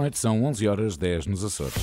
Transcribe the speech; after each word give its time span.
noite, 0.00 0.18
são 0.18 0.44
11 0.44 0.66
horas 0.66 0.96
10 0.96 1.26
nos 1.26 1.44
Açores. 1.44 1.74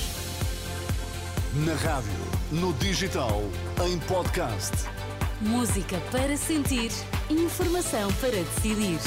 Na 1.66 1.73
rádio, 1.75 2.11
no 2.51 2.73
digital, 2.73 3.43
em 3.85 3.99
podcast. 3.99 4.73
Música 5.39 5.99
para 6.12 6.35
sentir, 6.35 6.91
informação 7.29 8.11
para 8.13 8.31
decidir. 8.31 8.99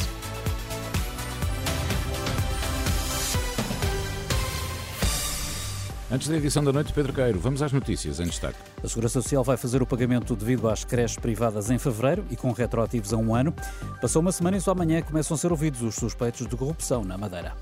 Antes 6.12 6.28
da 6.28 6.36
edição 6.36 6.62
da 6.62 6.72
noite, 6.72 6.92
Pedro 6.92 7.12
Queiro, 7.12 7.38
vamos 7.38 7.62
às 7.62 7.72
notícias 7.72 8.18
em 8.18 8.24
destaque. 8.24 8.58
A 8.82 8.88
Segurança 8.88 9.22
Social 9.22 9.44
vai 9.44 9.56
fazer 9.56 9.80
o 9.80 9.86
pagamento 9.86 10.34
devido 10.34 10.68
às 10.68 10.84
creches 10.84 11.16
privadas 11.16 11.70
em 11.70 11.78
fevereiro 11.78 12.24
e 12.30 12.36
com 12.36 12.50
retroativos 12.52 13.12
a 13.12 13.16
um 13.16 13.34
ano. 13.34 13.54
Passou 14.00 14.20
uma 14.20 14.32
semana 14.32 14.56
e 14.56 14.60
só 14.60 14.72
amanhã 14.72 15.02
começam 15.02 15.36
a 15.36 15.38
ser 15.38 15.52
ouvidos 15.52 15.82
os 15.82 15.94
suspeitos 15.94 16.46
de 16.46 16.56
corrupção 16.56 17.04
na 17.04 17.16
Madeira. 17.16 17.54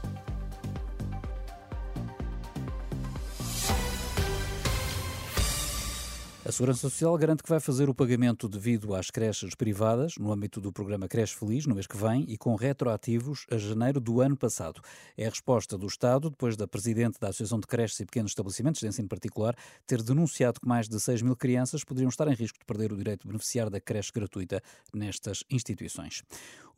A 6.49 6.51
Segurança 6.51 6.81
Social 6.81 7.15
garante 7.19 7.43
que 7.43 7.49
vai 7.51 7.61
fazer 7.61 7.91
o 7.91 7.95
pagamento 7.95 8.49
devido 8.49 8.95
às 8.95 9.11
creches 9.11 9.55
privadas 9.55 10.15
no 10.17 10.33
âmbito 10.33 10.63
do 10.63 10.73
programa 10.73 11.07
Creche 11.07 11.37
Feliz 11.37 11.67
no 11.67 11.75
mês 11.75 11.87
que 11.87 11.95
vem 11.95 12.25
e 12.27 12.39
com 12.39 12.55
retroativos 12.55 13.45
a 13.51 13.59
janeiro 13.59 14.01
do 14.01 14.23
ano 14.23 14.35
passado. 14.35 14.81
É 15.15 15.27
a 15.27 15.29
resposta 15.29 15.77
do 15.77 15.87
Estado 15.87 16.31
depois 16.31 16.57
da 16.57 16.67
Presidente 16.67 17.21
da 17.21 17.29
Associação 17.29 17.61
de 17.61 17.67
Creches 17.67 18.01
e 18.01 18.07
Pequenos 18.07 18.31
Estabelecimentos 18.31 18.81
de 18.81 18.87
Ensino 18.87 19.07
Particular 19.07 19.55
ter 19.87 20.03
denunciado 20.03 20.59
que 20.59 20.67
mais 20.67 20.89
de 20.89 20.99
6 20.99 21.21
mil 21.21 21.37
crianças 21.37 21.85
poderiam 21.85 22.09
estar 22.09 22.27
em 22.29 22.35
risco 22.35 22.59
de 22.59 22.65
perder 22.65 22.95
o 22.95 22.97
direito 22.97 23.25
de 23.25 23.29
beneficiar 23.29 23.69
da 23.69 23.79
creche 23.79 24.11
gratuita 24.11 24.63
nestas 24.95 25.45
instituições. 25.51 26.23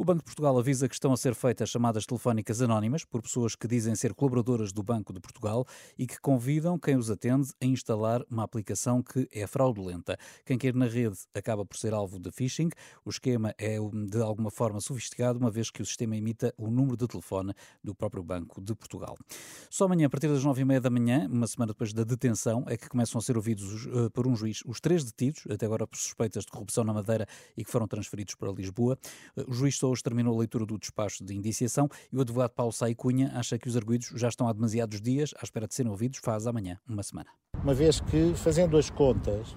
O 0.01 0.05
Banco 0.05 0.21
de 0.21 0.25
Portugal 0.25 0.59
avisa 0.59 0.89
que 0.89 0.95
estão 0.95 1.13
a 1.13 1.17
ser 1.17 1.35
feitas 1.35 1.69
chamadas 1.69 2.07
telefónicas 2.07 2.63
anónimas 2.63 3.05
por 3.05 3.21
pessoas 3.21 3.55
que 3.55 3.69
dizem 3.69 3.95
ser 3.95 4.15
colaboradoras 4.15 4.73
do 4.73 4.83
Banco 4.83 5.13
de 5.13 5.21
Portugal 5.21 5.67
e 5.99 6.07
que 6.07 6.19
convidam 6.19 6.79
quem 6.79 6.97
os 6.97 7.11
atende 7.11 7.51
a 7.61 7.67
instalar 7.67 8.25
uma 8.31 8.43
aplicação 8.43 9.03
que 9.03 9.29
é 9.31 9.47
fraudulenta. 9.47 9.60
Quem 10.45 10.59
quer 10.59 10.75
na 10.75 10.87
rede 10.87 11.19
acaba 11.35 11.65
por 11.65 11.77
ser 11.77 11.95
alvo 11.95 12.19
de 12.19 12.31
phishing. 12.31 12.71
O 13.05 13.11
esquema 13.11 13.55
é 13.59 13.77
de 14.09 14.23
alguma 14.23 14.51
forma 14.51 14.81
sofisticado, 14.81 15.39
uma 15.39 15.51
vez 15.51 15.71
que 15.71 15.83
o 15.83 15.87
sistema 15.87 16.17
imita 16.17 16.55
o 16.57 16.71
número 16.71 16.97
de 16.97 17.07
telefone 17.07 17.53
do 17.83 17.95
próprio 17.95 18.23
Banco 18.23 18.61
de 18.61 18.75
Portugal. 18.75 19.17
Só 19.69 19.85
amanhã, 19.85 20.07
a 20.07 20.11
partir 20.11 20.29
das 20.29 20.45
nove 20.45 20.63
e 20.63 20.65
meia 20.65 20.81
da 20.81 20.91
manhã, 20.91 21.29
uma 21.31 21.47
semana 21.47 21.73
depois 21.73 21.93
da 21.93 22.05
detenção, 22.05 22.65
é 22.67 22.77
que 22.77 22.89
começam 22.89 23.19
a 23.19 23.23
ser 23.23 23.37
ouvidos 23.37 23.87
uh, 23.87 24.11
por 24.11 24.27
um 24.27 24.35
juiz 24.35 24.63
os 24.67 24.81
três 24.81 25.05
detidos, 25.05 25.45
até 25.51 25.67
agora 25.67 25.87
por 25.87 25.99
suspeitas 25.99 26.45
de 26.45 26.51
corrupção 26.51 26.85
na 26.85 26.93
Madeira 26.93 27.27
e 27.57 27.65
que 27.65 27.71
foram 27.71 27.87
transferidos 27.87 28.35
para 28.35 28.51
Lisboa. 28.53 28.99
Uh, 29.37 29.51
o 29.51 29.53
juiz 29.53 29.77
só 29.77 29.91
hoje 29.91 30.03
terminou 30.03 30.35
a 30.35 30.39
leitura 30.39 30.67
do 30.67 30.79
despacho 30.79 31.25
de 31.25 31.35
indiciação 31.35 31.89
e 32.13 32.17
o 32.17 32.21
advogado 32.21 32.51
Paulo 32.51 32.73
Sai 32.73 32.95
Cunha 32.95 33.31
acha 33.35 33.59
que 33.59 33.69
os 33.69 33.77
arguídos 33.77 34.13
já 34.15 34.29
estão 34.29 34.49
há 34.49 34.53
demasiados 34.53 35.01
dias 35.01 35.35
à 35.39 35.45
espera 35.45 35.67
de 35.67 35.75
serem 35.75 35.91
ouvidos, 35.91 36.21
faz 36.23 36.47
amanhã 36.47 36.79
uma 36.89 37.03
semana. 37.03 37.31
Uma 37.63 37.75
vez 37.75 38.01
que, 38.01 38.33
fazendo 38.35 38.77
as 38.79 38.89
contas, 38.89 39.50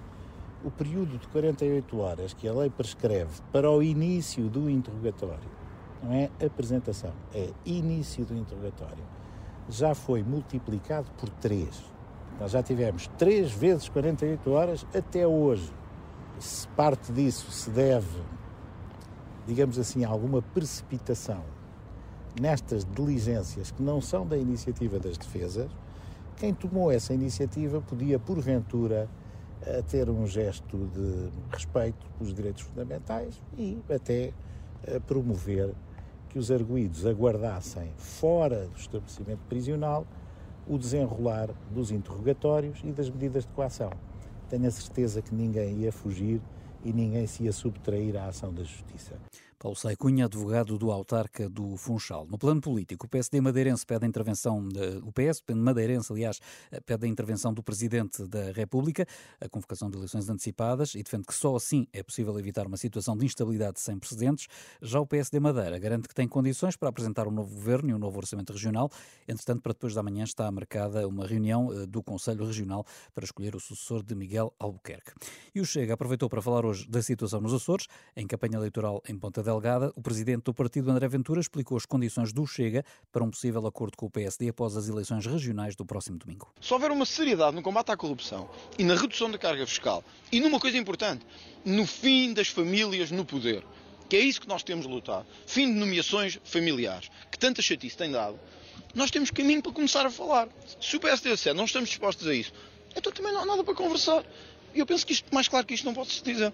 o 0.64 0.72
período 0.72 1.18
de 1.18 1.28
48 1.28 2.00
horas 2.00 2.34
que 2.34 2.48
a 2.48 2.54
lei 2.54 2.70
prescreve 2.70 3.42
para 3.52 3.70
o 3.70 3.84
início 3.84 4.50
do 4.50 4.70
interrogatório, 4.70 5.50
não 6.02 6.12
é 6.14 6.30
apresentação, 6.44 7.14
é 7.34 7.50
início 7.66 8.26
do 8.26 8.36
interrogatório, 8.36 9.04
já 9.70 9.94
foi 9.94 10.24
multiplicado 10.24 11.10
por 11.18 11.30
3. 11.30 11.68
Nós 12.40 12.52
já 12.52 12.64
tivemos 12.64 13.08
3 13.18 13.52
vezes 13.52 13.90
48 13.90 14.52
horas 14.52 14.86
até 14.94 15.26
hoje. 15.28 15.72
Se 16.40 16.68
parte 16.70 17.12
disso 17.12 17.52
se 17.52 17.70
deve, 17.70 18.22
digamos 19.46 19.78
assim, 19.78 20.04
a 20.04 20.10
alguma 20.10 20.42
precipitação 20.42 21.44
nestas 22.40 22.84
diligências 22.84 23.72
que 23.72 23.84
não 23.84 24.02
são 24.02 24.26
da 24.26 24.36
iniciativa 24.36 25.00
das 25.00 25.18
defesas, 25.18 25.70
quem 26.38 26.54
tomou 26.54 26.92
essa 26.92 27.14
iniciativa 27.14 27.80
podia, 27.80 28.18
porventura, 28.18 29.08
ter 29.90 30.10
um 30.10 30.26
gesto 30.28 30.78
de 30.78 31.30
respeito 31.52 32.06
pelos 32.18 32.34
direitos 32.34 32.64
fundamentais 32.64 33.42
e 33.58 33.78
até 33.90 34.34
promover 35.08 35.74
que 36.30 36.40
os 36.40 36.52
arguídos 36.52 37.06
aguardassem 37.06 37.92
fora 37.98 38.68
do 38.68 38.78
estabelecimento 38.78 39.42
prisional 39.48 40.06
o 40.68 40.78
desenrolar 40.78 41.50
dos 41.72 41.92
interrogatórios 41.92 42.82
e 42.84 42.92
das 42.92 43.10
medidas 43.10 43.44
de 43.44 43.52
coação. 43.52 43.92
Tenho 44.50 44.68
a 44.68 44.72
certeza 44.72 45.22
que 45.22 45.34
ninguém 45.34 45.78
ia 45.78 45.92
fugir 45.92 46.42
e 46.84 46.92
ninguém 46.92 47.28
se 47.28 47.44
ia 47.44 47.52
subtrair 47.52 48.16
à 48.16 48.28
ação 48.28 48.54
da 48.54 48.64
Justiça. 48.64 49.16
Paulo 49.64 49.78
Sai 49.78 49.96
Cunha, 49.96 50.26
advogado 50.26 50.78
do 50.78 50.92
autarca 50.92 51.48
do 51.48 51.78
Funchal. 51.78 52.28
No 52.30 52.38
plano 52.38 52.60
político, 52.60 53.06
o 53.06 53.10
PSD 53.10 53.40
madeirense 53.40 53.86
pede 53.86 54.04
a 54.04 54.08
intervenção, 54.10 54.68
de, 54.68 54.98
o 54.98 55.10
PS 55.14 55.42
madeirense, 55.56 56.12
aliás, 56.12 56.42
pede 56.86 57.06
a 57.06 57.08
intervenção 57.08 57.54
do 57.54 57.64
Presidente 57.64 58.28
da 58.28 58.52
República, 58.52 59.08
a 59.40 59.48
convocação 59.48 59.90
de 59.90 59.96
eleições 59.96 60.28
antecipadas 60.28 60.96
e 60.96 61.02
defende 61.02 61.28
que 61.28 61.34
só 61.34 61.56
assim 61.56 61.88
é 61.94 62.04
possível 62.04 62.38
evitar 62.38 62.68
uma 62.68 62.76
situação 62.76 63.16
de 63.16 63.26
instabilidade 63.26 63.80
sem 63.80 63.98
precedentes. 63.98 64.50
Já 64.82 65.00
o 65.00 65.08
PSD 65.08 65.40
Madeira 65.40 65.80
garante 65.80 66.10
que 66.10 66.14
tem 66.14 66.28
condições 66.28 66.76
para 66.76 66.90
apresentar 66.90 67.26
um 67.26 67.32
novo 67.32 67.56
governo 67.56 67.92
e 67.92 67.94
um 67.94 68.00
novo 68.00 68.18
orçamento 68.18 68.52
regional. 68.52 68.92
Entretanto, 69.26 69.62
para 69.62 69.72
depois 69.72 69.94
da 69.94 70.04
manhã 70.04 70.26
está 70.26 70.52
marcada 70.52 71.08
uma 71.08 71.26
reunião 71.26 71.72
eh, 71.72 71.86
do 71.86 72.04
Conselho 72.04 72.46
Regional 72.46 72.86
para 73.16 73.24
escolher 73.24 73.56
o 73.56 73.62
sucessor 73.62 74.04
de 74.04 74.14
Miguel 74.14 74.54
Albuquerque. 74.60 75.14
E 75.56 75.62
o 75.62 75.66
Chega 75.66 75.94
aproveitou 75.94 76.28
para 76.28 76.42
falar 76.42 76.66
hoje 76.66 76.86
da 76.90 77.02
situação 77.02 77.40
nos 77.40 77.54
Açores, 77.54 77.88
em 78.14 78.28
campanha 78.28 78.58
eleitoral 78.58 79.02
em 79.08 79.18
Ponta 79.18 79.42
del 79.42 79.53
Delgada, 79.54 79.94
o 79.96 80.02
presidente 80.02 80.46
do 80.46 80.54
partido, 80.54 80.90
André 80.90 81.08
Ventura, 81.08 81.40
explicou 81.40 81.78
as 81.78 81.86
condições 81.86 82.34
do 82.34 82.48
Chega 82.48 82.84
para 83.12 83.24
um 83.24 83.30
possível 83.30 83.66
acordo 83.68 83.96
com 83.96 84.08
o 84.08 84.10
PSD 84.10 84.50
após 84.50 84.76
as 84.76 84.90
eleições 84.90 85.28
regionais 85.28 85.76
do 85.76 85.86
próximo 85.86 86.18
domingo. 86.18 86.52
Se 86.60 86.74
houver 86.74 86.90
uma 86.90 87.06
seriedade 87.06 87.56
no 87.56 87.62
combate 87.62 87.92
à 87.92 87.98
corrupção 87.98 88.50
e 88.80 88.84
na 88.84 88.96
redução 88.96 89.30
da 89.30 89.38
carga 89.38 89.68
fiscal, 89.68 90.04
e 90.32 90.40
numa 90.40 90.60
coisa 90.60 90.76
importante, 90.76 91.24
no 91.64 91.86
fim 91.86 92.34
das 92.34 92.48
famílias 92.48 93.12
no 93.12 93.24
poder, 93.24 93.64
que 94.10 94.16
é 94.16 94.22
isso 94.22 94.42
que 94.42 94.48
nós 94.48 94.64
temos 94.64 94.88
de 94.88 94.92
lutar, 94.92 95.24
fim 95.46 95.72
de 95.72 95.80
nomeações 95.80 96.40
familiares, 96.44 97.12
que 97.32 97.38
tanta 97.38 97.62
chatice 97.62 97.96
tem 97.96 98.10
dado, 98.10 98.40
nós 98.96 99.12
temos 99.12 99.30
caminho 99.30 99.62
para 99.62 99.72
começar 99.72 100.04
a 100.04 100.10
falar. 100.10 100.50
Se 100.82 100.96
o 100.96 101.00
PSD 101.00 101.30
disser 101.30 101.54
não 101.54 101.66
estamos 101.66 101.90
dispostos 101.90 102.28
a 102.28 102.34
isso, 102.34 102.52
então 102.96 103.12
também 103.12 103.32
não 103.32 103.42
há 103.42 103.46
nada 103.46 103.64
para 103.64 103.76
conversar. 103.76 104.26
Eu 104.74 104.88
penso 104.88 105.06
que 105.06 105.14
isto, 105.14 105.32
mais 105.32 105.48
claro 105.48 105.68
que 105.68 105.76
isto 105.76 105.86
não 105.86 105.94
pode 105.94 106.12
se 106.12 106.24
dizer. 106.24 106.52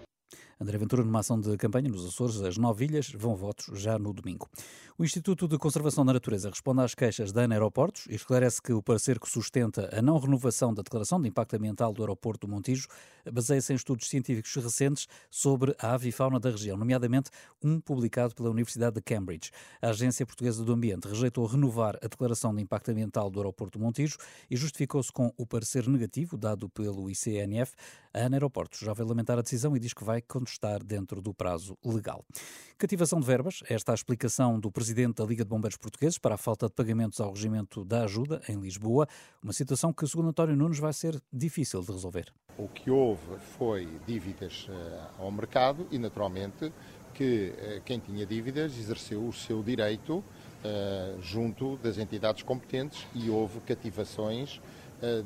André 0.60 0.76
Ventura, 0.76 1.02
numa 1.02 1.20
ação 1.20 1.40
de 1.40 1.56
campanha 1.56 1.88
nos 1.88 2.04
Açores, 2.04 2.42
as 2.42 2.58
nove 2.58 2.84
ilhas 2.84 3.10
vão 3.10 3.34
votos 3.34 3.80
já 3.80 3.98
no 3.98 4.12
domingo. 4.12 4.46
O 4.98 5.04
Instituto 5.04 5.48
de 5.48 5.56
Conservação 5.56 6.04
da 6.04 6.12
Natureza 6.12 6.50
responde 6.50 6.82
às 6.82 6.94
queixas 6.94 7.32
da 7.32 7.44
ANA 7.44 7.54
Aeroportos 7.54 8.04
e 8.10 8.14
esclarece 8.14 8.60
que 8.60 8.70
o 8.70 8.82
parecer 8.82 9.18
que 9.18 9.26
sustenta 9.26 9.88
a 9.90 10.02
não 10.02 10.18
renovação 10.18 10.74
da 10.74 10.82
declaração 10.82 11.18
de 11.18 11.26
impacto 11.26 11.56
ambiental 11.56 11.94
do 11.94 12.02
aeroporto 12.02 12.46
do 12.46 12.52
Montijo 12.52 12.86
baseia-se 13.32 13.72
em 13.72 13.76
estudos 13.76 14.10
científicos 14.10 14.54
recentes 14.56 15.08
sobre 15.30 15.74
a 15.78 15.94
avifauna 15.94 16.38
da 16.38 16.50
região, 16.50 16.76
nomeadamente 16.76 17.30
um 17.64 17.80
publicado 17.80 18.34
pela 18.34 18.50
Universidade 18.50 18.96
de 18.96 19.00
Cambridge. 19.00 19.50
A 19.80 19.88
Agência 19.88 20.26
Portuguesa 20.26 20.62
do 20.62 20.72
Ambiente 20.74 21.08
rejeitou 21.08 21.46
renovar 21.46 21.96
a 22.02 22.06
declaração 22.06 22.54
de 22.54 22.60
impacto 22.60 22.90
ambiental 22.90 23.30
do 23.30 23.40
aeroporto 23.40 23.78
do 23.78 23.82
Montijo 23.82 24.18
e 24.50 24.56
justificou-se 24.58 25.10
com 25.10 25.32
o 25.38 25.46
parecer 25.46 25.88
negativo 25.88 26.36
dado 26.36 26.68
pelo 26.68 27.10
ICNF. 27.10 27.72
A 28.12 28.18
ANA 28.18 28.36
Aeroportos 28.36 28.80
já 28.80 28.92
vai 28.92 29.06
lamentar 29.06 29.38
a 29.38 29.42
decisão 29.42 29.74
e 29.74 29.80
diz 29.80 29.94
que 29.94 30.04
vai 30.04 30.20
contestar 30.50 30.82
dentro 30.82 31.22
do 31.22 31.32
prazo 31.32 31.78
legal. 31.84 32.24
Cativação 32.76 33.20
de 33.20 33.26
verbas, 33.26 33.62
esta 33.68 33.92
é 33.92 33.94
a 33.94 33.94
explicação 33.94 34.58
do 34.58 34.70
presidente 34.70 35.16
da 35.16 35.24
Liga 35.24 35.44
de 35.44 35.50
Bombeiros 35.50 35.76
Portugueses 35.76 36.18
para 36.18 36.34
a 36.34 36.38
falta 36.38 36.66
de 36.66 36.72
pagamentos 36.72 37.20
ao 37.20 37.32
regimento 37.32 37.84
da 37.84 38.04
ajuda 38.04 38.40
em 38.48 38.58
Lisboa, 38.58 39.06
uma 39.42 39.52
situação 39.52 39.92
que, 39.92 40.06
segundo 40.06 40.30
António 40.30 40.56
Nunes, 40.56 40.78
vai 40.78 40.92
ser 40.92 41.20
difícil 41.32 41.82
de 41.82 41.92
resolver. 41.92 42.32
O 42.58 42.68
que 42.68 42.90
houve 42.90 43.38
foi 43.58 43.88
dívidas 44.06 44.66
uh, 44.68 45.22
ao 45.22 45.30
mercado 45.30 45.86
e, 45.90 45.98
naturalmente, 45.98 46.72
que 47.14 47.52
uh, 47.52 47.82
quem 47.84 47.98
tinha 47.98 48.26
dívidas 48.26 48.76
exerceu 48.76 49.26
o 49.26 49.32
seu 49.32 49.62
direito 49.62 50.18
uh, 50.18 51.22
junto 51.22 51.76
das 51.78 51.98
entidades 51.98 52.42
competentes 52.42 53.06
e 53.14 53.30
houve 53.30 53.60
cativações 53.60 54.60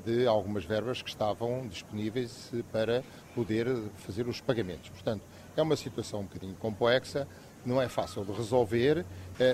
de 0.05 0.26
algumas 0.26 0.65
verbas 0.65 1.03
que 1.03 1.09
estavam 1.09 1.67
disponíveis 1.67 2.50
para 2.71 3.03
poder 3.35 3.67
fazer 3.97 4.29
os 4.29 4.41
pagamentos. 4.41 4.88
Portanto, 4.91 5.23
é 5.56 5.62
uma 5.62 5.76
situação 5.76 6.21
um 6.21 6.25
bocadinho 6.25 6.55
complexa, 6.55 7.26
não 7.65 7.81
é 7.81 7.88
fácil 7.88 8.25
de 8.25 8.32
resolver, 8.32 9.05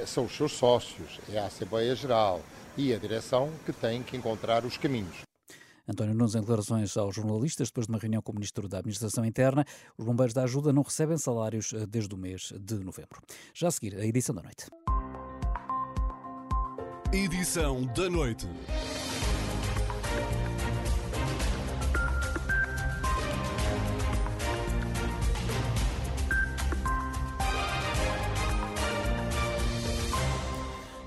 são 0.07 0.25
os 0.25 0.37
seus 0.37 0.53
sócios, 0.53 1.21
é 1.33 1.39
a 1.39 1.47
Assembleia 1.47 1.95
Geral 1.95 2.41
e 2.77 2.93
a 2.93 2.99
direção 2.99 3.51
que 3.65 3.73
têm 3.73 4.03
que 4.03 4.17
encontrar 4.17 4.65
os 4.65 4.77
caminhos. 4.77 5.23
António 5.89 6.15
Nunes, 6.15 6.35
em 6.35 6.41
declarações 6.41 6.97
aos 6.97 7.15
jornalistas, 7.15 7.69
depois 7.69 7.87
de 7.87 7.93
uma 7.93 7.99
reunião 7.99 8.23
com 8.23 8.31
o 8.31 8.35
Ministro 8.37 8.69
da 8.69 8.79
Administração 8.79 9.25
Interna, 9.25 9.65
os 9.99 10.05
bombeiros 10.05 10.33
da 10.33 10.45
ajuda 10.45 10.73
não 10.73 10.83
recebem 10.83 11.19
salários 11.19 11.73
desde 11.89 12.15
o 12.15 12.19
mês 12.19 12.53
de 12.61 12.75
novembro. 12.77 13.21
Já 13.53 13.69
a 13.69 13.71
seguir, 13.71 13.97
a 13.97 14.05
edição 14.07 14.35
da 14.35 14.43
noite. 14.43 14.67
Edição 17.13 17.85
da 17.87 18.09
noite. 18.09 18.47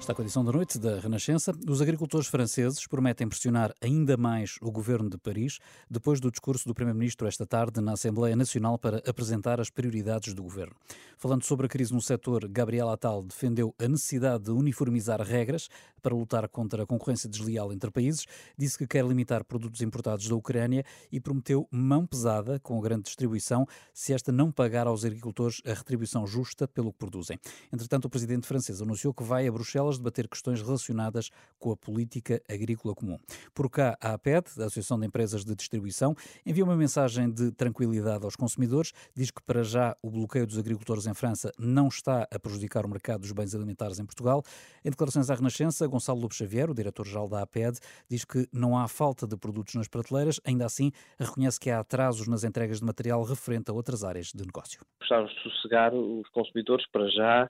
Está 0.04 0.14
com 0.14 0.22
a 0.22 0.26
edição 0.26 0.44
da 0.44 0.52
noite 0.52 0.78
da 0.78 1.00
Renascença. 1.00 1.54
Os 1.66 1.82
agricultores 1.82 2.28
franceses 2.28 2.86
prometem 2.86 3.26
pressionar 3.26 3.74
ainda 3.82 4.18
mais 4.18 4.58
o 4.62 4.70
governo 4.70 5.10
de 5.10 5.18
Paris 5.18 5.60
depois 5.90 6.20
do 6.20 6.30
discurso 6.30 6.68
do 6.68 6.74
Primeiro-Ministro 6.74 7.26
esta 7.26 7.46
tarde 7.46 7.80
na 7.80 7.94
Assembleia 7.94 8.36
Nacional 8.36 8.78
para 8.78 8.98
apresentar 9.08 9.62
as 9.62 9.70
prioridades 9.70 10.34
do 10.34 10.44
governo. 10.44 10.76
Falando 11.18 11.46
sobre 11.46 11.68
a 11.68 11.70
crise 11.70 11.94
no 11.94 12.02
setor, 12.02 12.50
Gabriel 12.50 12.90
Attal 12.90 13.24
defendeu 13.24 13.74
a 13.80 13.88
necessidade 13.88 14.44
de 14.44 14.52
uniformizar 14.52 15.22
regras 15.22 15.70
para 16.02 16.14
lutar 16.14 16.50
contra 16.50 16.84
a 16.84 16.86
concorrência 16.86 17.30
desleal 17.30 17.72
entre 17.72 17.90
países, 17.90 18.26
disse 18.58 18.78
que 18.78 18.86
quer 18.86 19.06
limitar 19.06 19.46
produtos 19.46 19.82
importados 19.82 20.28
da 20.28 20.36
Ucrânia 20.36 20.84
e 21.10 21.20
prometeu 21.22 21.66
mão 21.72 22.06
pesada 22.06 22.60
com 22.60 22.78
a 22.78 22.82
grande 22.82 23.04
distribuição 23.04 23.66
se 23.94 24.14
esta 24.14 24.34
não 24.34 24.52
pagar 24.52 24.86
aos 24.86 25.06
agricultores 25.06 25.62
a 25.66 25.74
retribuição 25.74 26.28
justa 26.28 26.68
pelo 26.68 26.92
que 26.92 27.00
produzem. 27.00 27.40
Entretanto, 27.72 28.06
o 28.06 28.10
presidente 28.10 28.46
francês 28.46 28.82
anunciou 28.82 29.14
que 29.14 29.24
vai 29.24 29.48
a 29.48 29.52
Bruxelas 29.52 29.93
de 29.96 30.04
debater 30.04 30.28
questões 30.28 30.62
relacionadas 30.62 31.30
com 31.60 31.72
a 31.72 31.78
política 31.78 32.42
agrícola 32.50 32.94
comum. 32.94 33.18
Por 33.54 33.70
cá, 33.70 33.98
a 34.02 34.14
APED, 34.14 34.48
a 34.60 34.66
Associação 34.66 35.00
de 35.00 35.06
Empresas 35.06 35.44
de 35.44 35.56
Distribuição, 35.56 36.16
envia 36.46 36.64
uma 36.64 36.76
mensagem 36.76 37.30
de 37.30 37.52
tranquilidade 37.52 38.26
aos 38.26 38.36
consumidores, 38.36 38.92
diz 39.16 39.32
que 39.32 39.42
para 39.42 39.64
já 39.64 39.96
o 40.02 40.10
bloqueio 40.10 40.46
dos 40.46 40.58
agricultores 40.58 41.08
em 41.08 41.14
França 41.14 41.52
não 41.58 41.88
está 41.88 42.28
a 42.32 42.40
prejudicar 42.40 42.86
o 42.86 42.90
mercado 42.90 43.22
dos 43.22 43.32
bens 43.32 43.54
alimentares 43.56 44.00
em 44.00 44.06
Portugal. 44.06 44.44
Em 44.84 44.90
declarações 44.90 45.30
à 45.30 45.36
Renascença, 45.36 45.88
Gonçalo 45.88 46.20
Lobo 46.20 46.34
Xavier, 46.34 46.70
o 46.70 46.74
diretor-geral 46.74 47.28
da 47.28 47.42
APED, 47.42 47.80
diz 48.10 48.26
que 48.26 48.48
não 48.52 48.78
há 48.78 48.88
falta 48.88 49.28
de 49.28 49.38
produtos 49.38 49.76
nas 49.76 49.88
prateleiras, 49.88 50.40
ainda 50.46 50.66
assim 50.66 50.92
reconhece 51.20 51.60
que 51.60 51.70
há 51.70 51.80
atrasos 51.80 52.28
nas 52.28 52.44
entregas 52.44 52.80
de 52.80 52.86
material 52.86 53.24
referente 53.24 53.70
a 53.70 53.74
outras 53.74 54.04
áreas 54.04 54.28
de 54.28 54.46
negócio. 54.46 54.82
Gostávamos 55.00 55.34
de 55.34 55.44
sossegar 55.44 55.94
os 55.94 56.28
consumidores 56.30 56.86
para 56.88 57.08
já 57.10 57.50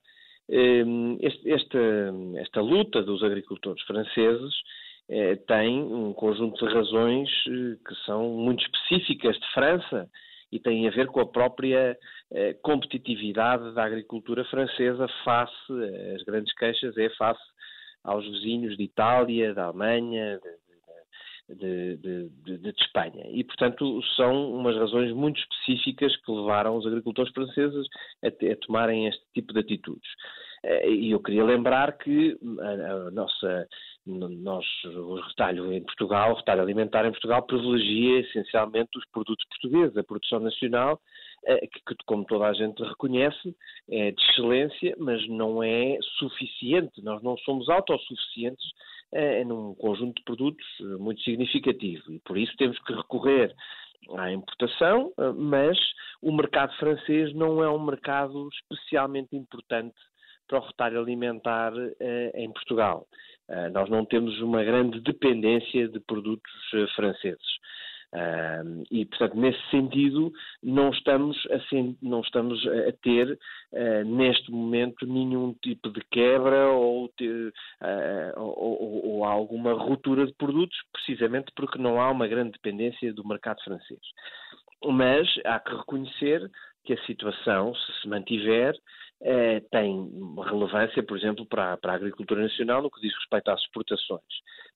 este, 0.50 1.52
esta, 1.52 1.80
esta 2.38 2.62
luta 2.62 3.02
dos 3.02 3.24
agricultores 3.24 3.82
franceses 3.84 4.54
eh, 5.10 5.36
tem 5.48 5.82
um 5.84 6.14
conjunto 6.14 6.66
de 6.66 6.74
razões 6.74 7.30
eh, 7.48 7.78
que 7.86 7.96
são 8.06 8.30
muito 8.30 8.64
específicas 8.64 9.36
de 9.38 9.48
França 9.54 10.10
e 10.52 10.60
têm 10.60 10.88
a 10.88 10.92
ver 10.92 11.08
com 11.08 11.20
a 11.20 11.28
própria 11.28 11.98
eh, 12.32 12.54
competitividade 12.62 13.74
da 13.74 13.84
agricultura 13.84 14.46
francesa 14.46 15.08
face, 15.26 15.74
as 16.16 16.24
grandes 16.24 16.54
queixas 16.56 16.98
é 16.98 17.10
face 17.12 17.44
aos 18.04 18.26
vizinhos 18.26 18.78
de 18.78 18.84
Itália, 18.84 19.54
da 19.54 19.66
Alemanha, 19.66 20.40
de, 21.56 21.98
de, 21.98 22.58
de, 22.58 22.70
Espanha. 22.70 23.26
E, 23.30 23.44
portanto, 23.44 24.02
são 24.16 24.54
umas 24.54 24.76
razões 24.76 25.12
muito 25.14 25.40
específicas 25.40 26.16
que 26.18 26.32
levaram 26.32 26.76
os 26.78 26.86
agricultores 26.86 27.32
franceses 27.34 27.88
a, 28.24 28.28
a 28.28 28.56
tomarem 28.66 29.08
este 29.08 29.24
tipo 29.34 29.54
de 29.54 29.60
atitudes. 29.60 30.10
Eh, 30.64 30.90
e 30.90 31.12
eu 31.12 31.20
queria 31.20 31.44
lembrar 31.44 31.98
que 31.98 32.38
a, 32.62 33.08
a 33.08 33.12
nossa, 33.12 33.68
nós, 34.06 34.66
o 34.86 35.16
retalho 35.16 35.74
em 35.74 35.84
Portugal, 35.84 36.32
o 36.32 36.36
retalho 36.36 36.62
alimentar 36.62 37.06
em 37.06 37.12
Portugal 37.12 37.44
privilegia 37.44 38.22
essencialmente 38.22 38.98
os 38.98 39.06
produtos 39.12 39.46
portugueses, 39.50 39.98
a 39.98 40.04
produção 40.04 40.40
nacional, 40.40 41.02
eh, 41.46 41.68
que, 41.68 41.96
como 42.06 42.26
toda 42.26 42.46
a 42.48 42.54
gente 42.54 42.82
reconhece, 42.82 43.56
é 43.90 44.12
de 44.12 44.22
excelência, 44.24 44.96
mas 44.98 45.28
não 45.28 45.62
é 45.62 45.98
suficiente. 46.18 47.02
Nós 47.04 47.22
não 47.22 47.38
somos 47.40 47.68
autossuficientes 47.70 48.66
é, 49.12 49.44
num 49.44 49.76
conjunto 49.76 50.16
de 50.16 50.24
produtos 50.24 50.66
muito 51.00 51.22
significativo 51.22 52.12
e 52.12 52.20
por 52.20 52.38
isso 52.38 52.56
temos 52.58 52.80
que 52.80 52.94
recorrer 52.94 53.54
à 54.18 54.32
importação, 54.32 55.14
mas 55.38 55.78
o 56.22 56.32
mercado 56.32 56.74
francês 56.78 57.34
não 57.36 57.64
é 57.64 57.70
um 57.70 57.84
mercado 57.84 58.50
especialmente 58.52 59.36
importante 59.36 59.96
para 60.48 60.60
o 60.60 60.66
retalho 60.66 61.00
alimentar 61.00 61.74
eh, 62.00 62.32
em 62.36 62.52
Portugal. 62.52 63.08
Nós 63.74 63.90
não 63.90 64.06
temos 64.06 64.40
uma 64.42 64.64
grande 64.64 65.02
dependência 65.02 65.88
de 65.90 66.00
produtos 66.00 66.50
franceses. 66.96 67.60
Uh, 68.14 68.84
e, 68.92 69.06
portanto, 69.06 69.36
nesse 69.36 69.60
sentido, 69.72 70.32
não 70.62 70.92
estamos 70.92 71.36
a, 71.48 71.58
não 72.00 72.22
estamos 72.22 72.64
a 72.68 72.92
ter, 73.02 73.40
uh, 73.72 74.06
neste 74.06 74.52
momento, 74.52 75.08
nenhum 75.08 75.56
tipo 75.56 75.90
de 75.90 76.00
quebra 76.12 76.68
ou, 76.68 77.06
uh, 77.06 77.52
ou, 78.38 79.06
ou, 79.06 79.26
alguma 79.26 79.74
ruptura 79.74 80.28
de 80.28 80.34
produtos, 80.34 80.78
precisamente 80.94 81.52
porque 81.56 81.80
não 81.80 82.00
há 82.00 82.12
uma 82.12 82.28
grande 82.28 82.52
dependência 82.52 83.12
do 83.12 83.28
mercado 83.28 83.64
francês. 83.64 84.02
Mas 84.86 85.28
há 85.44 85.60
que 85.60 85.76
reconhecer 85.76 86.52
que 86.86 86.94
a 86.94 87.06
situação, 87.06 87.74
se 87.74 88.02
se 88.02 88.08
mantiver, 88.08 88.76
eh, 89.26 89.62
tem 89.72 90.12
relevância, 90.38 91.02
por 91.02 91.18
exemplo, 91.18 91.46
para, 91.46 91.78
para, 91.78 91.94
a 91.94 91.96
agricultura 91.96 92.42
nacional 92.42 92.82
no 92.82 92.92
que 92.92 93.00
diz 93.00 93.14
respeito 93.16 93.50
às 93.52 93.62
exportações. 93.62 94.22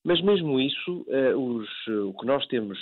Mas 0.05 0.21
mesmo 0.21 0.57
isso, 0.57 1.05
eh, 1.09 1.35
os, 1.35 1.69
o 1.87 2.13
que 2.13 2.25
nós 2.25 2.45
temos, 2.47 2.79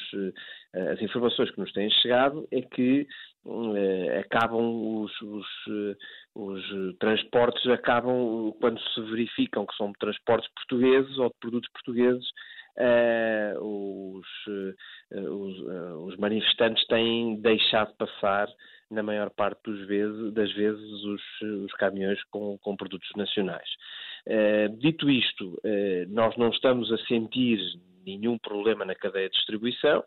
eh, 0.76 0.92
as 0.92 1.02
informações 1.02 1.50
que 1.50 1.60
nos 1.60 1.72
têm 1.74 1.90
chegado 1.90 2.48
é 2.52 2.62
que 2.62 3.08
acabam 4.20 5.04
os, 5.04 5.22
os, 5.22 5.48
os, 6.34 6.98
transportes 7.00 7.68
acabam 7.68 8.52
quando 8.60 8.80
se 8.82 9.02
verificam 9.02 9.68
que 9.68 9.76
são 9.76 9.94
transportes 10.00 10.50
portugueses 10.56 11.16
ou 11.20 11.30
de 11.30 11.36
produtos 11.40 11.70
portugueses 11.72 12.26
os, 13.62 14.28
os, 15.12 15.60
os 16.08 16.18
manifestantes 16.18 16.86
têm 16.88 17.42
deixado 17.42 17.96
passar 17.96 18.48
na 18.92 19.02
maior 19.02 19.30
parte 19.30 19.72
vezes, 19.86 20.34
das 20.34 20.52
vezes, 20.54 20.84
os, 20.84 21.42
os 21.64 21.74
caminhões 21.74 22.22
com, 22.26 22.58
com, 22.60 22.76
produtos 22.76 23.10
nacionais. 23.16 23.68
Dito 24.80 25.10
isto, 25.10 25.60
nós 26.10 26.36
não 26.38 26.50
estamos 26.50 26.92
a 26.92 26.98
sentir 27.06 27.60
nenhum 28.06 28.38
problema 28.38 28.86
na 28.86 28.96
cadeia 28.96 29.30
de 29.30 29.36
distribuição. 29.36 30.04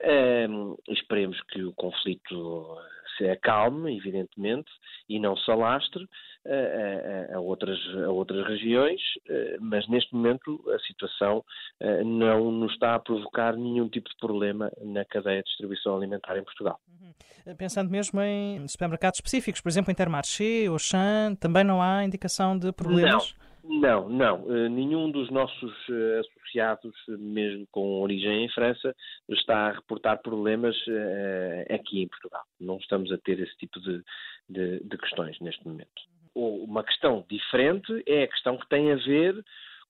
Uh, 0.00 0.78
esperemos 0.88 1.40
que 1.42 1.62
o 1.62 1.72
conflito 1.74 2.78
se 3.16 3.28
acalme, 3.28 3.96
evidentemente, 3.96 4.70
e 5.08 5.18
não 5.18 5.36
se 5.36 5.50
alastre 5.50 6.08
a, 6.46 7.34
a, 7.34 7.36
a, 7.36 7.40
outras, 7.40 7.78
a 8.04 8.10
outras 8.10 8.46
regiões, 8.46 9.00
eh, 9.28 9.56
mas 9.60 9.88
neste 9.88 10.14
momento 10.14 10.62
a 10.74 10.78
situação 10.80 11.44
eh, 11.80 12.02
não 12.02 12.50
nos 12.50 12.72
está 12.72 12.94
a 12.94 12.98
provocar 12.98 13.56
nenhum 13.56 13.88
tipo 13.88 14.08
de 14.08 14.16
problema 14.16 14.70
na 14.80 15.04
cadeia 15.04 15.42
de 15.42 15.48
distribuição 15.48 15.96
alimentar 15.96 16.36
em 16.36 16.42
Portugal. 16.42 16.80
Uhum. 16.88 17.54
Pensando 17.56 17.90
mesmo 17.90 18.20
em 18.20 18.66
supermercados 18.66 19.18
específicos, 19.18 19.60
por 19.60 19.68
exemplo, 19.68 19.92
Intermarché, 19.92 20.66
Auchan, 20.66 21.34
também 21.38 21.64
não 21.64 21.80
há 21.80 22.04
indicação 22.04 22.58
de 22.58 22.72
problemas? 22.72 23.34
Não. 23.34 23.41
Não, 23.64 24.08
não. 24.08 24.42
Uh, 24.42 24.68
nenhum 24.68 25.10
dos 25.10 25.30
nossos 25.30 25.72
uh, 25.88 26.20
associados, 26.20 26.94
mesmo 27.08 27.66
com 27.70 28.00
origem 28.00 28.44
em 28.44 28.48
França, 28.50 28.94
está 29.28 29.68
a 29.68 29.72
reportar 29.72 30.20
problemas 30.20 30.76
uh, 30.88 31.74
aqui 31.74 32.02
em 32.02 32.08
Portugal. 32.08 32.42
Não 32.60 32.76
estamos 32.78 33.12
a 33.12 33.18
ter 33.18 33.38
esse 33.38 33.56
tipo 33.56 33.80
de, 33.80 34.02
de, 34.48 34.80
de 34.80 34.98
questões 34.98 35.38
neste 35.40 35.66
momento. 35.66 35.90
Uma 36.34 36.82
questão 36.82 37.24
diferente 37.28 38.02
é 38.06 38.24
a 38.24 38.28
questão 38.28 38.56
que 38.56 38.68
tem 38.68 38.90
a 38.90 38.96
ver 38.96 39.34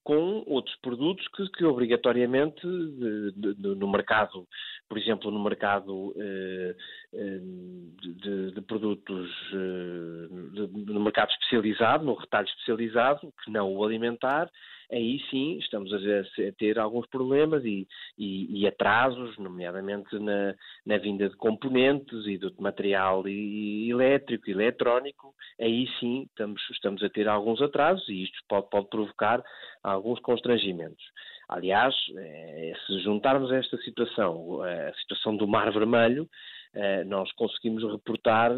com 0.05 0.43
outros 0.47 0.75
produtos 0.77 1.27
que, 1.29 1.49
que 1.51 1.65
obrigatoriamente 1.65 2.61
de, 2.67 3.55
de, 3.55 3.75
no 3.77 3.91
mercado, 3.91 4.47
por 4.89 4.99
exemplo, 4.99 5.31
no 5.31 5.43
mercado 5.43 6.13
eh, 6.17 6.77
eh 7.13 7.41
de, 7.41 8.51
de, 8.53 8.61
produtos 8.63 9.31
eh, 9.53 10.29
no 10.87 11.01
mercado 11.01 11.31
especializado, 11.31 12.05
no 12.05 12.15
retalho 12.15 12.49
especializado, 12.49 13.33
que 13.45 13.51
não 13.51 13.73
o 13.73 13.85
alimentar, 13.85 14.51
aí 14.93 15.19
sim 15.31 15.59
estamos 15.59 15.93
a, 15.93 15.99
ter 16.59 16.79
alguns 16.79 17.07
problemas 17.07 17.65
e, 17.65 17.89
e, 18.19 18.61
e 18.61 18.67
atrasos, 18.67 19.37
nomeadamente 19.39 20.19
na, 20.19 20.55
na, 20.85 20.99
vinda 20.99 21.29
de 21.29 21.37
componentes 21.37 22.27
e 22.27 22.37
do 22.37 22.53
material 22.61 23.27
e, 23.27 23.91
elétrico 23.91 24.49
e 24.49 24.53
eletrónico, 24.53 25.35
aí 25.61 25.89
sim 25.99 26.25
estamos, 26.29 26.63
estamos 26.71 27.03
a 27.03 27.09
ter 27.09 27.27
alguns 27.27 27.61
atrasos 27.63 28.07
e 28.09 28.25
isto 28.25 28.39
pode, 28.49 28.69
pode 28.71 28.89
provocar 28.89 29.43
alguns 29.83 30.21
constrangimentos. 30.21 31.05
Aliás, 31.49 31.95
eh, 32.17 32.73
se 32.87 33.01
juntarmos 33.01 33.51
a 33.51 33.57
esta 33.57 33.77
situação, 33.79 34.63
a 34.63 34.93
situação 34.95 35.37
do 35.37 35.47
Mar 35.47 35.71
Vermelho, 35.73 36.29
eh, 36.75 37.05
nós 37.05 37.31
conseguimos 37.33 37.83
reportar 37.85 38.53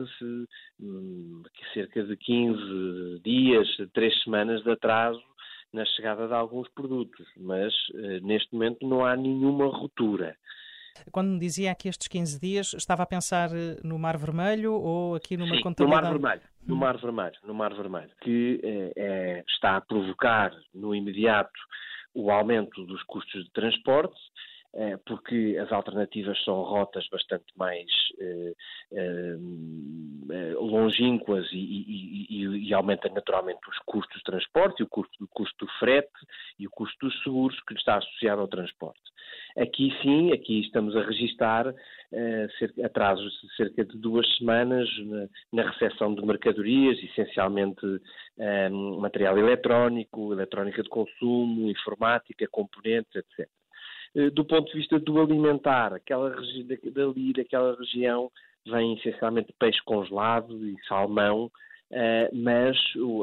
hum, 0.80 1.42
cerca 1.72 2.04
de 2.04 2.16
15 2.16 3.20
dias, 3.24 3.66
3 3.92 4.22
semanas 4.22 4.62
de 4.62 4.70
atraso 4.70 5.20
na 5.74 5.84
chegada 5.84 6.28
de 6.28 6.32
alguns 6.32 6.68
produtos, 6.68 7.26
mas 7.36 7.74
eh, 7.94 8.20
neste 8.20 8.52
momento 8.52 8.86
não 8.86 9.04
há 9.04 9.16
nenhuma 9.16 9.66
ruptura. 9.66 10.36
Quando 11.10 11.30
me 11.30 11.40
dizia 11.40 11.72
aqui 11.72 11.88
estes 11.88 12.06
15 12.06 12.40
dias, 12.40 12.74
estava 12.74 13.02
a 13.02 13.06
pensar 13.06 13.50
eh, 13.52 13.80
no 13.82 13.98
Mar 13.98 14.16
Vermelho 14.16 14.74
ou 14.74 15.16
aqui 15.16 15.36
numa 15.36 15.56
Sim, 15.56 15.62
contabilidade? 15.62 16.14
no 16.14 16.20
Mar 16.20 16.30
Vermelho, 16.30 16.50
no 16.66 16.76
Mar 16.76 16.96
Vermelho, 16.98 17.36
no 17.44 17.54
Mar 17.54 17.74
Vermelho, 17.74 18.10
que 18.22 18.60
é, 18.96 19.44
está 19.48 19.76
a 19.76 19.80
provocar 19.80 20.52
no 20.72 20.94
imediato 20.94 21.50
o 22.14 22.30
aumento 22.30 22.86
dos 22.86 23.02
custos 23.02 23.44
de 23.44 23.50
transporte 23.50 24.14
eh, 24.14 24.53
porque 25.06 25.56
as 25.60 25.70
alternativas 25.70 26.42
são 26.42 26.62
rotas 26.62 27.06
bastante 27.08 27.46
mais 27.56 27.86
eh, 28.20 28.52
eh, 28.92 29.36
longínquas 30.58 31.46
e, 31.52 31.56
e, 31.56 32.26
e, 32.28 32.68
e 32.68 32.74
aumenta 32.74 33.08
naturalmente 33.08 33.60
os 33.68 33.78
custos 33.86 34.18
de 34.18 34.24
transporte, 34.24 34.82
o 34.82 34.88
custo, 34.88 35.22
o 35.22 35.28
custo 35.28 35.64
do 35.64 35.72
frete 35.78 36.10
e 36.58 36.66
o 36.66 36.70
custo 36.70 37.06
dos 37.06 37.22
seguros 37.22 37.60
que 37.68 37.74
está 37.74 37.98
associado 37.98 38.40
ao 38.40 38.48
transporte. 38.48 39.00
Aqui 39.56 39.96
sim, 40.02 40.32
aqui 40.32 40.60
estamos 40.60 40.96
a 40.96 41.02
registar 41.02 41.72
atrasos 42.84 43.32
de 43.40 43.56
cerca 43.56 43.84
de 43.84 43.96
duas 43.98 44.26
semanas 44.36 44.88
na, 45.06 45.28
na 45.52 45.70
recepção 45.70 46.14
de 46.14 46.26
mercadorias, 46.26 46.98
essencialmente 47.02 47.86
material 48.98 49.38
eletrónico, 49.38 50.32
eletrónica 50.32 50.82
de 50.82 50.88
consumo, 50.88 51.70
informática, 51.70 52.46
componentes, 52.50 53.14
etc. 53.14 53.48
Uh, 54.14 54.30
do 54.30 54.44
ponto 54.44 54.70
de 54.70 54.78
vista 54.78 54.98
do 54.98 55.20
alimentar, 55.20 55.92
aquela 55.92 56.30
dali, 56.92 57.32
daquela 57.32 57.76
região, 57.76 58.30
vem 58.66 58.94
essencialmente 58.94 59.52
peixe 59.58 59.78
congelado 59.84 60.66
e 60.66 60.76
salmão, 60.86 61.50
Uh, 61.90 62.26
mas 62.32 62.76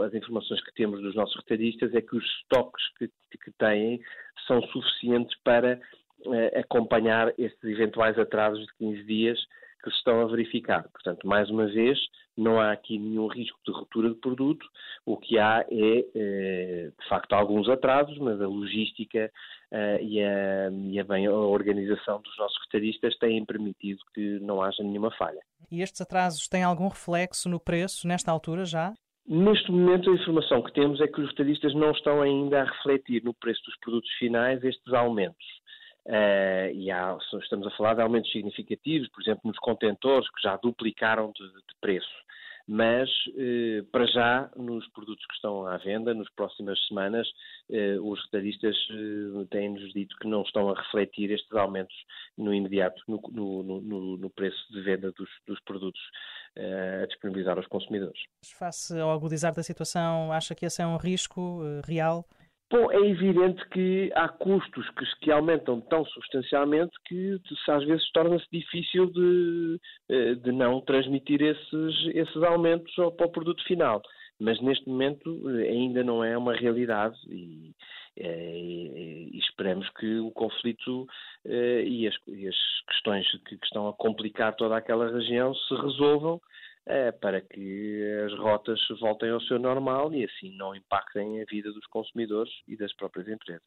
as 0.06 0.14
informações 0.14 0.64
que 0.64 0.74
temos 0.74 1.02
dos 1.02 1.14
nossos 1.14 1.36
retalhistas 1.36 1.94
é 1.94 2.02
que 2.02 2.16
os 2.16 2.24
estoques 2.24 2.82
que, 2.98 3.10
que 3.38 3.52
têm 3.58 4.00
são 4.48 4.62
suficientes 4.68 5.36
para 5.44 5.78
uh, 6.26 6.60
acompanhar 6.60 7.34
estes 7.38 7.64
eventuais 7.64 8.18
atrasos 8.18 8.66
de 8.66 8.74
15 8.78 9.04
dias 9.04 9.40
que 9.84 9.90
se 9.90 9.98
estão 9.98 10.22
a 10.22 10.28
verificar. 10.28 10.84
Portanto, 10.90 11.28
mais 11.28 11.50
uma 11.50 11.66
vez, 11.66 12.00
não 12.42 12.60
há 12.60 12.72
aqui 12.72 12.98
nenhum 12.98 13.28
risco 13.28 13.58
de 13.66 13.72
ruptura 13.72 14.10
de 14.10 14.16
produto, 14.16 14.66
o 15.06 15.18
que 15.18 15.38
há 15.38 15.66
é, 15.70 16.06
eh, 16.16 16.92
de 17.00 17.10
facto, 17.10 17.34
alguns 17.34 17.70
atrasos, 17.70 18.18
mas 18.18 18.42
a 18.42 18.48
logística 18.48 19.32
eh, 19.72 20.04
e, 20.04 20.24
a, 20.24 20.70
e 20.72 21.00
a, 21.00 21.04
bem, 21.04 21.28
a 21.28 21.34
organização 21.34 22.22
dos 22.22 22.38
nossos 22.38 22.58
retalhistas 22.66 23.18
têm 23.18 23.46
permitido 23.46 24.00
que 24.14 24.40
não 24.40 24.62
haja 24.62 24.84
nenhuma 24.84 25.12
falha. 25.12 25.42
E 25.72 25.82
estes 25.82 26.02
atrasos 26.02 26.48
têm 26.48 26.64
algum 26.64 26.88
reflexo 26.88 27.48
no 27.48 27.60
preço 27.60 28.08
nesta 28.08 28.32
altura 28.32 28.66
já? 28.66 28.94
Neste 29.28 29.72
momento, 29.72 30.10
a 30.10 30.16
informação 30.16 30.64
que 30.64 30.74
temos 30.74 31.00
é 31.00 31.08
que 31.08 31.22
os 31.22 31.30
retalhistas 31.30 31.74
não 31.76 31.92
estão 31.92 32.22
ainda 32.22 32.62
a 32.62 32.66
refletir 32.66 33.24
no 33.24 33.34
preço 33.36 33.62
dos 33.64 33.78
produtos 33.80 34.10
finais 34.18 34.64
estes 34.64 34.94
aumentos. 34.94 35.61
Uh, 36.06 36.74
e 36.74 36.90
há, 36.90 37.16
estamos 37.44 37.68
a 37.68 37.78
falar 37.78 37.94
de 37.94 38.02
aumentos 38.02 38.32
significativos, 38.32 39.08
por 39.10 39.22
exemplo, 39.22 39.42
nos 39.46 39.60
contentores, 39.60 40.28
que 40.32 40.42
já 40.42 40.58
duplicaram 40.58 41.32
de, 41.32 41.48
de 41.48 41.76
preço. 41.80 42.10
Mas, 42.68 43.10
uh, 43.28 43.84
para 43.92 44.06
já, 44.08 44.50
nos 44.56 44.88
produtos 44.90 45.24
que 45.28 45.36
estão 45.36 45.68
à 45.68 45.78
venda, 45.78 46.14
nas 46.14 46.30
próximas 46.32 46.80
semanas, 46.88 47.28
uh, 47.70 48.12
os 48.12 48.24
retalhistas 48.26 48.76
têm-nos 49.52 49.94
dito 49.94 50.16
que 50.18 50.28
não 50.28 50.42
estão 50.42 50.70
a 50.70 50.76
refletir 50.76 51.30
estes 51.32 51.52
aumentos 51.54 51.96
no 52.36 52.54
imediato 52.54 53.00
no, 53.08 53.22
no, 53.32 53.82
no, 53.82 54.18
no 54.18 54.30
preço 54.32 54.72
de 54.72 54.82
venda 54.82 55.12
dos, 55.12 55.30
dos 55.46 55.60
produtos 55.62 56.02
a 57.02 57.06
disponibilizar 57.06 57.58
aos 57.58 57.68
consumidores. 57.68 58.22
Face 58.44 58.98
ao 59.00 59.12
agudizar 59.12 59.54
da 59.54 59.64
situação, 59.64 60.32
acha 60.34 60.54
que 60.54 60.66
esse 60.66 60.82
é 60.82 60.88
um 60.88 60.98
risco 60.98 61.62
real? 61.86 62.26
Bom, 62.72 62.90
é 62.90 63.02
evidente 63.02 63.62
que 63.68 64.10
há 64.16 64.30
custos 64.30 64.90
que, 64.92 65.06
que 65.20 65.32
aumentam 65.32 65.82
tão 65.82 66.06
substancialmente 66.06 66.94
que 67.04 67.38
às 67.68 67.84
vezes 67.84 68.10
torna-se 68.14 68.46
difícil 68.50 69.08
de, 69.08 69.78
eh, 70.10 70.36
de 70.36 70.54
não 70.54 70.80
transmitir 70.80 71.42
esses, 71.42 72.16
esses 72.16 72.38
aumentos 72.38 72.98
ao, 72.98 73.12
para 73.12 73.26
o 73.26 73.32
produto 73.32 73.62
final. 73.66 74.02
Mas 74.40 74.62
neste 74.62 74.88
momento 74.88 75.50
eh, 75.50 75.68
ainda 75.68 76.02
não 76.02 76.24
é 76.24 76.38
uma 76.38 76.54
realidade 76.56 77.18
e, 77.28 77.74
eh, 78.16 78.58
e, 78.58 79.30
e 79.34 79.40
esperamos 79.40 79.90
que 80.00 80.20
o 80.20 80.32
conflito 80.32 81.06
e 81.44 82.08
as, 82.08 82.16
e 82.26 82.48
as 82.48 82.56
questões 82.88 83.30
que, 83.50 83.58
que 83.58 83.66
estão 83.66 83.90
a 83.90 83.94
complicar 83.94 84.56
toda 84.56 84.78
aquela 84.78 85.12
região 85.12 85.54
se 85.54 85.76
resolvam 85.76 86.40
para 87.20 87.42
que 87.42 88.04
as 88.26 88.38
rotas 88.40 88.80
voltem 89.00 89.30
ao 89.30 89.42
seu 89.42 89.60
normal 89.60 90.14
e 90.14 90.26
assim 90.26 90.56
não 90.58 90.76
impactem 90.76 91.42
a 91.42 91.46
vida 91.46 91.72
dos 91.72 91.86
consumidores 91.88 92.52
e 92.68 92.76
das 92.76 92.94
próprias 92.94 93.28
empresas. 93.28 93.62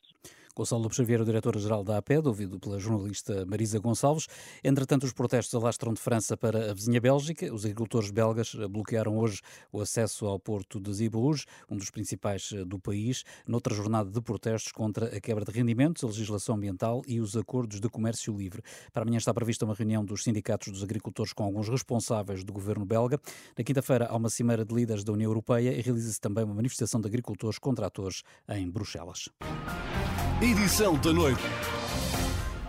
Gonçalo 0.57 0.83
Lopes 0.83 0.97
Xavier, 0.97 1.21
o 1.21 1.25
diretor-geral 1.25 1.83
da 1.83 1.99
APED, 1.99 2.29
ouvido 2.29 2.61
pela 2.61 2.79
jornalista 2.79 3.45
Marisa 3.45 3.81
Gonçalves. 3.81 4.29
Entretanto, 4.63 5.03
os 5.03 5.13
protestos 5.13 5.53
alastram 5.53 5.93
de 5.93 6.01
França 6.01 6.37
para 6.37 6.71
a 6.71 6.75
vizinha 6.75 7.01
Bélgica. 7.01 7.53
Os 7.53 7.65
agricultores 7.65 8.13
belgas 8.13 8.55
bloquearam 8.71 9.19
hoje 9.19 9.41
o 9.73 9.81
acesso 9.81 10.27
ao 10.27 10.39
porto 10.39 10.81
de 10.81 10.93
Zeebrugge, 10.93 11.45
um 11.69 11.77
dos 11.77 11.91
principais 11.91 12.53
eh, 12.55 12.65
do 12.65 12.79
país, 12.79 13.25
noutra 13.49 13.75
jornada 13.75 14.09
de 14.09 14.21
protestos 14.21 14.71
contra 14.71 15.07
a 15.07 15.21
quebra 15.21 15.45
de 15.45 15.51
rendimentos, 15.51 16.05
a 16.05 16.07
legislação 16.07 16.55
ambiental 16.55 17.03
e 17.07 17.21
os 17.21 17.37
acordos 17.37 17.81
de 17.81 17.89
comércio 17.89 18.33
livre. 18.37 18.63
Para 18.93 19.03
amanhã 19.03 19.19
está 19.19 19.35
prevista 19.35 19.65
uma 19.65 19.75
reunião 19.75 20.05
dos 20.05 20.23
sindicatos 20.23 20.73
dos 20.73 20.85
agricultores 20.85 21.33
com 21.33 21.43
alguns 21.43 21.69
responsáveis 21.69 22.45
do 22.45 22.53
governo 22.53 22.85
belga. 22.85 23.21
Na 23.59 23.65
quinta-feira 23.65 24.07
há 24.07 24.17
uma 24.17 24.31
cimeira 24.31 24.65
de 24.65 24.73
líderes 24.73 25.03
da 25.03 25.13
União 25.13 25.29
Europeia 25.31 25.73
e 25.73 25.83
realiza-se 25.83 26.21
também 26.21 26.45
uma 26.45 26.55
manifestação 26.55 27.01
de 27.01 27.09
agricultores 27.09 27.59
contra 27.59 27.87
atores 27.87 28.23
em 28.49 28.71
Bruxelas. 28.71 29.29
Edição 30.41 30.95
da 30.97 31.13
noite. 31.13 31.43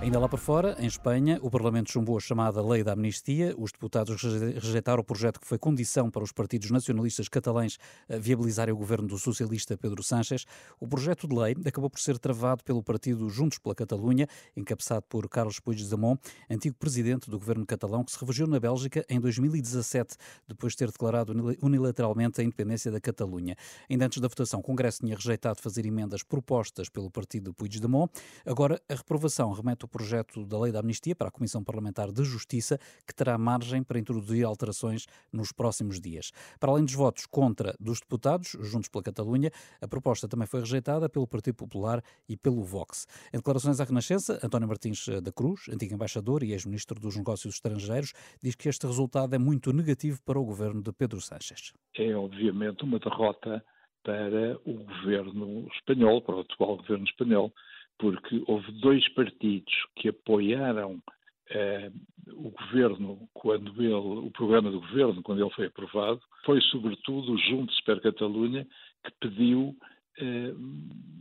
Ainda 0.06 0.20
lá 0.20 0.30
por 0.30 0.38
fora, 0.38 0.76
em 0.78 0.86
Espanha, 0.86 1.40
o 1.42 1.50
Parlamento 1.50 1.92
chumbou 1.92 2.16
a 2.16 2.20
chamada 2.20 2.62
Lei 2.62 2.84
da 2.84 2.94
Amnistia. 2.94 3.56
Os 3.58 3.72
deputados 3.72 4.22
rejeitaram 4.22 5.02
o 5.02 5.04
projeto 5.04 5.40
que 5.40 5.48
foi 5.48 5.58
condição 5.58 6.12
para 6.12 6.24
os 6.24 6.32
partidos 6.32 6.70
nacionalistas 6.70 7.28
catalães 7.28 7.80
viabilizarem 8.08 8.72
o 8.72 8.78
governo 8.78 9.08
do 9.08 9.18
socialista 9.18 9.76
Pedro 9.76 10.04
Sánchez. 10.04 10.46
O 10.80 10.88
projeto 10.88 11.28
de 11.28 11.36
lei 11.36 11.56
acabou 11.66 11.90
por 11.90 12.00
ser 12.00 12.20
travado 12.20 12.64
pelo 12.64 12.84
partido 12.84 13.28
Juntos 13.32 13.58
pela 13.58 13.74
Catalunha, 13.74 14.28
encabeçado 14.56 15.08
por 15.10 15.28
Carlos 15.28 15.60
Puigdemont, 15.60 16.22
antigo 16.52 16.76
presidente 16.76 17.28
do 17.28 17.40
governo 17.40 17.66
catalão, 17.66 18.04
que 18.04 18.12
se 18.12 18.20
refugiou 18.20 18.48
na 18.48 18.60
Bélgica 18.60 19.04
em 19.10 19.20
2017, 19.20 20.18
depois 20.48 20.74
de 20.74 20.78
ter 20.78 20.92
declarado 20.92 21.34
unilateralmente 21.64 22.40
a 22.40 22.44
independência 22.44 22.92
da 22.92 23.02
Catalunha. 23.02 23.56
Ainda 23.90 24.06
antes 24.06 24.22
da 24.22 24.28
votação, 24.28 24.60
o 24.60 24.64
Congresso 24.64 25.00
tinha 25.00 25.16
rejeitado 25.16 25.60
fazer 25.60 25.84
emendas 25.84 26.22
propostas 26.22 26.90
pelo 26.90 27.10
partido 27.10 27.56
Puigdemont. 27.56 28.12
Agora, 28.46 28.80
a 28.88 28.94
reprovação 28.94 29.52
remete 29.52 29.84
o 29.86 29.95
projeto 29.96 30.46
da 30.46 30.60
Lei 30.60 30.74
da 30.74 30.82
Amnistia 30.82 31.16
para 31.16 31.30
a 31.30 31.32
Comissão 31.32 31.64
Parlamentar 31.64 32.12
de 32.12 32.22
Justiça, 32.26 32.78
que 33.08 33.16
terá 33.16 33.38
margem 33.38 33.82
para 33.82 33.98
introduzir 33.98 34.46
alterações 34.46 35.06
nos 35.32 35.54
próximos 35.54 36.02
dias. 36.02 36.34
Para 36.60 36.70
além 36.72 36.84
dos 36.84 36.94
votos 36.94 37.26
contra 37.26 37.74
dos 37.80 38.02
deputados, 38.02 38.58
juntos 38.60 38.90
pela 38.90 39.02
Catalunha, 39.02 39.50
a 39.80 39.88
proposta 39.88 40.28
também 40.28 40.46
foi 40.46 40.60
rejeitada 40.60 41.08
pelo 41.08 41.26
Partido 41.26 41.56
Popular 41.56 42.04
e 42.28 42.36
pelo 42.36 42.62
Vox. 42.62 43.08
Em 43.34 43.38
declarações 43.38 43.80
à 43.80 43.86
Renascença, 43.86 44.38
António 44.44 44.68
Martins 44.68 45.08
da 45.24 45.32
Cruz, 45.32 45.70
antigo 45.70 45.94
embaixador 45.94 46.44
e 46.44 46.52
ex-ministro 46.52 47.00
dos 47.00 47.16
Negócios 47.16 47.56
Estrangeiros, 47.56 48.12
diz 48.44 48.54
que 48.54 48.68
este 48.68 48.86
resultado 48.86 49.34
é 49.34 49.38
muito 49.38 49.72
negativo 49.72 50.20
para 50.26 50.38
o 50.38 50.44
governo 50.44 50.82
de 50.82 50.92
Pedro 50.92 51.22
Sánchez. 51.22 51.72
É 51.98 52.14
obviamente 52.14 52.84
uma 52.84 53.00
derrota 53.00 53.64
para 54.04 54.60
o 54.66 54.74
governo 54.74 55.68
espanhol, 55.74 56.22
para 56.22 56.36
o 56.36 56.40
atual 56.42 56.78
governo 56.78 57.06
espanhol, 57.06 57.54
porque 57.98 58.44
houve 58.48 58.72
dois 58.74 59.08
partidos 59.10 59.74
que 59.96 60.10
apoiaram 60.10 61.02
eh, 61.50 61.92
o 62.28 62.50
governo 62.50 63.30
quando 63.34 63.72
ele, 63.82 63.94
o 63.94 64.32
programa 64.32 64.72
do 64.72 64.80
governo 64.82 65.22
quando 65.22 65.42
ele 65.42 65.54
foi 65.54 65.68
aprovado, 65.68 66.22
foi 66.46 66.60
sobretudo 66.62 67.34
o 67.34 67.38
Juntos 67.38 67.80
per 67.82 68.02
Catalunha 68.02 68.66
que 69.04 69.12
pediu 69.20 69.76
eh, 70.18 70.54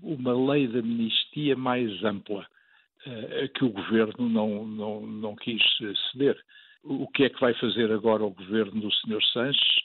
uma 0.02 0.52
lei 0.52 0.66
de 0.66 0.78
amnistia 0.78 1.56
mais 1.56 2.02
ampla, 2.02 2.46
eh, 3.06 3.48
que 3.48 3.64
o 3.64 3.70
governo 3.70 4.28
não, 4.28 4.66
não, 4.66 5.06
não 5.06 5.36
quis 5.36 5.62
ceder. 6.10 6.38
O 6.82 7.08
que 7.08 7.24
é 7.24 7.30
que 7.30 7.40
vai 7.40 7.54
fazer 7.54 7.90
agora 7.90 8.24
o 8.24 8.30
governo 8.30 8.80
do 8.80 8.90
Sr. 8.92 9.22
Sanches? 9.32 9.84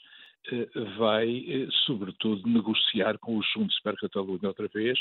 Eh, 0.52 0.68
vai, 0.96 1.44
eh, 1.48 1.68
sobretudo, 1.86 2.48
negociar 2.48 3.18
com 3.18 3.36
os 3.36 3.46
Juntos 3.52 3.78
per 3.80 3.94
Catalunha 3.96 4.48
outra 4.48 4.68
vez, 4.68 4.98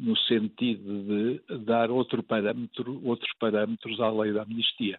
no 0.00 0.16
sentido 0.16 1.02
de 1.02 1.58
dar 1.64 1.90
outro 1.90 2.22
parâmetro, 2.22 3.00
outros 3.04 3.30
parâmetros 3.38 4.00
à 4.00 4.10
lei 4.10 4.32
da 4.32 4.42
amnistia. 4.42 4.98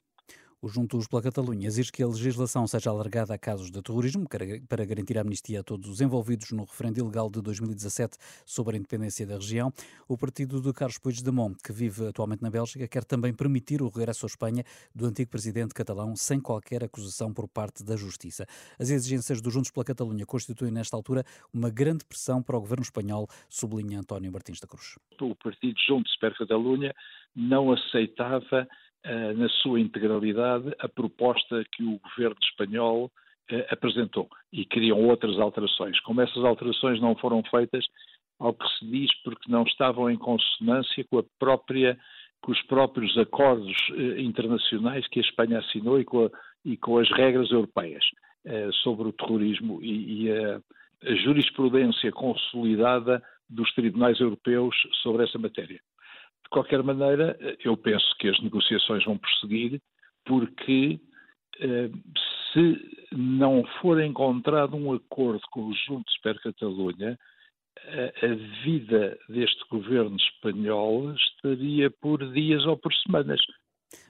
O 0.63 0.67
Juntos 0.67 1.07
pela 1.07 1.23
Catalunha 1.23 1.65
exige 1.65 1.91
que 1.91 2.03
a 2.03 2.07
legislação 2.07 2.67
seja 2.67 2.91
alargada 2.91 3.33
a 3.33 3.37
casos 3.37 3.71
de 3.71 3.81
terrorismo 3.81 4.27
para 4.69 4.85
garantir 4.85 5.17
a 5.17 5.21
amnistia 5.21 5.61
a 5.61 5.63
todos 5.63 5.89
os 5.89 6.01
envolvidos 6.01 6.51
no 6.51 6.65
referendo 6.65 6.99
ilegal 6.99 7.31
de 7.31 7.41
2017 7.41 8.15
sobre 8.45 8.75
a 8.75 8.77
independência 8.77 9.25
da 9.25 9.37
região. 9.37 9.73
O 10.07 10.15
partido 10.15 10.61
de 10.61 10.71
Carlos 10.71 10.99
Puigdemont, 10.99 11.57
que 11.63 11.73
vive 11.73 12.09
atualmente 12.09 12.43
na 12.43 12.51
Bélgica, 12.51 12.87
quer 12.87 13.03
também 13.03 13.33
permitir 13.33 13.81
o 13.81 13.89
regresso 13.89 14.23
à 14.23 14.27
Espanha 14.27 14.63
do 14.93 15.07
antigo 15.07 15.31
presidente 15.31 15.73
catalão 15.73 16.15
sem 16.15 16.39
qualquer 16.39 16.83
acusação 16.83 17.33
por 17.33 17.47
parte 17.47 17.83
da 17.83 17.95
Justiça. 17.95 18.45
As 18.79 18.91
exigências 18.91 19.41
do 19.41 19.49
Juntos 19.49 19.71
pela 19.71 19.83
Catalunha 19.83 20.27
constituem, 20.27 20.71
nesta 20.71 20.95
altura, 20.95 21.23
uma 21.51 21.71
grande 21.71 22.05
pressão 22.05 22.39
para 22.43 22.55
o 22.55 22.59
governo 22.59 22.83
espanhol, 22.83 23.27
sublinha 23.49 23.99
António 23.99 24.31
Martins 24.31 24.59
da 24.59 24.67
Cruz. 24.67 24.99
O 25.19 25.33
partido 25.33 25.73
Juntos 25.87 26.15
pela 26.17 26.35
Catalunha 26.35 26.93
não 27.35 27.71
aceitava 27.71 28.67
na 29.35 29.49
sua 29.49 29.79
integralidade 29.79 30.73
a 30.79 30.87
proposta 30.87 31.63
que 31.71 31.83
o 31.83 31.99
governo 31.99 32.37
espanhol 32.43 33.11
eh, 33.51 33.67
apresentou 33.69 34.29
e 34.53 34.63
queriam 34.63 34.97
outras 34.97 35.37
alterações. 35.37 35.99
Como 36.01 36.21
essas 36.21 36.43
alterações 36.45 37.01
não 37.01 37.15
foram 37.15 37.43
feitas, 37.43 37.85
ao 38.39 38.53
que 38.53 38.65
se 38.77 38.85
diz 38.85 39.11
porque 39.23 39.51
não 39.51 39.63
estavam 39.63 40.09
em 40.09 40.17
consonância 40.17 41.03
com 41.09 41.19
a 41.19 41.23
própria 41.37 41.97
com 42.41 42.51
os 42.51 42.61
próprios 42.63 43.15
acordos 43.17 43.75
eh, 43.91 44.21
internacionais 44.21 45.05
que 45.09 45.19
a 45.19 45.23
Espanha 45.23 45.59
assinou 45.59 45.99
e 45.99 46.05
com, 46.05 46.25
a, 46.25 46.29
e 46.63 46.77
com 46.77 46.97
as 46.97 47.09
regras 47.11 47.51
europeias 47.51 48.03
eh, 48.45 48.69
sobre 48.83 49.09
o 49.09 49.13
terrorismo 49.13 49.79
e, 49.83 50.23
e 50.23 50.31
a, 50.31 50.61
a, 51.03 51.15
jurisprudência 51.15 52.11
consolidada 52.11 53.21
dos 53.49 53.71
tribunais 53.73 54.19
europeus 54.21 54.75
sobre 55.03 55.25
essa 55.25 55.37
matéria. 55.37 55.81
Qualquer 56.51 56.83
maneira, 56.83 57.35
eh, 57.41 57.57
eu 57.63 57.75
penso 57.75 58.05
que 58.19 58.29
as 58.29 58.39
negociações 58.41 59.03
vão 59.05 59.17
prosseguir 59.17 59.81
porque 60.25 60.99
eh, 61.59 61.89
se 62.53 63.07
não 63.11 63.63
for 63.81 63.99
encontrado 63.99 64.75
um 64.75 64.93
acordo 64.93 65.41
conjunto 65.49 66.11
per 66.21 66.39
Catalunha, 66.41 67.17
a 68.21 68.63
vida 68.63 69.17
deste 69.29 69.63
governo 69.69 70.15
espanhol 70.17 71.13
estaria 71.15 71.89
por 71.89 72.19
dias 72.33 72.63
ou 72.65 72.77
por 72.77 72.93
semanas. 72.93 73.39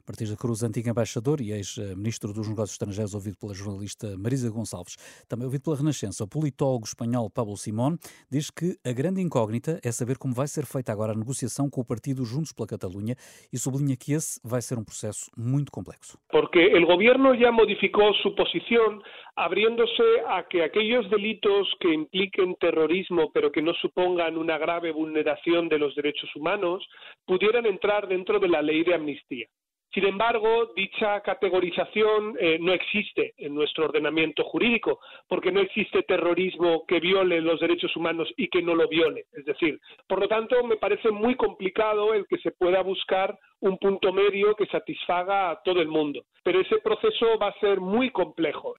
Martins 0.07 0.29
da 0.29 0.37
Cruz, 0.37 0.63
antigo 0.63 0.89
embaixador 0.89 1.41
e 1.41 1.51
ex-ministro 1.51 2.33
dos 2.33 2.47
Negócios 2.47 2.73
Estrangeiros, 2.73 3.13
ouvido 3.13 3.37
pela 3.37 3.53
jornalista 3.53 4.17
Marisa 4.17 4.49
Gonçalves. 4.49 4.95
Também 5.27 5.45
ouvido 5.45 5.63
pela 5.63 5.77
Renascença, 5.77 6.23
o 6.23 6.27
politólogo 6.27 6.85
espanhol 6.85 7.29
Pablo 7.29 7.55
Simón 7.57 7.97
diz 8.29 8.49
que 8.49 8.77
a 8.85 8.91
grande 8.91 9.21
incógnita 9.21 9.79
é 9.83 9.91
saber 9.91 10.17
como 10.17 10.33
vai 10.33 10.47
ser 10.47 10.65
feita 10.65 10.91
agora 10.91 11.13
a 11.13 11.15
negociação 11.15 11.69
com 11.69 11.81
o 11.81 11.85
partido 11.85 12.25
Juntos 12.25 12.53
pela 12.53 12.67
Catalunha 12.67 13.15
e 13.51 13.57
sublinha 13.57 13.95
que 13.95 14.13
esse 14.13 14.39
vai 14.43 14.61
ser 14.61 14.77
um 14.77 14.83
processo 14.83 15.29
muito 15.37 15.71
complexo. 15.71 16.17
Porque 16.31 16.73
o 16.77 16.85
governo 16.85 17.35
já 17.37 17.51
modificou 17.51 18.13
sua 18.15 18.35
posição 18.35 19.01
abriéndose 19.35 20.21
a 20.27 20.43
que 20.43 20.61
aquellos 20.61 21.09
delitos 21.09 21.67
que 21.79 21.93
impliquen 21.93 22.55
terrorismo 22.59 23.31
pero 23.33 23.51
que 23.51 23.61
no 23.61 23.73
supongan 23.75 24.37
una 24.37 24.57
grave 24.57 24.91
vulneración 24.91 25.69
de 25.69 25.79
los 25.79 25.95
derechos 25.95 26.29
humanos 26.35 26.85
pudieran 27.25 27.65
entrar 27.65 28.07
dentro 28.07 28.39
de 28.39 28.49
la 28.49 28.61
ley 28.61 28.83
de 28.83 28.93
amnistía. 28.93 29.47
Sin 29.93 30.05
embargo, 30.05 30.71
dicha 30.73 31.19
categorización 31.19 32.37
eh, 32.39 32.57
no 32.61 32.71
existe 32.71 33.33
en 33.37 33.53
nuestro 33.53 33.85
ordenamiento 33.85 34.45
jurídico, 34.45 34.99
porque 35.27 35.51
no 35.51 35.59
existe 35.59 36.03
terrorismo 36.03 36.85
que 36.87 37.01
viole 37.01 37.41
los 37.41 37.59
derechos 37.59 37.93
humanos 37.97 38.31
y 38.37 38.47
que 38.47 38.61
no 38.61 38.73
lo 38.73 38.87
viole. 38.87 39.25
Es 39.33 39.43
decir, 39.43 39.79
por 40.07 40.19
lo 40.19 40.29
tanto, 40.29 40.63
me 40.63 40.77
parece 40.77 41.11
muy 41.11 41.35
complicado 41.35 42.13
el 42.13 42.25
que 42.27 42.37
se 42.37 42.51
pueda 42.51 42.81
buscar 42.81 43.37
un 43.59 43.77
punto 43.77 44.13
medio 44.13 44.55
que 44.55 44.65
satisfaga 44.67 45.51
a 45.51 45.61
todo 45.61 45.81
el 45.81 45.89
mundo. 45.89 46.23
Pero 46.43 46.61
ese 46.61 46.77
proceso 46.77 47.37
va 47.37 47.49
a 47.49 47.59
ser 47.59 47.81
muy 47.81 48.11
complejo. 48.11 48.75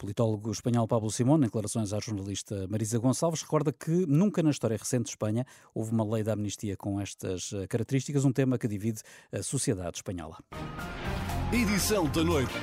Politólogo 0.00 0.50
espanhol 0.50 0.88
Pablo 0.88 1.10
Simón, 1.10 1.38
em 1.38 1.42
declarações 1.42 1.92
à 1.92 1.98
jornalista 2.00 2.66
Marisa 2.68 2.98
Gonçalves, 2.98 3.42
recorda 3.42 3.70
que 3.70 4.06
nunca 4.06 4.42
na 4.42 4.50
história 4.50 4.76
recente 4.76 5.04
de 5.04 5.10
Espanha 5.10 5.44
houve 5.74 5.92
uma 5.92 6.04
lei 6.04 6.22
da 6.22 6.32
amnistia 6.32 6.74
com 6.74 6.98
estas 6.98 7.52
eh, 7.52 7.66
características, 7.66 8.24
um 8.24 8.32
tema 8.32 8.56
que 8.56 8.66
divide 8.66 9.02
a 9.30 9.42
sociedade 9.42 9.98
espanhola. 9.98 10.38
Edição 11.52 12.06
da 12.10 12.24
noite. 12.24 12.54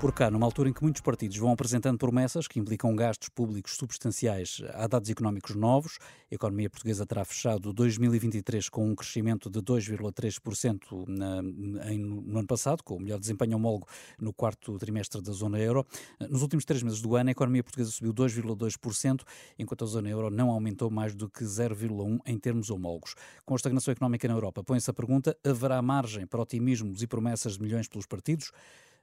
Por 0.00 0.12
cá, 0.12 0.30
numa 0.30 0.46
altura 0.46 0.68
em 0.68 0.72
que 0.72 0.80
muitos 0.80 1.02
partidos 1.02 1.36
vão 1.38 1.50
apresentando 1.50 1.98
promessas 1.98 2.46
que 2.46 2.60
implicam 2.60 2.94
gastos 2.94 3.28
públicos 3.30 3.76
substanciais 3.76 4.62
a 4.74 4.86
dados 4.86 5.10
económicos 5.10 5.56
novos, 5.56 5.98
a 6.30 6.34
economia 6.36 6.70
portuguesa 6.70 7.04
terá 7.04 7.24
fechado 7.24 7.72
2023 7.72 8.68
com 8.68 8.88
um 8.88 8.94
crescimento 8.94 9.50
de 9.50 9.58
2,3% 9.60 11.04
no 11.08 12.38
ano 12.38 12.46
passado, 12.46 12.84
com 12.84 12.94
o 12.94 13.00
melhor 13.00 13.18
desempenho 13.18 13.56
homólogo 13.56 13.88
no 14.20 14.32
quarto 14.32 14.78
trimestre 14.78 15.20
da 15.20 15.32
zona 15.32 15.58
euro. 15.58 15.84
Nos 16.30 16.42
últimos 16.42 16.64
três 16.64 16.80
meses 16.80 17.00
do 17.00 17.16
ano, 17.16 17.30
a 17.30 17.32
economia 17.32 17.64
portuguesa 17.64 17.90
subiu 17.90 18.14
2,2%, 18.14 19.22
enquanto 19.58 19.82
a 19.82 19.86
zona 19.88 20.08
euro 20.08 20.30
não 20.30 20.50
aumentou 20.50 20.92
mais 20.92 21.12
do 21.12 21.28
que 21.28 21.42
0,1% 21.42 22.20
em 22.24 22.38
termos 22.38 22.70
homólogos. 22.70 23.16
Com 23.44 23.54
a 23.54 23.56
estagnação 23.56 23.90
económica 23.90 24.28
na 24.28 24.34
Europa, 24.34 24.62
põe-se 24.62 24.88
a 24.88 24.94
pergunta: 24.94 25.36
haverá 25.44 25.82
margem 25.82 26.24
para 26.24 26.40
otimismos 26.40 27.02
e 27.02 27.06
promessas 27.08 27.54
de 27.54 27.62
milhões 27.62 27.88
pelos 27.88 28.06
partidos? 28.06 28.52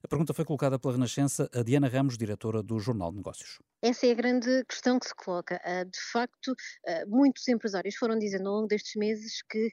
A 0.06 0.08
pergunta 0.08 0.36
foi 0.36 0.46
colocada 0.46 0.78
pela 0.78 0.94
Renascença 0.94 1.50
a 1.52 1.64
Diana 1.64 1.88
Ramos, 1.88 2.16
diretora 2.16 2.62
do 2.62 2.80
Jornal 2.80 3.10
de 3.10 3.18
Negócios. 3.18 3.58
Essa 3.82 4.06
é 4.06 4.12
a 4.12 4.14
grande 4.14 4.64
questão 4.66 5.00
que 5.00 5.08
se 5.08 5.16
coloca. 5.16 5.60
Ah, 5.66 5.84
de 5.84 6.00
facto, 6.12 6.54
ah, 6.88 7.06
muitos 7.08 7.48
empresários 7.48 7.96
foram 7.96 8.16
dizendo 8.20 8.48
ao 8.48 8.58
longo 8.58 8.68
destes 8.68 8.94
meses 8.98 9.42
que 9.50 9.72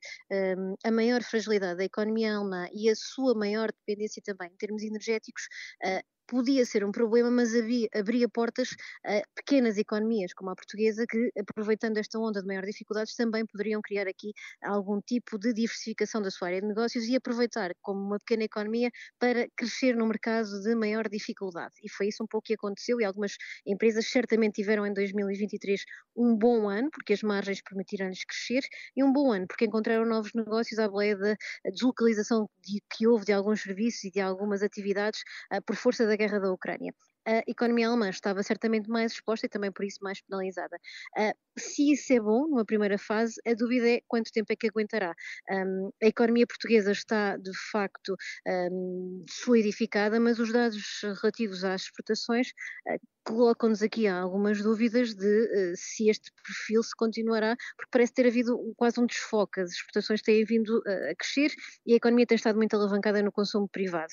a 0.86 0.90
maior 0.90 1.22
fragilidade 1.22 1.76
da 1.76 1.84
economia 1.84 2.34
alemã 2.34 2.66
e 2.72 2.88
a 2.88 2.94
sua 2.96 3.34
maior 3.34 3.70
dependência 3.72 4.22
também 4.24 4.48
em 4.50 4.56
termos 4.56 4.82
energéticos 4.82 5.42
ah, 5.84 6.02
podia 6.32 6.64
ser 6.64 6.82
um 6.82 6.90
problema, 6.90 7.30
mas 7.30 7.54
havia, 7.54 7.86
abria 7.94 8.26
portas 8.26 8.70
a 9.04 9.20
pequenas 9.34 9.76
economias, 9.76 10.32
como 10.32 10.48
a 10.48 10.54
portuguesa, 10.54 11.04
que, 11.06 11.30
aproveitando 11.38 11.98
esta 11.98 12.18
onda 12.18 12.40
de 12.40 12.46
maior 12.46 12.64
dificuldades, 12.64 13.14
também 13.14 13.44
poderiam 13.44 13.82
criar 13.82 14.08
aqui 14.08 14.32
algum 14.62 14.98
tipo 15.02 15.38
de 15.38 15.52
diversificação 15.52 16.22
da 16.22 16.30
sua 16.30 16.48
área 16.48 16.62
de 16.62 16.68
negócios 16.68 17.04
e 17.04 17.14
aproveitar 17.14 17.72
como 17.82 18.00
uma 18.00 18.18
pequena 18.18 18.44
economia 18.44 18.90
para 19.18 19.46
crescer 19.54 19.94
no 19.94 20.06
mercado 20.06 20.48
de 20.62 20.74
maior 20.74 21.06
dificuldade. 21.06 21.74
E 21.84 21.90
foi 21.90 22.08
isso 22.08 22.24
um 22.24 22.26
pouco 22.26 22.46
que 22.46 22.54
aconteceu 22.54 22.98
e 22.98 23.04
algumas 23.04 23.36
empresas 23.66 24.06
certamente 24.06 24.54
tiveram 24.54 24.86
em 24.86 24.94
2023 24.94 25.84
um 26.16 26.34
bom 26.34 26.66
ano, 26.66 26.88
porque 26.90 27.12
as 27.12 27.22
margens 27.22 27.60
permitiram-lhes 27.60 28.24
crescer, 28.24 28.62
e 28.96 29.04
um 29.04 29.12
bom 29.12 29.30
ano, 29.32 29.46
porque 29.46 29.66
encontraram 29.66 30.06
novos 30.06 30.32
negócios 30.34 30.78
à 30.78 30.88
boleia 30.88 31.14
da 31.16 31.36
deslocalização 31.70 32.48
de, 32.64 32.82
que 32.90 33.06
houve 33.06 33.26
de 33.26 33.32
alguns 33.32 33.60
serviços 33.60 34.04
e 34.04 34.10
de 34.10 34.20
algumas 34.20 34.62
atividades 34.62 35.20
uh, 35.52 35.62
por 35.66 35.76
força 35.76 36.06
da 36.06 36.21
guerra 36.22 36.38
da 36.38 36.52
Ucrânia 36.52 36.94
a 37.26 37.42
economia 37.46 37.88
alemã 37.88 38.08
estava 38.08 38.42
certamente 38.42 38.88
mais 38.88 39.12
exposta 39.12 39.46
e 39.46 39.48
também 39.48 39.72
por 39.72 39.84
isso 39.84 39.98
mais 40.02 40.20
penalizada. 40.22 40.76
Uh, 41.18 41.32
se 41.58 41.92
isso 41.92 42.12
é 42.12 42.20
bom, 42.20 42.46
numa 42.48 42.64
primeira 42.64 42.98
fase, 42.98 43.34
a 43.46 43.54
dúvida 43.54 43.88
é 43.88 44.00
quanto 44.08 44.32
tempo 44.32 44.52
é 44.52 44.56
que 44.56 44.68
aguentará. 44.68 45.14
Um, 45.50 45.90
a 46.02 46.06
economia 46.06 46.46
portuguesa 46.46 46.92
está, 46.92 47.36
de 47.36 47.52
facto, 47.70 48.16
um, 48.46 49.24
solidificada, 49.28 50.18
mas 50.18 50.38
os 50.38 50.52
dados 50.52 51.00
relativos 51.20 51.64
às 51.64 51.82
exportações 51.82 52.48
uh, 52.88 52.98
colocam-nos 53.24 53.82
aqui 53.82 54.08
algumas 54.08 54.62
dúvidas 54.62 55.14
de 55.14 55.26
uh, 55.26 55.72
se 55.76 56.08
este 56.08 56.32
perfil 56.42 56.82
se 56.82 56.96
continuará, 56.96 57.54
porque 57.76 57.90
parece 57.90 58.14
ter 58.14 58.26
havido 58.26 58.58
quase 58.76 58.98
um 58.98 59.06
desfoque. 59.06 59.60
As 59.60 59.72
exportações 59.72 60.22
têm 60.22 60.44
vindo 60.44 60.78
uh, 60.78 61.10
a 61.10 61.14
crescer 61.14 61.52
e 61.86 61.92
a 61.92 61.96
economia 61.96 62.26
tem 62.26 62.36
estado 62.36 62.56
muito 62.56 62.74
alavancada 62.74 63.22
no 63.22 63.30
consumo 63.30 63.68
privado. 63.68 64.12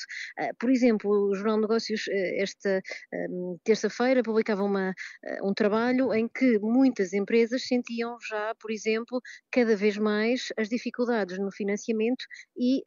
Por 0.59 0.69
exemplo, 0.69 1.09
o 1.09 1.35
Jornal 1.35 1.55
de 1.55 1.61
Negócios, 1.61 2.01
esta 2.37 2.81
terça-feira, 3.63 4.23
publicava 4.23 4.63
uma, 4.63 4.93
um 5.43 5.53
trabalho 5.53 6.13
em 6.13 6.27
que 6.27 6.59
muitas 6.59 7.13
empresas 7.13 7.67
sentiam 7.67 8.17
já, 8.27 8.53
por 8.59 8.71
exemplo, 8.71 9.21
cada 9.51 9.75
vez 9.75 9.97
mais 9.97 10.47
as 10.57 10.69
dificuldades 10.69 11.37
no 11.39 11.51
financiamento 11.51 12.25
e 12.57 12.83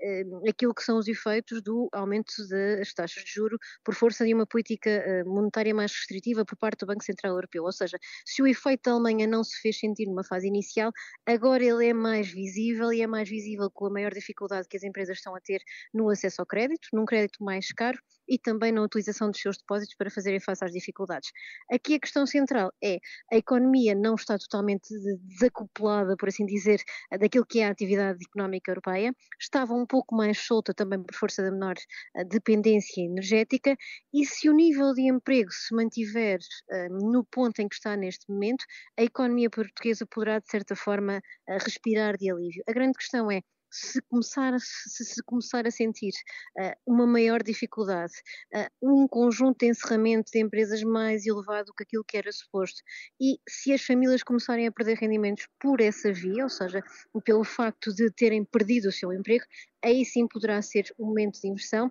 aquilo 0.49 0.75
que 0.75 0.83
são 0.83 0.99
os 0.99 1.09
efeitos 1.09 1.63
do 1.63 1.89
aumento 1.93 2.33
das 2.49 2.93
taxas 2.93 3.25
de 3.25 3.31
juro 3.31 3.59
por 3.85 3.95
força 3.95 4.25
de 4.25 4.35
uma 4.35 4.47
política 4.47 5.05
monetária 5.27 5.75
mais 5.75 5.93
restritiva 5.93 6.45
por 6.45 6.57
parte 6.57 6.81
do 6.81 6.87
Banco 6.87 7.05
Central 7.05 7.35
Europeu. 7.35 7.65
Ou 7.65 7.73
seja, 7.73 7.99
se 8.27 8.43
o 8.43 8.47
efeito 8.47 8.83
da 8.85 8.93
Alemanha 8.93 9.27
não 9.27 9.43
se 9.45 9.61
fez 9.61 9.79
sentir 9.79 10.07
numa 10.07 10.25
fase 10.25 10.47
inicial, 10.47 10.91
agora 11.27 11.65
ele 11.65 11.87
é 11.87 11.95
mais 11.95 12.29
visível 12.29 12.93
e 12.93 13.03
é 13.03 13.07
mais 13.07 13.29
visível 13.29 13.71
com 13.71 13.87
a 13.87 13.91
maior 13.91 14.13
dificuldade 14.13 14.69
que 14.69 14.77
as 14.77 14.83
empresas 14.83 15.17
estão 15.19 15.35
a 15.35 15.41
ter 15.41 15.61
no 15.93 16.09
acesso 16.09 16.41
ao 16.41 16.47
crédito, 16.47 16.89
num 16.93 17.05
crédito 17.05 17.43
mais 17.43 17.73
caro 17.73 17.99
e 18.29 18.39
também 18.39 18.73
na 18.73 18.83
utilização 18.83 19.31
dos 19.31 19.41
seus 19.41 19.57
depósitos 19.59 19.95
para 19.97 20.11
fazerem 20.11 20.41
face 20.41 20.65
às 20.65 20.73
dificuldades. 20.73 21.31
Aqui 21.71 21.95
a 21.95 22.01
questão 22.01 22.27
central 22.27 22.73
é 22.83 22.99
a 23.33 23.37
economia 23.37 23.95
não 23.95 24.15
está 24.15 24.39
totalmente 24.39 24.89
desacoplada, 25.23 26.17
por 26.17 26.29
assim 26.29 26.47
dizer, 26.47 26.83
daquilo 27.19 27.47
que 27.47 27.61
é 27.61 27.67
a 27.67 27.71
atividade 27.71 28.19
económica 28.25 28.71
europeia, 28.71 29.15
estava 29.41 29.75
um 29.75 29.87
pouco 29.87 30.15
mais 30.15 30.39
solta 30.39 30.73
também 30.75 31.03
por 31.03 31.15
força 31.15 31.43
da 31.43 31.51
menor 31.51 31.75
eh, 32.17 32.25
dependência 32.25 33.03
energética 33.03 33.77
e 34.13 34.25
se 34.25 34.49
o 34.49 34.53
nível 34.53 34.93
de 34.95 35.03
emprego 35.03 35.51
se 35.51 35.75
mantiver 35.75 36.39
uh, 36.39 37.11
no 37.13 37.25
ponto 37.25 37.61
em 37.61 37.69
que 37.69 37.75
está 37.75 37.97
neste 37.97 38.31
momento, 38.31 38.65
a 38.99 39.03
economia 39.03 39.51
portuguesa 39.51 40.07
poderá, 40.07 40.39
de 40.39 40.51
certa 40.51 40.77
forma, 40.77 41.19
uh, 41.19 41.59
respirar 41.65 42.17
de 42.17 42.31
alívio. 42.31 42.63
A 42.69 42.73
grande 42.73 42.99
questão 42.99 43.31
é 43.31 43.43
se 43.73 44.03
começar, 44.03 44.53
se, 44.61 45.05
se 45.05 45.23
começar 45.23 45.67
a 45.67 45.71
sentir 45.71 46.13
uh, 46.59 46.73
uma 46.87 47.07
maior 47.07 47.43
dificuldade, 47.43 48.13
uh, 48.55 48.69
um 48.83 49.09
conjunto 49.09 49.61
de 49.61 49.71
encerramento 49.71 50.31
de 50.31 50.41
empresas 50.41 50.83
mais 50.83 51.27
elevado 51.27 51.67
do 51.67 51.75
que 51.75 51.85
aquilo 51.85 52.05
que 52.05 52.19
era 52.19 52.31
suposto, 52.31 52.83
e 53.19 53.39
se 53.49 53.73
as 53.73 53.83
famílias 53.83 54.23
começarem 54.23 54.67
a 54.67 54.73
perder 54.73 54.99
rendimentos 54.99 55.49
por 55.59 55.81
essa 55.81 56.13
via, 56.13 56.45
ou 56.45 56.51
seja, 56.51 56.83
pelo 57.25 57.45
facto 57.45 57.95
de 57.95 58.11
terem 58.11 58.45
perdido 58.45 58.89
o 58.89 58.93
seu 58.93 59.13
emprego, 59.13 59.45
aí 59.83 60.05
sim 60.05 60.29
poderá 60.29 60.61
ser 60.61 60.95
um 60.99 61.07
momento 61.07 61.41
de 61.41 61.49
inversão 61.49 61.91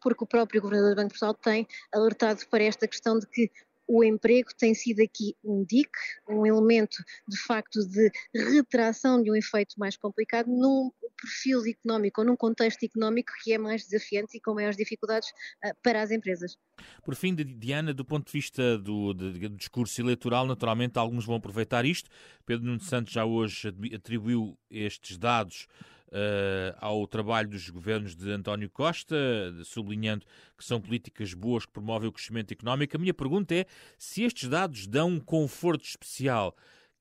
porque 0.00 0.24
o 0.24 0.26
próprio 0.26 0.62
Governador 0.62 0.94
do 0.94 0.96
Banco 0.96 1.12
de 1.12 1.18
Portugal 1.18 1.34
tem 1.34 1.66
alertado 1.92 2.46
para 2.48 2.64
esta 2.64 2.88
questão 2.88 3.18
de 3.18 3.26
que 3.26 3.50
o 3.92 4.04
emprego 4.04 4.50
tem 4.56 4.72
sido 4.72 5.00
aqui 5.00 5.34
um 5.42 5.64
dique, 5.64 5.90
um 6.28 6.46
elemento 6.46 7.02
de 7.26 7.36
facto 7.36 7.80
de 7.88 8.08
retração 8.32 9.20
de 9.20 9.32
um 9.32 9.34
efeito 9.34 9.74
mais 9.78 9.96
complicado 9.96 10.46
num 10.46 10.92
perfil 11.20 11.66
económico 11.66 12.20
ou 12.20 12.26
num 12.26 12.36
contexto 12.36 12.84
económico 12.84 13.32
que 13.42 13.52
é 13.52 13.58
mais 13.58 13.82
desafiante 13.82 14.36
e 14.36 14.40
com 14.40 14.54
maiores 14.54 14.76
dificuldades 14.76 15.28
uh, 15.64 15.74
para 15.82 16.02
as 16.02 16.12
empresas. 16.12 16.56
Por 17.04 17.16
fim, 17.16 17.34
Diana, 17.34 17.92
do 17.92 18.04
ponto 18.04 18.26
de 18.26 18.32
vista 18.32 18.78
do, 18.78 19.12
do, 19.12 19.48
discurso 19.50 20.00
eleitoral, 20.00 20.46
naturalmente 20.46 20.96
alguns 20.96 21.26
vão 21.26 21.34
aproveitar 21.34 21.84
isto. 21.84 22.08
Pedro 22.46 22.66
Nuno 22.66 22.80
Santos 22.80 23.12
já 23.12 23.24
hoje 23.24 23.74
atribuiu 23.92 24.56
estes 24.70 25.18
dados 25.18 25.66
uh, 26.12 26.76
ao 26.80 27.06
trabalho 27.06 27.48
dos 27.48 27.68
governos 27.68 28.14
de 28.14 28.30
António 28.30 28.68
Costa, 28.70 29.16
sublinhando 29.64 30.26
que 30.56 30.64
são 30.64 30.80
políticas 30.80 31.34
boas 31.34 31.64
que 31.64 31.72
promovem 31.72 32.08
o 32.08 32.12
crescimento 32.12 32.52
económico. 32.52 32.96
A 32.96 33.00
minha 33.00 33.14
pergunta 33.14 33.54
é 33.54 33.66
se 33.98 34.22
estes 34.22 34.48
dados 34.48 34.86
dão 34.86 35.08
um 35.08 35.20
conforto 35.20 35.84
especial 35.84 36.56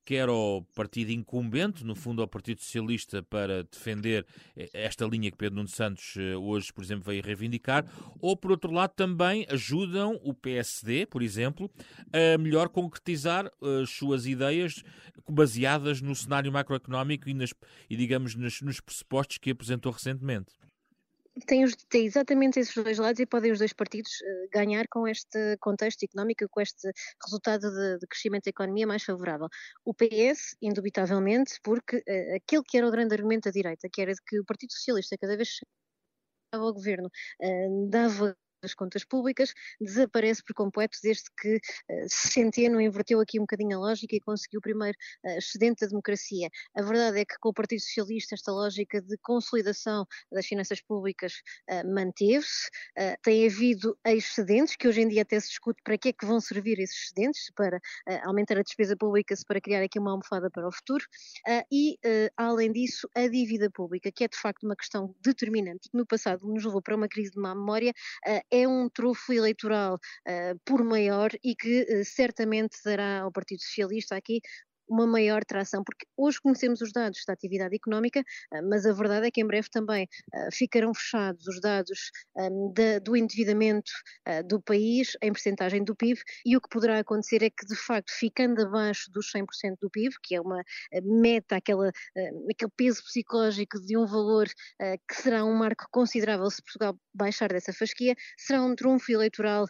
quer 0.10 0.28
ao 0.28 0.64
partido 0.74 1.12
incumbente, 1.12 1.86
no 1.86 1.94
fundo 1.94 2.24
ao 2.24 2.28
Partido 2.28 2.62
Socialista, 2.62 3.22
para 3.22 3.64
defender 3.64 4.26
esta 4.74 5.06
linha 5.06 5.30
que 5.30 5.38
Pedro 5.38 5.58
Nuno 5.58 5.68
Santos 5.68 6.16
eh, 6.18 6.36
hoje, 6.36 6.74
por 6.74 6.84
exemplo, 6.84 7.04
veio 7.04 7.22
reivindicar, 7.22 7.86
ou 8.20 8.36
por 8.36 8.50
outro 8.50 8.72
lado 8.72 8.90
também 8.96 9.46
ajudam 9.48 10.20
o 10.24 10.34
PSD, 10.34 11.06
por 11.06 11.22
exemplo, 11.22 11.70
a 12.12 12.40
melhor 12.40 12.70
concretizar 12.70 13.46
eh, 13.46 13.82
as 13.84 13.92
suas 13.92 14.26
ideias 14.26 14.84
baseadas 15.30 16.02
no 16.02 16.16
cenário 16.16 16.52
macroeconómico 16.52 17.30
e, 17.30 17.36
nas, 17.36 17.54
e 17.88 17.96
digamos, 17.96 18.34
nos, 18.34 18.64
nos 18.64 18.82
pressupostos 18.82 19.38
que 19.38 19.52
apresentou 19.52 19.92
recentemente 19.92 20.56
tem, 21.46 21.66
tem, 21.90 22.06
exatamente 22.06 22.60
esses 22.60 22.74
dois 22.76 22.98
lados 22.98 23.20
e 23.20 23.26
podem 23.26 23.52
os 23.52 23.60
dois 23.60 23.74
partidos 23.74 24.12
uh, 24.22 24.50
ganhar 24.52 24.86
com 24.90 25.08
este 25.08 25.58
contexto 25.60 26.04
económico, 26.04 26.48
com 26.50 26.62
este 26.62 26.92
resultado 27.24 27.72
de, 27.72 28.00
de, 28.00 28.08
crescimento 28.08 28.46
da 28.46 28.50
economia 28.50 28.88
mais 28.88 29.04
favorável. 29.04 29.48
O 29.86 29.94
PS, 29.94 30.56
indubitavelmente, 30.62 31.60
porque 31.64 31.98
uh, 31.98 32.36
aquele 32.36 32.64
que 32.64 32.78
era 32.78 32.88
o 32.88 32.92
grande 32.92 33.14
argumento 33.16 33.46
da 33.46 33.52
direita, 33.52 33.90
que 33.92 34.02
era 34.02 34.14
de 34.14 34.22
que 34.26 34.40
o 34.40 34.46
Partido 34.46 34.72
Socialista 34.74 35.18
cada 35.18 35.36
vez 35.38 35.50
chegava 35.50 36.66
ao 36.68 36.74
governo, 36.74 37.08
uh, 37.42 37.90
dava 37.90 38.36
das 38.62 38.74
contas 38.74 39.04
públicas 39.04 39.54
desaparece 39.80 40.44
por 40.44 40.54
completo 40.54 40.98
desde 41.02 41.24
que 41.42 41.56
uh, 41.56 42.06
Centeno 42.08 42.82
inverteu 42.82 43.20
aqui 43.20 43.40
um 43.40 43.44
bocadinho 43.44 43.78
a 43.78 43.80
lógica 43.80 44.16
e 44.16 44.20
conseguiu 44.20 44.62
primeiro 44.62 44.98
uh, 45.26 45.38
excedente 45.38 45.82
da 45.82 45.88
democracia. 45.88 46.50
A 46.76 46.82
verdade 46.82 47.20
é 47.20 47.26
que 47.26 47.38
com 47.40 47.50
o 47.50 47.54
Partido 47.54 47.82
Socialista 47.82 48.36
esta 48.36 48.52
lógica 48.52 49.02
de 49.02 49.18
consolidação 49.18 50.06
das 50.32 50.46
finanças 50.46 50.82
públicas 50.82 51.42
uh, 51.70 51.94
manteve-se, 51.94 52.68
uh, 52.98 53.16
tem 53.24 53.48
havido 53.48 53.98
excedentes, 54.06 54.76
que 54.76 54.88
hoje 54.88 55.02
em 55.02 55.08
dia 55.08 55.22
até 55.22 55.40
se 55.40 55.50
discute 55.50 55.82
para 55.84 55.98
que 55.98 56.10
é 56.10 56.14
que 56.14 56.26
vão 56.26 56.40
servir 56.40 56.80
esses 56.80 57.06
excedentes, 57.06 57.52
para 57.56 57.80
aumentar 58.24 58.58
a 58.58 58.64
despesa 58.64 58.96
pública, 58.96 59.36
se 59.36 59.46
para 59.46 59.62
criar 59.62 59.84
aqui 59.84 60.00
uma 60.00 60.12
almofada 60.12 60.50
para 60.50 60.68
o 60.68 60.72
futuro, 60.72 61.04
e 61.72 61.98
além 62.36 62.72
disso 62.72 63.08
a 63.16 63.28
dívida 63.28 63.70
pública, 63.70 64.12
que 64.12 64.24
é 64.24 64.28
de 64.28 64.38
facto 64.38 64.64
uma 64.64 64.76
questão 64.76 65.16
determinante 65.22 65.90
que 65.90 65.98
no 65.98 66.06
passado 66.06 66.48
nos 66.48 66.64
levou 66.66 66.82
para 66.82 66.96
uma 66.96 67.08
crise 67.08 67.32
de 67.32 67.40
má 67.40 67.54
memória, 67.56 67.94
é 68.52 68.68
um 68.68 68.90
trufo 68.90 69.34
eleitoral 69.34 69.96
uh, 69.96 70.60
por 70.66 70.84
maior 70.84 71.32
e 71.44 71.56
que 71.56 71.82
uh, 71.84 72.06
certamente 72.06 72.78
dará 72.84 73.22
ao 73.22 73.32
Partido 73.32 73.62
Socialista 73.62 74.16
aqui 74.16 74.42
uma 74.90 75.06
maior 75.06 75.46
tração, 75.46 75.84
porque 75.84 76.06
hoje 76.18 76.40
conhecemos 76.42 76.82
os 76.82 76.92
dados 76.92 77.24
da 77.28 77.34
atividade 77.34 77.76
económica, 77.76 78.24
ah, 78.52 78.62
mas 78.64 78.86
a 78.86 78.92
verdade 78.92 79.28
é 79.28 79.32
que 79.32 79.42
em 79.42 79.48
breve 79.48 79.70
também 79.70 80.08
ah, 80.34 80.50
ficarão 80.52 80.94
fechados 80.94 81.48
os 81.48 81.62
dados 81.62 82.12
do 83.04 83.16
endividamento 83.16 83.92
ah, 84.26 84.42
do 84.42 84.62
país 84.62 85.16
em 85.22 85.32
percentagem 85.32 85.84
do 85.84 85.96
PIB 85.96 86.20
e 86.46 86.58
o 86.58 86.62
que 86.62 86.70
poderá 86.70 87.00
acontecer 87.00 87.44
é 87.44 87.50
que 87.50 87.66
de 87.68 87.76
facto 87.76 88.12
ficando 88.12 88.62
abaixo 88.62 89.12
dos 89.12 89.32
100% 89.32 89.46
do 89.82 89.90
PIB, 89.90 90.16
que 90.24 90.36
é 90.36 90.42
uma 90.42 90.64
meta, 91.04 91.58
aquela, 91.58 91.92
aquele 92.50 92.72
peso 92.76 93.04
psicológico 93.04 93.80
de 93.82 93.98
um 93.98 94.06
valor 94.06 94.48
que 95.08 95.16
será 95.16 95.44
um 95.46 95.54
marco 95.54 95.86
considerável 95.92 96.50
se 96.50 96.62
Portugal 96.64 96.98
baixar 97.14 97.50
dessa 97.50 97.74
fasquia, 97.74 98.16
será 98.38 98.62
um 98.64 98.76
trunfo 98.76 99.12
eleitoral 99.12 99.66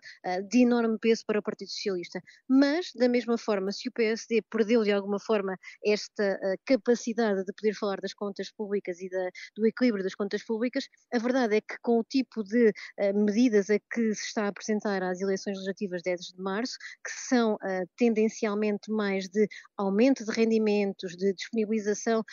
de 0.49 0.59
enorme 0.59 0.97
peso 0.99 1.23
para 1.25 1.39
o 1.39 1.43
Partido 1.43 1.69
Socialista. 1.69 2.21
Mas, 2.47 2.91
da 2.95 3.09
mesma 3.09 3.37
forma, 3.37 3.71
se 3.71 3.89
o 3.89 3.91
PSD 3.91 4.41
perdeu 4.49 4.83
de 4.83 4.91
alguma 4.91 5.08
alguma 5.09 5.19
forma 5.19 5.57
esta 5.83 6.35
uh, 6.35 6.57
capacidade 6.65 7.43
de 7.43 7.53
poder 7.53 7.73
falar 7.73 7.99
das 7.99 8.13
contas 8.13 8.51
públicas 8.51 9.01
e 9.01 9.09
da, 9.09 9.29
do 9.55 9.65
equilíbrio 9.65 10.03
das 10.03 10.13
contas 10.13 10.43
públicas, 10.43 10.87
a 11.11 11.17
verdade 11.17 11.55
é 11.55 11.61
que 11.61 11.75
com 11.81 11.99
o 11.99 12.03
tipo 12.03 12.43
de 12.43 12.69
uh, 12.69 13.25
medidas 13.25 13.69
a 13.69 13.79
que 13.79 14.13
se 14.13 14.27
está 14.27 14.45
a 14.45 14.47
apresentar 14.49 15.01
às 15.01 15.19
eleições 15.19 15.53
legislativas 15.53 16.03
10 16.03 16.19
de 16.19 16.41
março, 16.41 16.77
que 17.03 17.11
são 17.27 17.55
uh, 17.55 17.89
tendencialmente 17.97 18.91
mais 18.91 19.27
de 19.27 19.47
aumento 19.77 20.23
de 20.23 20.31
rendimentos, 20.31 21.15
de 21.15 21.33
disponibilização 21.33 22.23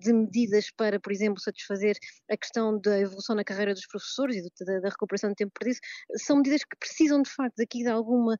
de 0.00 0.12
medidas 0.12 0.70
para, 0.76 0.98
por 1.00 1.12
exemplo, 1.12 1.40
satisfazer 1.40 1.96
a 2.30 2.36
questão 2.36 2.78
da 2.80 2.98
evolução 2.98 3.36
na 3.36 3.44
carreira 3.44 3.72
dos 3.72 3.86
professores 3.86 4.36
e 4.36 4.64
da, 4.64 4.80
da 4.80 4.88
recuperação 4.88 5.30
do 5.30 5.36
tempo 5.36 5.52
perdido, 5.58 5.78
são 6.16 6.36
medidas 6.36 6.62
que 6.64 6.76
precisam 6.76 7.22
de 7.22 7.30
facto 7.30 7.60
aqui 7.60 7.82
de 7.82 7.88
alguma, 7.88 8.36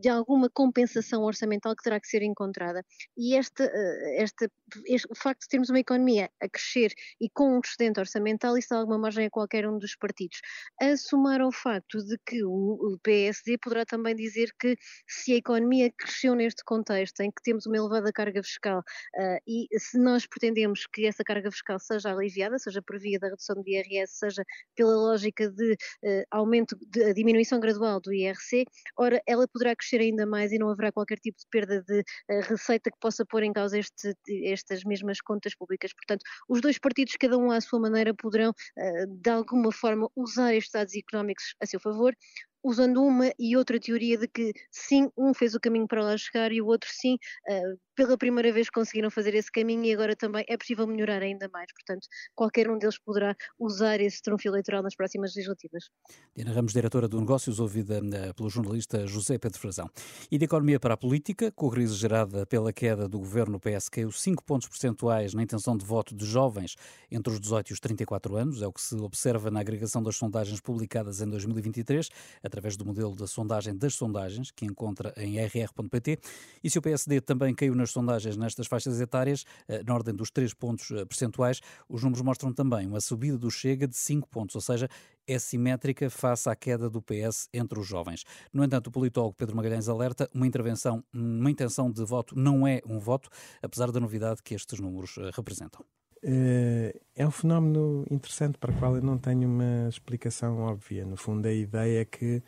de 0.00 0.08
alguma 0.08 0.50
compensação 0.50 1.22
orçamental 1.22 1.74
que 1.74 1.82
terá 1.82 1.98
que 1.98 2.06
ser 2.06 2.22
encontrada 2.22 2.68
e 3.16 3.36
este, 3.36 3.64
eh, 3.64 4.22
este, 4.22 4.48
este, 4.86 5.08
o 5.10 5.14
facto 5.14 5.42
de 5.42 5.48
termos 5.48 5.70
uma 5.70 5.80
economia 5.80 6.30
a 6.40 6.48
crescer 6.48 6.92
e 7.20 7.28
com 7.28 7.56
um 7.56 7.60
excedente 7.60 7.98
orçamental, 7.98 8.56
isso 8.56 8.68
dá 8.70 8.76
alguma 8.76 8.98
margem 8.98 9.26
a 9.26 9.30
qualquer 9.30 9.66
um 9.68 9.78
dos 9.78 9.96
partidos. 9.96 10.40
A 10.80 10.96
somar 10.96 11.40
ao 11.40 11.50
facto 11.52 11.98
de 12.04 12.16
que 12.24 12.44
o, 12.44 12.98
PSD 13.02 13.58
poderá 13.58 13.84
também 13.84 14.14
dizer 14.14 14.52
que 14.58 14.76
se 15.06 15.32
a 15.32 15.36
economia 15.36 15.90
cresceu 15.96 16.34
neste 16.34 16.64
contexto 16.64 17.20
em 17.20 17.30
que 17.30 17.42
temos 17.42 17.66
uma 17.66 17.76
elevada 17.76 18.12
carga 18.12 18.42
fiscal 18.42 18.80
uh, 18.80 19.38
e 19.46 19.66
se 19.78 19.98
nós 19.98 20.26
pretendemos 20.26 20.86
que 20.86 21.06
essa 21.06 21.24
carga 21.24 21.50
fiscal 21.50 21.78
seja 21.78 22.10
aliviada, 22.10 22.58
seja 22.58 22.82
por 22.82 22.98
via 22.98 23.18
da 23.18 23.28
redução 23.28 23.56
do 23.56 23.68
IRS, 23.68 24.18
seja 24.18 24.44
pela 24.74 24.94
lógica 24.94 25.50
de 25.50 25.72
uh, 25.72 26.24
aumento, 26.30 26.76
de 26.88 27.14
diminuição 27.14 27.60
gradual 27.60 28.00
do 28.00 28.12
IRC, 28.12 28.64
ora, 28.96 29.22
ela 29.26 29.46
poderá 29.48 29.74
crescer 29.74 30.00
ainda 30.00 30.26
mais 30.26 30.52
e 30.52 30.58
não 30.58 30.70
haverá 30.70 30.92
qualquer 30.92 31.18
tipo 31.18 31.38
de 31.38 31.46
perda 31.50 31.82
de 31.82 32.00
uh, 32.00 32.40
receita 32.48 32.90
possa 33.00 33.24
pôr 33.24 33.42
em 33.42 33.52
causa 33.52 33.78
este, 33.78 34.14
estas 34.44 34.84
mesmas 34.84 35.20
contas 35.20 35.54
públicas. 35.54 35.92
Portanto, 35.92 36.22
os 36.48 36.60
dois 36.60 36.78
partidos, 36.78 37.14
cada 37.18 37.38
um 37.38 37.50
à 37.50 37.60
sua 37.60 37.80
maneira, 37.80 38.14
poderão, 38.14 38.52
eh, 38.76 39.06
de 39.06 39.30
alguma 39.30 39.72
forma, 39.72 40.08
usar 40.16 40.54
estes 40.54 40.72
dados 40.72 40.94
económicos 40.94 41.54
a 41.60 41.66
seu 41.66 41.80
favor 41.80 42.14
usando 42.62 43.02
uma 43.02 43.32
e 43.38 43.56
outra 43.56 43.78
teoria 43.78 44.18
de 44.18 44.28
que 44.28 44.52
sim, 44.70 45.10
um 45.16 45.32
fez 45.32 45.54
o 45.54 45.60
caminho 45.60 45.86
para 45.86 46.02
lá 46.02 46.16
chegar 46.16 46.52
e 46.52 46.60
o 46.60 46.66
outro 46.66 46.88
sim, 46.92 47.14
uh, 47.48 47.78
pela 47.98 48.16
primeira 48.16 48.52
vez 48.52 48.70
conseguiram 48.70 49.10
fazer 49.10 49.34
esse 49.34 49.50
caminho 49.50 49.84
e 49.84 49.92
agora 49.92 50.14
também 50.14 50.44
é 50.48 50.56
possível 50.56 50.86
melhorar 50.86 51.20
ainda 51.20 51.48
mais. 51.52 51.66
Portanto, 51.72 52.06
qualquer 52.32 52.70
um 52.70 52.78
deles 52.78 52.96
poderá 52.96 53.34
usar 53.58 54.00
esse 54.00 54.22
trunfo 54.22 54.46
eleitoral 54.46 54.84
nas 54.84 54.94
próximas 54.94 55.34
legislativas. 55.34 55.90
Diana 56.32 56.52
Ramos, 56.52 56.72
diretora 56.72 57.08
do 57.08 57.18
Negócios, 57.20 57.58
ouvida 57.58 58.00
eh, 58.12 58.32
pelo 58.34 58.48
jornalista 58.48 59.04
José 59.04 59.36
Pedro 59.36 59.58
Frazão. 59.58 59.90
E 60.30 60.38
de 60.38 60.44
economia 60.44 60.78
para 60.78 60.94
a 60.94 60.96
política, 60.96 61.50
com 61.50 61.66
a 61.66 61.72
crise 61.72 61.96
gerada 61.96 62.46
pela 62.46 62.72
queda 62.72 63.08
do 63.08 63.18
governo 63.18 63.58
PS, 63.58 63.88
caiu 63.88 64.12
5 64.12 64.44
pontos 64.44 64.68
percentuais 64.68 65.34
na 65.34 65.42
intenção 65.42 65.76
de 65.76 65.84
voto 65.84 66.14
de 66.14 66.24
jovens 66.24 66.76
entre 67.10 67.32
os 67.32 67.40
18 67.40 67.70
e 67.70 67.72
os 67.72 67.80
34 67.80 68.36
anos, 68.36 68.62
é 68.62 68.66
o 68.68 68.72
que 68.72 68.80
se 68.80 68.94
observa 68.94 69.50
na 69.50 69.58
agregação 69.58 70.00
das 70.00 70.16
sondagens 70.16 70.60
publicadas 70.60 71.20
em 71.20 71.28
2023, 71.28 72.08
através 72.48 72.76
do 72.76 72.84
modelo 72.84 73.14
da 73.14 73.26
sondagem 73.26 73.76
das 73.76 73.94
sondagens, 73.94 74.50
que 74.50 74.64
encontra 74.64 75.14
em 75.16 75.38
rr.pt. 75.38 76.18
E 76.62 76.68
se 76.68 76.78
o 76.78 76.82
PSD 76.82 77.20
também 77.20 77.54
caiu 77.54 77.74
nas 77.74 77.90
sondagens 77.90 78.36
nestas 78.36 78.66
faixas 78.66 79.00
etárias, 79.00 79.44
eh, 79.68 79.82
na 79.84 79.94
ordem 79.94 80.14
dos 80.14 80.30
3 80.30 80.52
pontos 80.54 80.90
eh, 80.90 81.04
percentuais, 81.04 81.60
os 81.88 82.02
números 82.02 82.22
mostram 82.22 82.52
também 82.52 82.86
uma 82.86 83.00
subida 83.00 83.38
do 83.38 83.50
Chega 83.50 83.86
de 83.86 83.96
5 83.96 84.28
pontos, 84.28 84.54
ou 84.56 84.60
seja, 84.60 84.88
é 85.26 85.38
simétrica 85.38 86.08
face 86.08 86.48
à 86.48 86.56
queda 86.56 86.88
do 86.88 87.02
PS 87.02 87.48
entre 87.52 87.78
os 87.78 87.86
jovens. 87.86 88.24
No 88.52 88.64
entanto, 88.64 88.86
o 88.86 88.90
politólogo 88.90 89.36
Pedro 89.36 89.54
Magalhães 89.54 89.88
alerta 89.88 90.28
uma 90.34 90.46
intervenção, 90.46 91.04
uma 91.12 91.50
intenção 91.50 91.90
de 91.90 92.04
voto 92.04 92.34
não 92.36 92.66
é 92.66 92.80
um 92.86 92.98
voto, 92.98 93.28
apesar 93.62 93.92
da 93.92 94.00
novidade 94.00 94.42
que 94.42 94.54
estes 94.54 94.80
números 94.80 95.16
eh, 95.18 95.30
representam. 95.34 95.84
É 96.22 97.26
um 97.26 97.30
fenómeno 97.30 98.04
interessante 98.10 98.58
para 98.58 98.72
o 98.72 98.78
qual 98.78 98.96
eu 98.96 99.02
não 99.02 99.18
tenho 99.18 99.48
uma 99.48 99.88
explicação 99.88 100.58
óbvia. 100.60 101.04
No 101.04 101.16
fundo, 101.16 101.46
a 101.46 101.52
ideia 101.52 102.02
é 102.02 102.04
que 102.04 102.42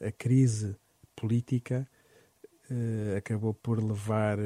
a 0.00 0.10
crise 0.12 0.76
política 1.14 1.86
uh, 2.70 3.16
acabou 3.16 3.52
por 3.52 3.82
levar 3.82 4.38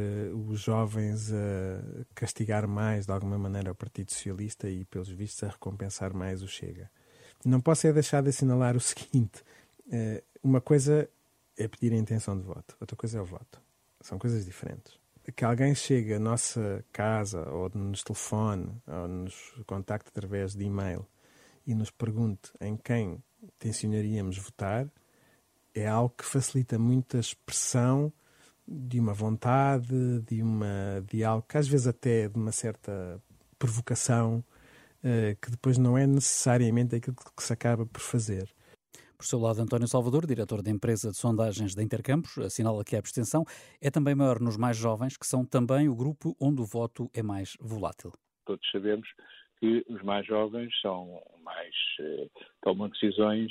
os 0.48 0.60
jovens 0.60 1.32
a 1.32 2.04
castigar 2.14 2.66
mais, 2.66 3.06
de 3.06 3.12
alguma 3.12 3.38
maneira, 3.38 3.70
o 3.70 3.74
Partido 3.74 4.12
Socialista 4.12 4.68
e, 4.68 4.84
pelos 4.84 5.08
vistos, 5.08 5.44
a 5.44 5.48
recompensar 5.48 6.14
mais 6.14 6.42
o 6.42 6.48
Chega. 6.48 6.90
Não 7.44 7.60
posso 7.60 7.86
é 7.86 7.92
deixar 7.92 8.22
de 8.22 8.30
assinalar 8.30 8.76
o 8.76 8.80
seguinte: 8.82 9.44
uma 10.42 10.60
coisa 10.60 11.08
é 11.56 11.68
pedir 11.68 11.92
a 11.92 11.96
intenção 11.96 12.36
de 12.36 12.42
voto, 12.42 12.76
outra 12.80 12.96
coisa 12.96 13.18
é 13.18 13.20
o 13.20 13.24
voto. 13.24 13.60
São 14.00 14.18
coisas 14.18 14.44
diferentes. 14.44 14.98
Que 15.32 15.44
alguém 15.44 15.74
chegue 15.74 16.14
à 16.14 16.18
nossa 16.18 16.84
casa, 16.92 17.48
ou 17.50 17.70
nos 17.74 18.02
telefone, 18.02 18.70
ou 18.86 19.08
nos 19.08 19.54
contacte 19.66 20.08
através 20.08 20.54
de 20.54 20.64
e-mail 20.64 21.06
e 21.66 21.74
nos 21.74 21.90
pergunte 21.90 22.52
em 22.60 22.76
quem 22.76 23.22
tensionaríamos 23.58 24.36
votar, 24.38 24.86
é 25.74 25.86
algo 25.86 26.14
que 26.16 26.24
facilita 26.24 26.78
muito 26.78 27.16
a 27.16 27.20
expressão 27.20 28.12
de 28.66 28.98
uma 28.98 29.12
vontade, 29.12 30.20
de, 30.20 30.42
uma, 30.42 31.04
de 31.06 31.24
algo 31.24 31.44
que 31.46 31.58
às 31.58 31.68
vezes 31.68 31.86
até 31.86 32.28
de 32.28 32.36
uma 32.38 32.52
certa 32.52 33.20
provocação, 33.58 34.44
uh, 35.02 35.36
que 35.40 35.50
depois 35.50 35.76
não 35.78 35.98
é 35.98 36.06
necessariamente 36.06 36.96
aquilo 36.96 37.16
que 37.16 37.42
se 37.42 37.52
acaba 37.52 37.84
por 37.84 38.00
fazer. 38.00 38.48
Por 39.24 39.28
seu 39.28 39.38
lado, 39.38 39.62
António 39.62 39.88
Salvador, 39.88 40.26
diretor 40.26 40.60
da 40.60 40.70
empresa 40.70 41.10
de 41.10 41.16
sondagens 41.16 41.74
da 41.74 41.82
Intercampos, 41.82 42.36
assinala 42.36 42.84
que 42.84 42.94
a 42.94 42.98
abstenção 42.98 43.42
é 43.80 43.90
também 43.90 44.14
maior 44.14 44.38
nos 44.38 44.58
mais 44.58 44.76
jovens, 44.76 45.16
que 45.16 45.26
são 45.26 45.46
também 45.46 45.88
o 45.88 45.96
grupo 45.96 46.36
onde 46.38 46.60
o 46.60 46.66
voto 46.66 47.10
é 47.14 47.22
mais 47.22 47.56
volátil. 47.58 48.12
todos 48.44 48.70
sabemos 48.70 49.08
que 49.58 49.82
os 49.88 50.02
mais 50.02 50.26
jovens 50.26 50.78
são 50.82 51.22
mais 51.42 51.74
eh, 52.00 52.28
tomam 52.60 52.90
decisões 52.90 53.50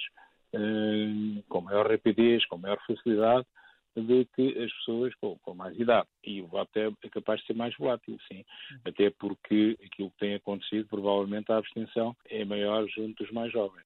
eh, 0.53 1.41
com 1.49 1.61
maior 1.61 1.89
rapidez, 1.89 2.45
com 2.45 2.59
maior 2.59 2.77
facilidade 2.85 3.47
do 3.95 4.23
que 4.35 4.49
as 4.63 4.71
pessoas 4.73 5.15
com, 5.15 5.39
com, 5.39 5.55
mais 5.55 5.75
idade. 5.79 6.07
E 6.23 6.39
o 6.39 6.45
voto 6.45 6.69
é, 6.77 6.85
é, 7.03 7.09
capaz 7.09 7.41
de 7.41 7.47
ser 7.47 7.55
mais 7.55 7.75
volátil, 7.77 8.15
sim. 8.31 8.45
Até 8.85 9.09
porque 9.09 9.75
aquilo 9.83 10.11
que 10.11 10.19
tem 10.19 10.35
acontecido, 10.35 10.87
provavelmente 10.87 11.51
a 11.51 11.57
abstenção 11.57 12.15
é 12.29 12.45
maior 12.45 12.87
junto 12.89 13.23
dos 13.23 13.33
mais 13.33 13.51
jovens. 13.51 13.83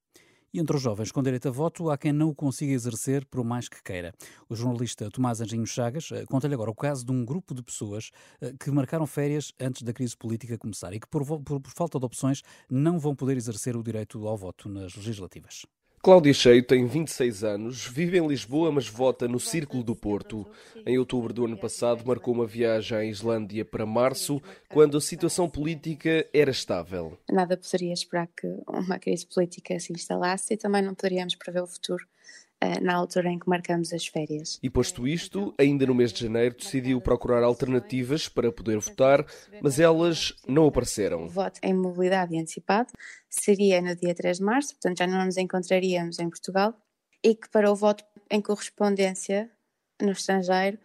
E 0.53 0.59
entre 0.59 0.75
os 0.75 0.81
jovens 0.81 1.11
com 1.11 1.21
direito 1.21 1.47
a 1.47 1.51
voto, 1.51 1.89
há 1.89 1.97
quem 1.97 2.13
não 2.13 2.29
o 2.29 2.35
consiga 2.35 2.73
exercer 2.73 3.25
por 3.25 3.43
mais 3.43 3.67
que 3.67 3.81
queira. 3.83 4.13
O 4.49 4.55
jornalista 4.55 5.09
Tomás 5.11 5.41
Anjinho 5.41 5.65
Chagas 5.65 6.09
eh, 6.11 6.25
conta-lhe 6.25 6.53
agora 6.53 6.71
o 6.71 6.75
caso 6.75 7.05
de 7.05 7.11
um 7.11 7.25
grupo 7.25 7.53
de 7.53 7.61
pessoas 7.61 8.11
eh, 8.41 8.53
que 8.59 8.71
marcaram 8.71 9.05
férias 9.05 9.51
antes 9.59 9.81
da 9.81 9.93
crise 9.93 10.15
política 10.15 10.57
começar 10.57 10.93
e 10.93 10.99
que, 10.99 11.07
por, 11.07 11.25
por, 11.25 11.59
por 11.59 11.71
falta 11.71 11.99
de 11.99 12.05
opções, 12.05 12.41
não 12.69 12.97
vão 12.97 13.15
poder 13.15 13.37
exercer 13.37 13.75
o 13.75 13.83
direito 13.83 14.27
ao 14.27 14.37
voto 14.37 14.69
nas 14.69 14.95
legislativas. 14.95 15.65
Cláudia 16.07 16.33
Cheio 16.33 16.63
tem 16.63 16.85
26 16.85 17.43
anos, 17.43 17.85
vive 17.85 18.17
em 18.17 18.25
Lisboa, 18.25 18.71
mas 18.71 18.87
vota 18.87 19.27
no 19.27 19.41
Círculo 19.41 19.83
do 19.83 19.93
Porto. 19.93 20.47
Em 20.85 20.97
outubro 20.97 21.33
do 21.33 21.43
ano 21.43 21.57
passado, 21.57 22.01
marcou 22.05 22.33
uma 22.33 22.47
viagem 22.47 22.97
à 22.97 23.03
Islândia 23.03 23.65
para 23.65 23.85
março, 23.85 24.41
quando 24.69 24.95
a 24.95 25.01
situação 25.01 25.49
política 25.49 26.25
era 26.33 26.49
estável. 26.49 27.17
Nada 27.29 27.57
poderia 27.57 27.91
esperar 27.91 28.27
que 28.27 28.47
uma 28.65 28.97
crise 28.97 29.27
política 29.27 29.77
se 29.81 29.91
instalasse 29.91 30.53
e 30.53 30.57
também 30.57 30.81
não 30.81 30.95
poderíamos 30.95 31.35
prever 31.35 31.61
o 31.61 31.67
futuro 31.67 32.07
na 32.81 32.95
altura 32.95 33.29
em 33.29 33.39
que 33.39 33.47
marcamos 33.47 33.93
as 33.93 34.07
férias. 34.07 34.59
E 34.61 34.69
posto 34.69 35.07
isto, 35.07 35.53
ainda 35.57 35.85
no 35.85 35.93
mês 35.93 36.11
de 36.11 36.21
janeiro 36.21 36.55
decidiu 36.55 36.99
procurar 36.99 37.43
alternativas 37.43 38.27
para 38.27 38.51
poder 38.51 38.79
votar, 38.79 39.25
mas 39.61 39.79
elas 39.79 40.33
não 40.47 40.67
apareceram. 40.67 41.25
O 41.25 41.29
voto 41.29 41.59
em 41.61 41.73
mobilidade 41.73 42.37
antecipado 42.37 42.91
seria 43.29 43.81
no 43.81 43.95
dia 43.95 44.13
3 44.15 44.37
de 44.37 44.43
março, 44.43 44.73
portanto 44.73 44.97
já 44.97 45.07
não 45.07 45.23
nos 45.25 45.37
encontraríamos 45.37 46.19
em 46.19 46.29
Portugal, 46.29 46.73
e 47.23 47.35
que 47.35 47.49
para 47.49 47.71
o 47.71 47.75
voto 47.75 48.03
em 48.29 48.41
correspondência 48.41 49.49
no 50.01 50.11
estrangeiro 50.11 50.77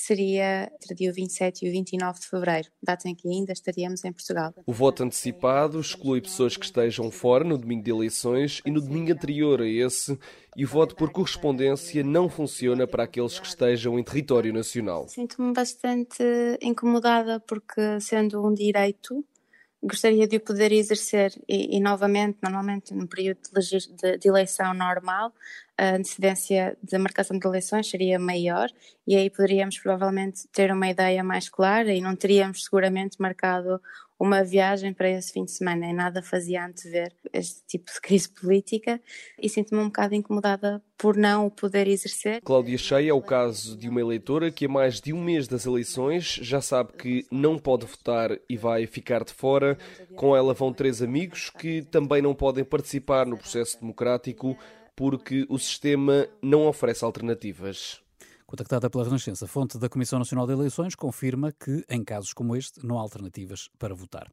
seria 0.00 0.70
entre 0.74 0.94
o 0.94 0.96
dia 0.96 1.12
27 1.12 1.64
e 1.64 1.68
o 1.68 1.72
29 1.72 2.20
de 2.20 2.26
fevereiro, 2.26 2.68
data 2.82 3.08
em 3.08 3.14
que 3.14 3.28
ainda 3.28 3.52
estaríamos 3.52 4.04
em 4.04 4.12
Portugal. 4.12 4.52
O 4.66 4.72
voto 4.72 5.02
antecipado 5.02 5.80
exclui 5.80 6.20
pessoas 6.20 6.56
que 6.56 6.64
estejam 6.64 7.10
fora 7.10 7.44
no 7.44 7.58
domingo 7.58 7.82
de 7.82 7.90
eleições 7.90 8.60
e 8.64 8.70
no 8.70 8.80
domingo 8.80 9.12
anterior 9.12 9.60
a 9.60 9.68
esse, 9.68 10.18
e 10.56 10.64
o 10.64 10.68
voto 10.68 10.96
por 10.96 11.10
correspondência 11.10 12.02
não 12.02 12.28
funciona 12.28 12.86
para 12.86 13.04
aqueles 13.04 13.38
que 13.38 13.46
estejam 13.46 13.98
em 13.98 14.02
território 14.02 14.52
nacional. 14.52 15.08
Sinto-me 15.08 15.52
bastante 15.52 16.22
incomodada 16.60 17.40
porque, 17.40 18.00
sendo 18.00 18.44
um 18.46 18.52
direito, 18.52 19.24
gostaria 19.82 20.28
de 20.28 20.36
o 20.36 20.40
poder 20.40 20.72
exercer 20.72 21.32
e, 21.48 21.76
e 21.76 21.80
novamente, 21.80 22.38
normalmente 22.42 22.94
no 22.94 23.06
período 23.08 23.40
de, 23.54 23.94
de, 23.94 24.18
de, 24.18 24.28
eleição 24.28 24.74
normal, 24.74 25.32
a 25.80 25.96
antecedência 25.96 26.76
de 26.82 26.98
marcação 26.98 27.38
de 27.38 27.46
eleições 27.46 27.88
seria 27.88 28.18
maior 28.18 28.68
e 29.06 29.16
aí 29.16 29.30
poderíamos 29.30 29.78
provavelmente 29.78 30.46
ter 30.52 30.70
uma 30.70 30.90
ideia 30.90 31.24
mais 31.24 31.48
clara 31.48 31.90
e 31.90 32.02
não 32.02 32.14
teríamos 32.14 32.64
seguramente 32.64 33.16
marcado 33.18 33.80
uma 34.18 34.44
viagem 34.44 34.92
para 34.92 35.08
esse 35.08 35.32
fim 35.32 35.46
de 35.46 35.52
semana 35.52 35.86
e 35.86 35.94
nada 35.94 36.22
fazia 36.22 36.66
antever 36.66 37.10
este 37.32 37.64
tipo 37.66 37.90
de 37.90 37.98
crise 37.98 38.28
política 38.28 39.00
e 39.40 39.48
sinto-me 39.48 39.80
um 39.80 39.86
bocado 39.86 40.14
incomodada 40.14 40.82
por 40.98 41.16
não 41.16 41.46
o 41.46 41.50
poder 41.50 41.88
exercer. 41.88 42.42
Cláudia 42.42 42.76
Cheia 42.76 43.12
é 43.12 43.14
o 43.14 43.22
caso 43.22 43.74
de 43.74 43.88
uma 43.88 44.02
eleitora 44.02 44.50
que 44.50 44.66
a 44.66 44.68
mais 44.68 45.00
de 45.00 45.14
um 45.14 45.24
mês 45.24 45.48
das 45.48 45.64
eleições 45.64 46.38
já 46.42 46.60
sabe 46.60 46.92
que 46.92 47.26
não 47.30 47.58
pode 47.58 47.86
votar 47.86 48.38
e 48.46 48.58
vai 48.58 48.86
ficar 48.86 49.24
de 49.24 49.32
fora. 49.32 49.78
Com 50.14 50.36
ela 50.36 50.52
vão 50.52 50.74
três 50.74 51.00
amigos 51.00 51.48
que 51.48 51.80
também 51.80 52.20
não 52.20 52.34
podem 52.34 52.62
participar 52.62 53.24
no 53.24 53.38
processo 53.38 53.80
democrático 53.80 54.58
porque 55.00 55.46
o 55.48 55.58
sistema 55.58 56.28
não 56.42 56.66
oferece 56.66 57.02
alternativas. 57.02 58.02
Contactada 58.46 58.90
pela 58.90 59.02
Renascença, 59.02 59.46
fonte 59.46 59.78
da 59.78 59.88
Comissão 59.88 60.18
Nacional 60.18 60.46
de 60.46 60.52
Eleições 60.52 60.94
confirma 60.94 61.52
que, 61.52 61.82
em 61.88 62.04
casos 62.04 62.34
como 62.34 62.54
este, 62.54 62.84
não 62.84 62.98
há 62.98 63.00
alternativas 63.00 63.70
para 63.78 63.94
votar. 63.94 64.30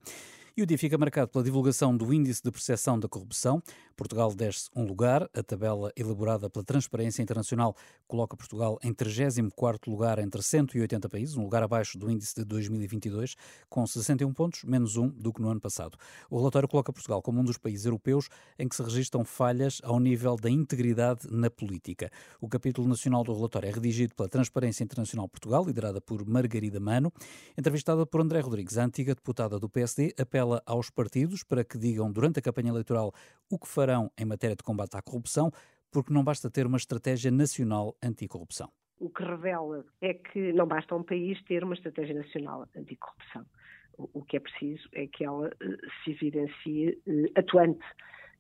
E 0.60 0.63
o 0.63 0.65
dia 0.65 0.76
fica 0.76 0.98
marcado 0.98 1.28
pela 1.28 1.43
divulgação 1.43 1.96
do 1.96 2.12
Índice 2.12 2.41
de 2.43 2.50
Percepção 2.50 3.00
da 3.00 3.08
Corrupção. 3.08 3.62
Portugal 3.96 4.34
desce 4.34 4.72
um 4.76 4.86
lugar. 4.86 5.30
A 5.32 5.43
tabela 5.43 5.91
elaborada 5.96 6.50
pela 6.50 6.65
Transparência 6.65 7.22
Internacional 7.22 7.76
coloca 8.08 8.36
Portugal 8.36 8.80
em 8.84 8.91
34º 8.91 9.88
lugar 9.88 10.17
entre 10.17 10.41
180 10.41 11.08
países, 11.10 11.36
um 11.36 11.43
lugar 11.43 11.62
abaixo 11.62 11.96
do 12.00 12.10
índice 12.10 12.34
de 12.34 12.43
2022, 12.43 13.36
com 13.70 13.86
61 13.86 14.34
pontos, 14.34 14.63
menos 14.63 14.98
um 14.98 15.10
do 15.10 15.32
que 15.32 15.43
no 15.43 15.50
ano 15.52 15.62
passado. 15.62 15.96
O 16.28 16.39
relatório 16.39 16.67
coloca 16.67 16.91
Portugal 16.91 17.22
como 17.22 17.39
um 17.39 17.43
dos 17.43 17.60
países 17.60 17.86
europeus 17.86 18.28
em 18.58 18.67
que 18.67 18.76
se 18.76 18.82
registram 18.82 19.24
falhas 19.24 19.80
ao 19.84 20.00
nível 20.00 20.38
da 20.38 20.50
integridade 20.50 21.28
na 21.30 21.52
política. 21.52 22.10
O 22.41 22.50
capítulo 22.50 22.88
nacional 22.88 23.24
do 23.24 23.32
relatório 23.32 23.70
é 23.70 23.72
redigido 23.72 24.15
pela 24.15 24.28
Transparência 24.28 24.84
Internacional 24.84 25.30
Portugal, 25.30 25.63
liderada 25.63 26.02
por 26.02 26.28
Margarida 26.28 26.80
Mano. 26.80 27.13
Entrevistada 27.56 28.08
por 28.08 28.22
André 28.22 28.39
Rodrigues, 28.39 28.76
a 28.80 28.86
antiga 28.86 29.13
deputada 29.13 29.60
do 29.60 29.70
PSD, 29.70 30.15
apela 30.17 30.46
apela 30.47 30.63
aos 30.65 30.89
partidos 30.89 31.43
para 31.43 31.63
que 31.63 31.77
digam 31.77 32.12
durante 32.12 32.39
a 32.39 32.41
campanha 32.41 32.69
eleitoral 32.69 33.12
o 33.51 33.60
que 33.60 33.67
farão 33.67 34.12
em 34.17 34.25
matéria 34.25 34.55
de 34.55 34.63
combate 34.63 34.95
à 34.95 35.01
corrupção, 35.01 35.51
porque 35.91 36.13
não 36.13 36.23
basta 36.23 36.49
ter 36.49 36.65
uma 36.65 36.77
estratégia 36.77 37.31
nacional 37.31 37.95
anticorrupção. 38.01 38.71
O 38.99 39.10
que 39.10 39.23
revela 39.23 39.86
é 40.01 40.13
que 40.13 40.53
não 40.53 40.65
basta 40.65 40.95
um 40.95 41.03
país 41.03 41.41
ter 41.43 41.63
uma 41.63 41.75
estratégia 41.75 42.15
nacional 42.15 42.67
anticorrupção. 42.75 43.45
O 43.97 44.23
que 44.23 44.38
é 44.38 44.39
preciso 44.39 44.88
é 44.93 45.07
que 45.07 45.23
ela 45.23 45.47
eh, 45.47 45.77
se 46.03 46.12
evidencie 46.12 47.01
eh, 47.07 47.39
atuante 47.39 47.86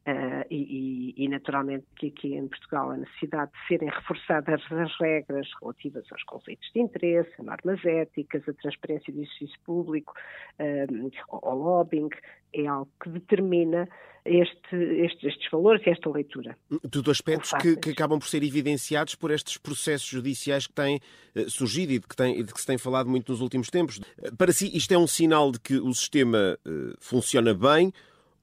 Uh, 0.07 0.47
e, 0.49 1.13
e, 1.17 1.27
naturalmente 1.27 1.85
que 1.97 2.07
aqui 2.07 2.33
em 2.33 2.47
Portugal 2.47 2.91
a 2.91 2.95
necessidade 2.95 3.51
de 3.51 3.67
serem 3.67 3.89
reforçadas 3.89 4.61
as 4.71 4.97
regras 5.01 5.49
relativas 5.59 6.05
aos 6.09 6.23
conflitos 6.23 6.65
de 6.73 6.79
interesse, 6.79 7.29
a 7.37 7.43
normas 7.43 7.83
éticas, 7.83 8.47
a 8.47 8.53
transparência 8.53 9.11
do 9.11 9.21
exercício 9.21 9.59
público, 9.65 10.13
uh, 10.61 11.11
ao 11.29 11.57
lobbying, 11.57 12.07
é 12.53 12.65
algo 12.67 12.89
que 13.03 13.09
determina 13.09 13.89
este, 14.23 14.77
este, 14.77 15.27
estes 15.27 15.51
valores 15.51 15.85
e 15.85 15.89
esta 15.89 16.09
leitura. 16.09 16.57
Tudo 16.89 17.11
aspectos 17.11 17.51
que, 17.61 17.75
que, 17.75 17.89
acabam 17.89 18.17
por 18.17 18.29
ser 18.29 18.43
evidenciados 18.43 19.13
por 19.13 19.29
estes 19.29 19.57
processos 19.57 20.07
judiciais 20.07 20.67
que 20.67 20.73
têm 20.73 21.01
uh, 21.35 21.49
surgido 21.49 21.91
e 21.91 21.99
de 21.99 22.07
que, 22.07 22.15
tem, 22.15 22.45
de 22.45 22.53
que 22.53 22.61
se 22.61 22.65
tem 22.65 22.77
falado 22.77 23.09
muito 23.09 23.29
nos 23.29 23.41
últimos 23.41 23.69
tempos. 23.69 23.99
Para 24.37 24.53
si, 24.53 24.71
isto 24.73 24.93
é 24.93 24.97
um 24.97 25.05
sinal 25.05 25.51
de 25.51 25.59
que 25.59 25.75
o 25.75 25.93
sistema 25.93 26.57
funciona 26.97 27.53
bem 27.53 27.91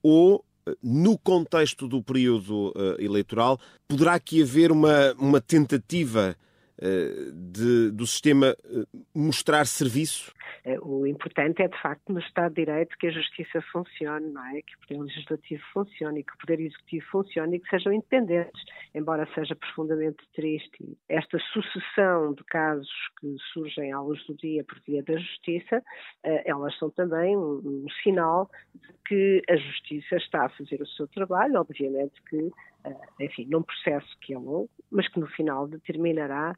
ou 0.02 0.44
no 0.82 1.18
contexto 1.18 1.86
do 1.86 2.02
período 2.02 2.68
uh, 2.68 3.00
eleitoral, 3.00 3.58
poderá 3.88 4.14
aqui 4.14 4.42
haver 4.42 4.72
uma, 4.72 5.12
uma 5.18 5.40
tentativa 5.40 6.36
uh, 6.78 7.32
de, 7.32 7.90
do 7.90 8.06
sistema 8.06 8.56
uh, 8.64 8.86
mostrar 9.14 9.66
serviço? 9.66 10.32
Eh, 10.64 10.78
o 10.80 11.06
importante 11.06 11.62
é, 11.62 11.68
de 11.68 11.80
facto, 11.80 12.12
no 12.12 12.20
Estado 12.20 12.54
de 12.54 12.64
Direito 12.64 12.96
que 12.98 13.06
a 13.06 13.10
justiça 13.10 13.60
funcione, 13.72 14.30
não 14.30 14.44
é? 14.46 14.62
Que 14.62 14.74
o 14.74 14.80
Poder 14.80 15.00
Legislativo 15.02 15.62
funcione, 15.72 16.24
que 16.24 16.32
o 16.32 16.38
Poder 16.38 16.60
Executivo 16.60 17.06
funcione 17.10 17.56
e 17.56 17.60
que 17.60 17.68
sejam 17.68 17.92
independentes, 17.92 18.62
embora 18.94 19.28
seja 19.34 19.54
profundamente 19.54 20.24
triste. 20.34 20.96
Esta 21.08 21.38
sucessão 21.52 22.34
de 22.34 22.44
casos 22.44 22.90
que 23.20 23.36
surgem 23.52 23.92
à 23.92 24.00
luz 24.00 24.24
do 24.26 24.34
dia 24.34 24.64
por 24.64 24.80
via 24.86 25.02
da 25.02 25.16
justiça, 25.16 25.82
eh, 26.22 26.42
elas 26.46 26.76
são 26.78 26.90
também 26.90 27.36
um, 27.36 27.60
um 27.64 27.86
sinal 28.02 28.50
de 28.74 28.92
que 29.06 29.42
a 29.48 29.56
justiça 29.56 30.16
está 30.16 30.46
a 30.46 30.48
fazer 30.50 30.80
o 30.80 30.86
seu 30.86 31.06
trabalho, 31.08 31.60
obviamente 31.60 32.20
que 32.28 32.50
eh, 32.84 33.24
enfim, 33.24 33.46
num 33.46 33.62
processo 33.62 34.06
que 34.20 34.34
é 34.34 34.38
longo, 34.38 34.68
mas 34.90 35.08
que 35.08 35.18
no 35.18 35.26
final 35.26 35.66
determinará 35.66 36.54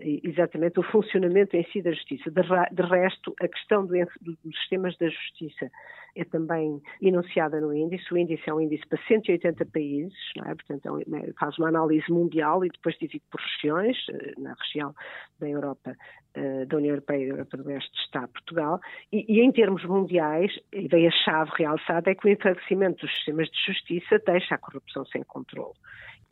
exatamente 0.00 0.80
o 0.80 0.82
funcionamento 0.82 1.56
em 1.56 1.64
si 1.70 1.80
da 1.80 1.92
justiça. 1.92 2.30
De, 2.30 2.82
resto, 2.82 3.34
a 3.40 3.46
questão 3.46 3.86
do, 3.86 3.94
do, 4.20 4.36
dos 4.44 4.58
sistemas 4.58 4.96
da 4.98 5.08
justiça 5.08 5.70
é 6.16 6.24
também 6.24 6.80
enunciada 7.00 7.60
no 7.60 7.72
índice. 7.72 8.12
O 8.12 8.16
índice 8.16 8.42
é 8.48 8.54
um 8.54 8.60
índice 8.60 8.86
para 8.88 8.98
180 9.06 9.64
países, 9.66 10.18
é? 10.44 10.54
portanto, 10.54 10.98
é, 10.98 11.32
faz 11.38 11.56
uma 11.58 11.68
análise 11.68 12.10
mundial 12.10 12.64
e 12.64 12.68
depois 12.68 12.96
divide 12.98 13.22
por 13.30 13.40
regiões. 13.40 13.96
Uh, 14.08 14.40
na 14.40 14.54
região 14.54 14.94
da 15.38 15.48
Europa, 15.48 15.96
uh, 16.36 16.66
da 16.66 16.76
União 16.76 16.90
Europeia 16.90 17.22
e 17.22 17.28
da 17.28 17.34
Europa 17.34 17.56
do 17.56 17.68
Oeste 17.68 17.98
está 18.04 18.26
Portugal. 18.26 18.80
E, 19.12 19.24
e 19.28 19.40
em 19.40 19.52
termos 19.52 19.84
mundiais, 19.84 20.52
a 20.74 20.78
ideia-chave 20.78 21.50
realçada 21.56 22.10
é 22.10 22.14
que 22.14 22.26
o 22.26 22.30
enfraquecimento 22.30 23.06
dos 23.06 23.14
sistemas 23.14 23.48
de 23.48 23.64
justiça 23.64 24.20
deixa 24.26 24.56
a 24.56 24.58
corrupção 24.58 25.04
sem 25.06 25.22
controle 25.22 25.74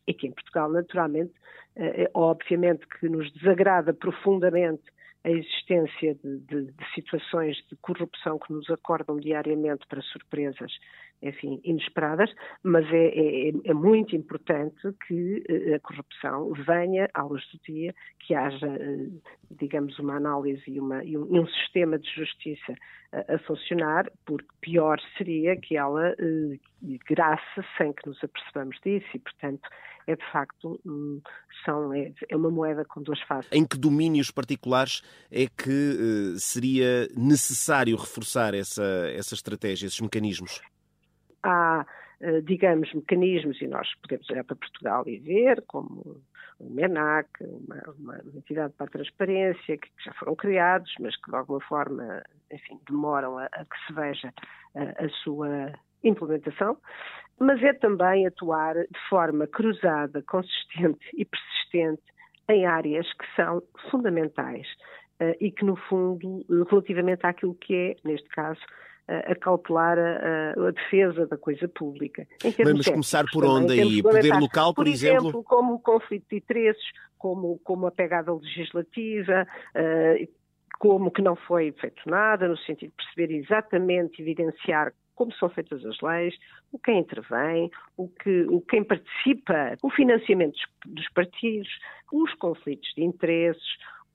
e 0.07 0.15
que 0.15 0.27
em 0.27 0.33
Portugal, 0.33 0.71
naturalmente, 0.71 1.33
é, 1.77 2.11
obviamente 2.15 2.87
que 2.87 3.09
nos 3.09 3.31
desagrada 3.33 3.93
profundamente 3.93 4.83
a 5.25 5.31
existência 5.31 6.15
de, 6.15 6.39
de, 6.39 6.73
de, 6.73 6.95
situações 6.95 7.57
de 7.69 7.77
corrupção 7.83 8.39
que 8.39 8.53
nos 8.53 8.71
acordam 8.71 9.17
diariamente 9.17 9.85
para 9.89 10.01
surpresas, 10.01 10.73
enfim, 11.23 11.61
inesperadas, 11.65 12.31
mas 12.63 12.87
é, 12.93 13.07
é, 13.07 13.53
é 13.65 13.75
muito 13.75 14.15
importante 14.15 14.81
que 15.07 15.43
eh, 15.49 15.75
a 15.75 15.81
corrupção 15.81 16.53
venha 16.53 17.09
à 17.15 17.23
luz 17.23 17.43
do 17.53 17.59
dia, 17.67 17.95
que 18.21 18.35
haja, 18.35 18.67
eh, 18.67 19.09
digamos, 19.51 19.99
uma 19.99 20.17
análise 20.17 20.63
e, 20.67 20.79
uma, 20.79 21.03
e 21.03 21.17
um, 21.17 21.47
sistema 21.47 21.99
de 21.99 22.09
justiça 22.15 22.75
a, 23.13 23.39
funcionar, 23.41 24.11
porque 24.25 24.49
pior 24.61 25.01
seria 25.17 25.57
que 25.57 25.77
ela 25.77 26.11
eh, 26.11 26.59
graça 27.09 27.65
sem 27.79 27.93
que 27.93 28.07
nos 28.07 28.23
apercebamos 28.23 28.77
disso 28.85 29.09
e, 29.15 29.19
portanto, 29.19 29.69
é 30.07 30.15
de 30.15 30.25
facto 30.31 30.81
hum, 30.87 31.21
são, 31.65 31.93
é, 31.93 32.13
é, 32.29 32.37
uma 32.37 32.51
moeda 32.51 32.85
com 32.85 33.03
duas 33.03 33.21
faces. 33.23 33.51
Em 33.51 33.67
que 33.67 33.77
domínios 33.77 34.31
particulares 34.31 35.03
é 35.31 35.47
que 35.47 36.35
uh, 36.35 36.39
seria 36.39 37.09
necessário 37.17 37.97
reforçar 37.97 38.55
essa, 38.55 38.85
essa 39.15 39.35
estratégia, 39.35 39.87
esses 39.87 40.01
mecanismos? 40.01 40.61
Há, 41.47 41.87
uh, 42.21 42.43
digamos, 42.43 42.93
mecanismos, 42.93 43.61
e 43.61 43.67
nós 43.67 43.89
podemos 44.03 44.29
olhar 44.31 44.45
para 44.45 44.57
Portugal 44.57 45.05
e 45.07 45.19
ver, 45.19 45.63
como 45.67 46.21
o 46.59 46.71
MENAC, 46.71 47.29
uma, 47.41 47.95
uma, 47.99 48.19
entidade 48.35 48.73
para 48.75 48.87
a 48.87 48.91
transparência, 48.91 49.77
que, 49.77 49.89
que, 49.89 50.05
já 50.05 50.13
foram 50.15 50.35
criados, 50.35 50.93
mas 51.01 51.17
que 51.17 51.31
de 51.31 51.37
alguma 51.37 51.61
forma, 51.61 52.23
enfim, 52.51 52.81
demoram 52.89 53.39
a, 53.39 53.45
a 53.45 53.65
que 53.65 53.87
se 53.87 53.93
veja 53.93 54.33
a, 54.75 55.05
a 55.05 55.09
sua 55.23 55.73
implementação, 56.03 56.79
mas 57.39 57.63
é 57.63 57.73
também 57.75 58.27
atuar 58.27 58.75
de 58.75 59.09
forma 59.09 59.47
cruzada, 59.47 60.23
consistente 60.23 61.07
e 61.15 61.25
persistente 61.25 62.03
em 62.49 62.65
áreas 62.65 63.07
que 63.15 63.27
são 63.35 63.63
fundamentais 63.91 64.67
uh, 65.21 65.37
e 65.41 65.51
que, 65.51 65.65
no 65.65 65.77
fundo, 65.77 66.45
relativamente 66.71 67.27
àquilo 67.27 67.55
que 67.55 67.75
é, 67.75 67.97
neste 68.09 68.29
caso, 68.31 68.61
a 69.09 69.35
cautelar 69.37 69.99
a, 69.99 70.53
a, 70.53 70.71
defesa 70.71 71.27
da 71.27 71.37
coisa 71.37 71.69
pública. 71.69 72.27
Vamos 72.65 72.87
começar 72.87 73.25
por 73.33 73.45
onde 73.45 73.81
aí? 73.81 74.03
Poder 74.03 74.35
local, 74.35 74.75
por, 74.75 74.85
por 74.85 74.89
exemplo? 74.89 75.29
exemplo? 75.29 75.45
Como 75.45 75.75
o 75.75 75.79
conflito 75.79 76.27
de 76.29 76.37
interesses, 76.37 76.85
como, 77.17 77.59
como 77.65 77.87
a 77.87 77.91
pegada 77.91 78.33
legislativa, 78.35 79.47
uh, 79.75 80.29
como 80.79 81.11
que 81.11 81.23
não 81.23 81.37
foi 81.37 81.73
feito 81.73 82.03
nada, 82.07 82.49
no 82.49 82.57
sentido 82.59 82.91
de 82.91 82.97
perceber 82.97 83.35
exatamente, 83.35 84.21
evidenciar 84.21 84.93
como 85.15 85.33
são 85.33 85.49
feitas 85.49 85.85
as 85.85 85.99
leis, 86.03 86.35
o 86.71 86.79
quem 86.79 86.99
intervém, 87.01 87.71
o, 87.97 88.07
que, 88.07 88.43
o 88.51 88.61
quem 88.61 88.85
participa, 88.85 89.75
o 89.83 89.91
financiamento 89.91 90.53
dos, 90.85 90.95
dos 90.95 91.09
partidos, 91.09 91.69
os 92.13 92.35
conflitos 92.35 92.93
de 92.95 93.03
interesses, 93.03 93.65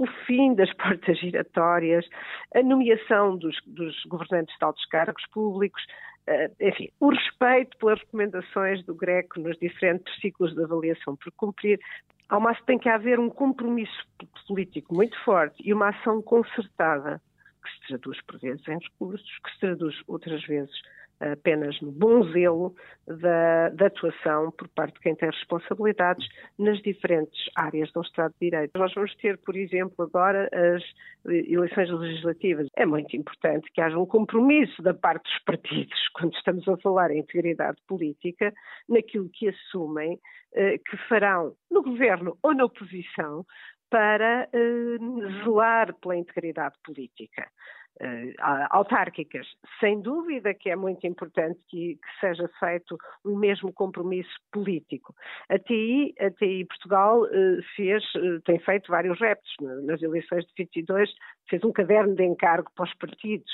o 0.01 0.07
fim 0.25 0.55
das 0.55 0.73
portas 0.77 1.19
giratórias, 1.19 2.07
a 2.55 2.63
nomeação 2.63 3.37
dos, 3.37 3.55
dos 3.67 3.95
governantes 4.05 4.57
de 4.57 4.65
altos 4.65 4.83
cargos 4.85 5.23
públicos, 5.31 5.81
uh, 6.27 6.55
enfim, 6.59 6.89
o 6.99 7.09
respeito 7.09 7.77
pelas 7.77 7.99
recomendações 7.99 8.83
do 8.85 8.95
Greco 8.95 9.39
nos 9.39 9.57
diferentes 9.59 10.13
ciclos 10.19 10.55
de 10.55 10.63
avaliação 10.63 11.15
por 11.15 11.31
cumprir. 11.33 11.79
Ao 12.27 12.39
máximo 12.39 12.65
tem 12.65 12.79
que 12.79 12.89
haver 12.89 13.19
um 13.19 13.29
compromisso 13.29 14.07
político 14.47 14.95
muito 14.95 15.17
forte 15.23 15.61
e 15.63 15.71
uma 15.71 15.89
ação 15.89 16.21
concertada 16.21 17.21
que 17.63 17.69
se 17.69 17.87
traduz 17.89 18.19
por 18.25 18.39
vezes 18.39 18.67
em 18.67 18.79
recursos, 18.79 19.39
que 19.43 19.51
se 19.51 19.59
traduz 19.59 20.01
outras 20.07 20.43
vezes 20.47 20.73
apenas 21.21 21.79
no 21.81 21.91
bom 21.91 22.23
zelo 22.31 22.75
da, 23.05 23.69
da, 23.69 23.87
atuação 23.87 24.51
por 24.51 24.67
parte 24.69 24.95
de 24.95 24.99
quem 25.01 25.15
tem 25.15 25.29
responsabilidades 25.29 26.27
nas 26.57 26.81
diferentes 26.81 27.39
áreas 27.55 27.91
do 27.91 28.01
Estado 28.01 28.33
de 28.39 28.49
Direito. 28.49 28.77
Nós 28.77 28.93
vamos 28.93 29.13
ter, 29.15 29.37
por 29.37 29.55
exemplo, 29.55 30.05
agora 30.05 30.49
as 30.53 30.83
eleições 31.25 31.89
legislativas. 31.91 32.67
É 32.75 32.85
muito 32.85 33.15
importante 33.15 33.71
que 33.71 33.81
haja 33.81 33.97
um 33.97 34.05
compromisso 34.05 34.81
da 34.81 34.93
parte 34.93 35.23
dos 35.23 35.43
partidos, 35.43 35.99
quando 36.13 36.33
estamos 36.33 36.67
a 36.67 36.77
falar 36.77 37.11
em 37.11 37.19
integridade 37.19 37.77
política, 37.87 38.53
naquilo 38.89 39.29
que 39.29 39.49
assumem 39.49 40.19
eh, 40.53 40.77
que 40.79 40.97
farão 41.07 41.53
no 41.69 41.83
governo 41.83 42.37
ou 42.41 42.53
na 42.53 42.65
oposição 42.65 43.45
para 43.91 44.47
uh, 44.53 45.43
zelar 45.43 45.93
pela 45.99 46.15
integridade 46.15 46.75
política. 46.83 47.51
Uh, 47.99 48.33
autárquicas, 48.71 49.45
sem 49.79 50.01
dúvida 50.01 50.55
que 50.55 50.71
é 50.71 50.75
muito 50.75 51.05
importante 51.05 51.59
que, 51.67 51.95
que, 51.95 52.19
seja 52.19 52.49
feito 52.59 52.97
um 53.23 53.37
mesmo 53.37 53.71
compromisso 53.71 54.31
político. 54.51 55.13
A 55.49 55.59
TI, 55.59 56.15
a 56.19 56.31
TI 56.31 56.65
Portugal 56.65 57.21
uh, 57.23 57.61
fez, 57.75 58.03
uh, 58.15 58.41
tem 58.41 58.57
feito 58.59 58.89
vários 58.89 59.19
reptos 59.19 59.51
nas 59.83 60.01
eleições 60.01 60.45
de 60.45 60.53
22, 60.57 61.11
fez 61.47 61.63
um 61.63 61.71
caderno 61.71 62.15
de 62.15 62.23
encargo 62.23 62.71
para 62.75 62.85
os 62.85 62.93
partidos, 62.95 63.51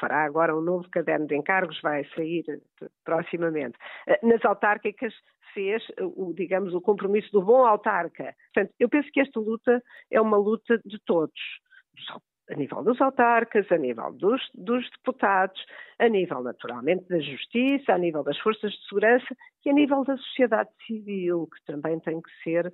fará 0.00 0.24
agora 0.24 0.54
um 0.54 0.60
novo 0.60 0.86
caderno 0.90 1.26
de 1.26 1.34
encargos, 1.34 1.80
vai 1.80 2.04
sair 2.14 2.44
proximamente. 3.04 3.78
nas 4.22 4.44
autárquicas 4.44 5.14
fez, 5.54 5.82
o, 5.98 6.34
digamos, 6.34 6.74
o 6.74 6.80
compromisso 6.82 7.32
do 7.32 7.40
bom 7.40 7.64
autarca. 7.64 8.34
Portanto, 8.52 8.74
eu 8.78 8.88
penso 8.90 9.08
que 9.10 9.20
esta 9.20 9.40
luta 9.40 9.82
é 10.10 10.20
uma 10.20 10.36
luta 10.36 10.78
de 10.84 10.98
todos, 11.06 11.40
a 12.50 12.54
nível 12.54 12.82
dos 12.82 13.00
autarcas, 13.00 13.70
a 13.70 13.76
nível 13.76 14.12
dos, 14.12 14.40
dos, 14.54 14.88
deputados, 14.90 15.60
a 15.98 16.08
nível, 16.08 16.42
naturalmente, 16.42 17.08
da 17.08 17.18
justiça, 17.18 17.92
a 17.92 17.98
nível 17.98 18.22
das 18.22 18.38
forças 18.38 18.72
de 18.72 18.88
segurança 18.88 19.36
e 19.64 19.70
a 19.70 19.72
nível 19.72 20.04
da 20.04 20.16
sociedade 20.16 20.70
civil, 20.86 21.48
que 21.52 21.64
também 21.72 21.98
tem 22.00 22.20
que 22.20 22.30
ser 22.42 22.72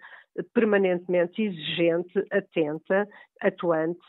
permanentemente 0.53 1.43
exigente, 1.43 2.19
atenta, 2.31 3.09
atuante 3.41 4.01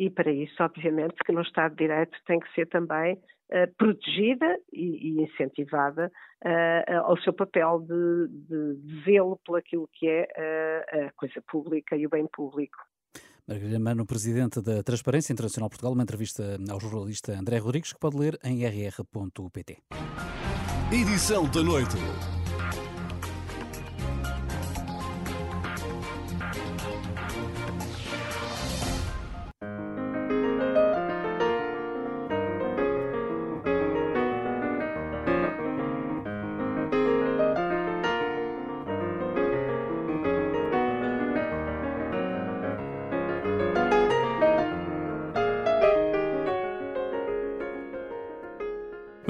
e 0.00 0.08
para 0.08 0.32
isso, 0.32 0.62
obviamente, 0.62 1.14
que 1.26 1.30
no 1.30 1.42
Estado 1.42 1.72
de 1.72 1.86
Direito 1.86 2.16
tem 2.26 2.40
que 2.40 2.50
ser 2.54 2.66
também 2.68 3.14
uh, 3.14 3.74
protegida 3.76 4.58
e, 4.72 5.10
e 5.10 5.22
incentivada 5.22 6.10
uh, 6.42 7.00
ao 7.04 7.18
seu 7.18 7.34
papel 7.34 7.80
de, 7.80 8.28
de, 8.28 8.76
de 8.76 9.04
zelo 9.04 9.38
por 9.44 9.58
aquilo 9.58 9.86
que 9.92 10.08
é 10.08 10.22
uh, 10.22 11.06
a 11.08 11.12
coisa 11.12 11.42
pública 11.46 11.96
e 11.96 12.06
o 12.06 12.08
bem 12.08 12.26
público. 12.26 12.78
Margarida 13.50 13.80
Mano, 13.80 14.06
presidente 14.06 14.60
da 14.60 14.80
Transparência 14.80 15.32
Internacional 15.32 15.68
Portugal, 15.68 15.92
uma 15.92 16.04
entrevista 16.04 16.56
ao 16.70 16.78
jornalista 16.78 17.36
André 17.36 17.58
Rodrigues, 17.58 17.92
que 17.92 17.98
pode 17.98 18.16
ler 18.16 18.38
em 18.44 18.64
rr.pt. 18.64 19.78
Edição 20.92 21.50
da 21.50 21.60
noite. 21.60 21.96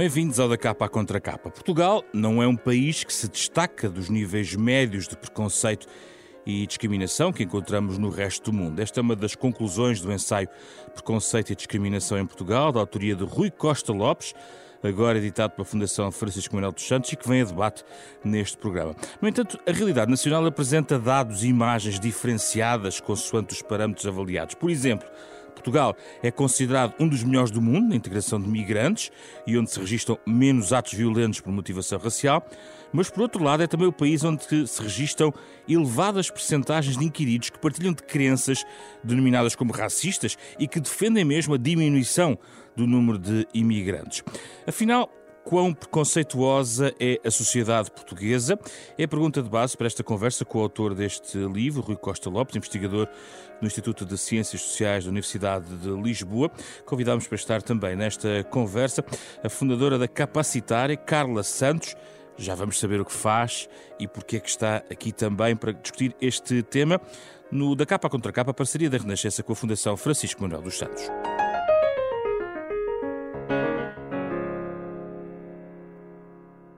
Bem-vindos 0.01 0.41
ao 0.41 0.49
da 0.49 0.57
capa 0.57 0.87
à 0.87 0.89
contra 0.89 1.21
capa. 1.21 1.51
Portugal 1.51 2.03
não 2.11 2.43
é 2.43 2.47
um 2.47 2.57
país 2.57 3.05
que 3.05 3.13
se 3.13 3.29
destaca 3.29 3.87
dos 3.87 4.09
níveis 4.09 4.57
médios 4.57 5.07
de 5.07 5.15
preconceito 5.15 5.87
e 6.47 6.67
discriminação 6.67 7.31
que 7.31 7.43
encontramos 7.43 7.99
no 7.99 8.09
resto 8.09 8.51
do 8.51 8.57
mundo. 8.57 8.81
Esta 8.81 9.01
é 9.01 9.03
uma 9.03 9.15
das 9.15 9.35
conclusões 9.35 10.01
do 10.01 10.11
ensaio 10.11 10.49
Preconceito 10.95 11.53
e 11.53 11.55
Discriminação 11.55 12.19
em 12.19 12.25
Portugal, 12.25 12.73
da 12.73 12.81
autoria 12.81 13.15
de 13.15 13.25
Rui 13.25 13.51
Costa 13.51 13.93
Lopes, 13.93 14.33
agora 14.83 15.19
editado 15.19 15.53
pela 15.53 15.67
Fundação 15.67 16.11
Francisco 16.11 16.55
Manuel 16.55 16.73
dos 16.73 16.89
Santos 16.89 17.13
e 17.13 17.17
que 17.17 17.29
vem 17.29 17.43
a 17.43 17.45
debate 17.45 17.85
neste 18.25 18.57
programa. 18.57 18.97
No 19.21 19.29
entanto, 19.29 19.61
a 19.67 19.71
realidade 19.71 20.11
nacional 20.11 20.47
apresenta 20.47 20.99
dados 20.99 21.45
e 21.45 21.49
imagens 21.49 22.01
diferenciadas 22.01 23.01
consoante 23.01 23.53
os 23.53 23.61
parâmetros 23.61 24.07
avaliados. 24.07 24.55
Por 24.55 24.71
exemplo, 24.71 25.07
Portugal 25.61 25.95
é 26.23 26.31
considerado 26.31 26.95
um 26.99 27.07
dos 27.07 27.23
melhores 27.23 27.51
do 27.51 27.61
mundo 27.61 27.91
na 27.91 27.97
integração 27.97 28.41
de 28.41 28.49
migrantes 28.49 29.13
e 29.47 29.57
onde 29.59 29.71
se 29.71 29.79
registram 29.79 30.19
menos 30.27 30.73
atos 30.73 30.95
violentos 30.95 31.41
por 31.41 31.53
motivação 31.53 31.99
racial, 31.99 32.45
mas 32.93 33.11
por 33.11 33.21
outro 33.21 33.45
lado 33.45 33.63
é 33.63 33.67
também 33.67 33.87
o 33.87 33.93
país 33.93 34.25
onde 34.25 34.67
se 34.67 34.83
registram 34.83 35.33
elevadas 35.69 36.31
percentagens 36.31 36.97
de 36.97 37.05
inquiridos 37.05 37.51
que 37.51 37.59
partilham 37.59 37.93
de 37.93 38.03
crenças 38.03 38.65
denominadas 39.05 39.55
como 39.55 39.73
racistas 39.73 40.37
e 40.59 40.67
que 40.67 40.81
defendem 40.81 41.25
mesmo 41.25 41.55
a 41.55 41.59
diminuição 41.59 42.39
do 42.75 42.87
número 42.87 43.19
de 43.19 43.47
imigrantes. 43.53 44.25
Afinal, 44.67 45.11
Quão 45.45 45.73
preconceituosa 45.73 46.95
é 47.01 47.19
a 47.25 47.31
sociedade 47.31 47.91
portuguesa? 47.91 48.59
É 48.97 49.05
a 49.05 49.09
pergunta 49.09 49.43
de 49.43 49.49
base 49.49 49.77
para 49.77 49.87
esta 49.87 50.05
conversa 50.05 50.45
com 50.45 50.59
o 50.59 50.63
autor 50.63 50.95
deste 50.95 51.39
livro, 51.39 51.81
Rui 51.81 51.97
Costa 51.97 52.29
Lopes, 52.29 52.55
investigador 52.55 53.09
no 53.61 53.67
Instituto 53.67 54.05
de 54.05 54.17
Ciências 54.19 54.61
Sociais 54.63 55.05
da 55.05 55.11
Universidade 55.11 55.67
de 55.77 55.91
Lisboa. 55.91 56.51
Convidamos 56.85 57.27
para 57.27 57.37
estar 57.37 57.63
também 57.63 57.97
nesta 57.97 58.45
conversa 58.45 59.05
a 59.43 59.49
fundadora 59.49 59.99
da 59.99 60.07
Capacitária, 60.07 60.97
Carla 60.97 61.43
Santos. 61.43 61.97
Já 62.37 62.55
vamos 62.55 62.79
saber 62.79 63.01
o 63.01 63.05
que 63.05 63.13
faz 63.13 63.69
e 63.99 64.07
porque 64.07 64.37
é 64.37 64.41
que 64.41 64.49
está 64.49 64.77
aqui 64.91 65.13
também 65.13 65.57
para 65.57 65.73
discutir 65.73 66.15
este 66.21 66.63
tema. 66.63 67.01
no 67.51 67.75
Da 67.75 67.85
Capa 67.85 68.09
Contra 68.09 68.33
Capa, 68.33 68.55
parceria 68.55 68.89
da 68.89 68.99
Renascença 68.99 69.43
com 69.43 69.53
a 69.53 69.57
Fundação 69.57 69.97
Francisco 69.97 70.43
Manuel 70.43 70.63
dos 70.63 70.79
Santos. 70.79 71.03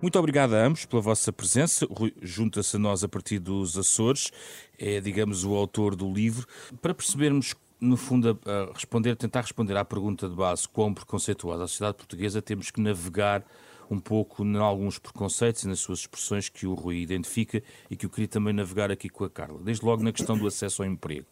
Muito 0.03 0.19
obrigado 0.19 0.55
a 0.55 0.67
ambos 0.67 0.85
pela 0.85 1.01
vossa 1.01 1.33
presença. 1.33 1.87
Junta-se 2.21 2.75
a 2.75 2.79
nós 2.81 3.05
a 3.05 3.09
partir 3.09 3.39
dos 3.39 3.79
Açores, 3.79 4.33
é, 4.77 5.01
digamos, 5.01 5.45
o 5.45 5.55
autor 5.55 5.95
do 5.95 6.13
livro. 6.13 6.45
Para 6.81 6.93
percebermos, 6.93 7.55
no 7.81 7.97
fundo, 7.97 8.37
a 8.45 8.73
responder, 8.75 9.15
tentar 9.15 9.43
responder 9.43 9.77
à 9.77 9.85
pergunta 9.85 10.29
de 10.29 10.35
base 10.35 10.69
quão 10.69 10.93
preconceituosa 10.93 11.63
a 11.63 11.69
sociedade 11.69 11.99
portuguesa, 11.99 12.43
temos 12.43 12.69
que 12.69 12.81
navegar 12.81 13.45
um 13.89 14.01
pouco 14.01 14.45
em 14.45 14.57
alguns 14.57 14.99
preconceitos 14.99 15.63
e 15.63 15.69
nas 15.69 15.79
suas 15.79 16.01
expressões 16.01 16.49
que 16.49 16.67
o 16.67 16.75
Rui 16.75 16.97
identifica 16.97 17.63
e 17.89 17.97
que 17.97 18.05
eu 18.05 18.11
queria 18.11 18.27
também 18.27 18.53
navegar 18.53 18.91
aqui 18.91 19.09
com 19.09 19.23
a 19.23 19.31
Carla. 19.31 19.61
Desde 19.63 19.87
logo 19.87 20.03
na 20.03 20.11
questão 20.11 20.37
do 20.37 20.49
acesso 20.49 20.83
ao 20.83 20.89
emprego 20.89 21.27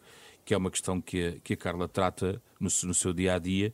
que 0.50 0.54
é 0.54 0.56
uma 0.56 0.70
questão 0.70 1.00
que 1.00 1.28
a, 1.28 1.32
que 1.44 1.52
a 1.52 1.56
Carla 1.56 1.86
trata 1.86 2.42
no, 2.58 2.68
no 2.82 2.92
seu 2.92 3.12
dia 3.12 3.34
a 3.34 3.38
dia. 3.38 3.72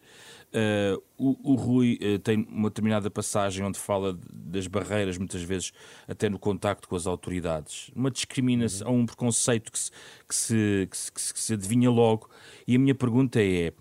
Uh, 0.53 1.03
o, 1.17 1.53
o, 1.53 1.55
Rui 1.55 1.99
uh, 2.03 2.19
tem 2.19 2.47
uma 2.51 2.69
determinada 2.69 3.11
passagem 3.11 3.65
onde 3.65 3.79
fala 3.79 4.19
das 4.31 4.67
barreiras, 4.67 5.17
muitas 5.17 5.41
vezes 5.41 5.73
até 6.07 6.29
no 6.29 6.39
contacto 6.39 6.87
com 6.87 6.95
as 6.95 7.07
autoridades, 7.07 7.91
uma 7.97 8.11
discriminação, 8.11 8.89
uhum. 8.89 9.01
um 9.01 9.07
preconceito 9.07 9.73
que 9.73 9.79
se, 9.79 9.91
que, 10.29 10.35
se, 10.35 10.89
que, 10.91 11.21
se, 11.21 11.33
que 11.33 11.41
se 11.41 11.55
adivinha 11.55 11.91
logo. 11.91 12.29
E 12.69 12.77
a 12.77 12.79
minha 12.79 12.95
pergunta 12.95 13.41
é: 13.41 13.73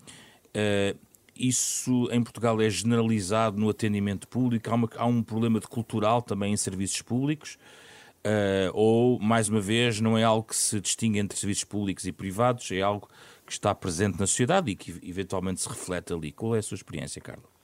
uh, 0.55 0.97
isso 1.35 2.07
em 2.13 2.23
Portugal 2.23 2.61
é 2.61 2.69
generalizado 2.69 3.59
no 3.59 3.67
atendimento 3.67 4.25
público? 4.25 4.69
Há, 4.69 4.73
uma, 4.73 4.89
há 4.95 5.05
um 5.05 5.21
problema 5.21 5.59
de 5.59 5.67
cultural 5.67 6.21
também 6.21 6.53
em 6.53 6.57
serviços 6.57 7.01
públicos? 7.01 7.57
Uh, 8.25 8.71
ou, 8.73 9.19
mais 9.19 9.47
uma 9.49 9.61
vez, 9.61 10.01
não 10.01 10.17
é 10.17 10.23
algo 10.23 10.47
que 10.47 10.55
se 10.55 10.81
distingue 10.81 11.19
entre 11.19 11.37
serviços 11.37 11.63
públicos 11.63 12.07
e 12.07 12.11
privados, 12.11 12.71
é 12.71 12.81
algo 12.81 13.07
que 13.45 13.51
está 13.51 13.75
presente 13.75 14.19
na 14.19 14.25
sociedade 14.25 14.71
e 14.71 14.75
que 14.75 14.99
eventualmente 15.03 15.61
se 15.61 15.69
reflete 15.69 16.11
ali. 16.11 16.31
Qual 16.31 16.55
é 16.55 16.59
a 16.59 16.63
sua 16.63 16.73
experiência, 16.73 17.21
Carla? 17.21 17.54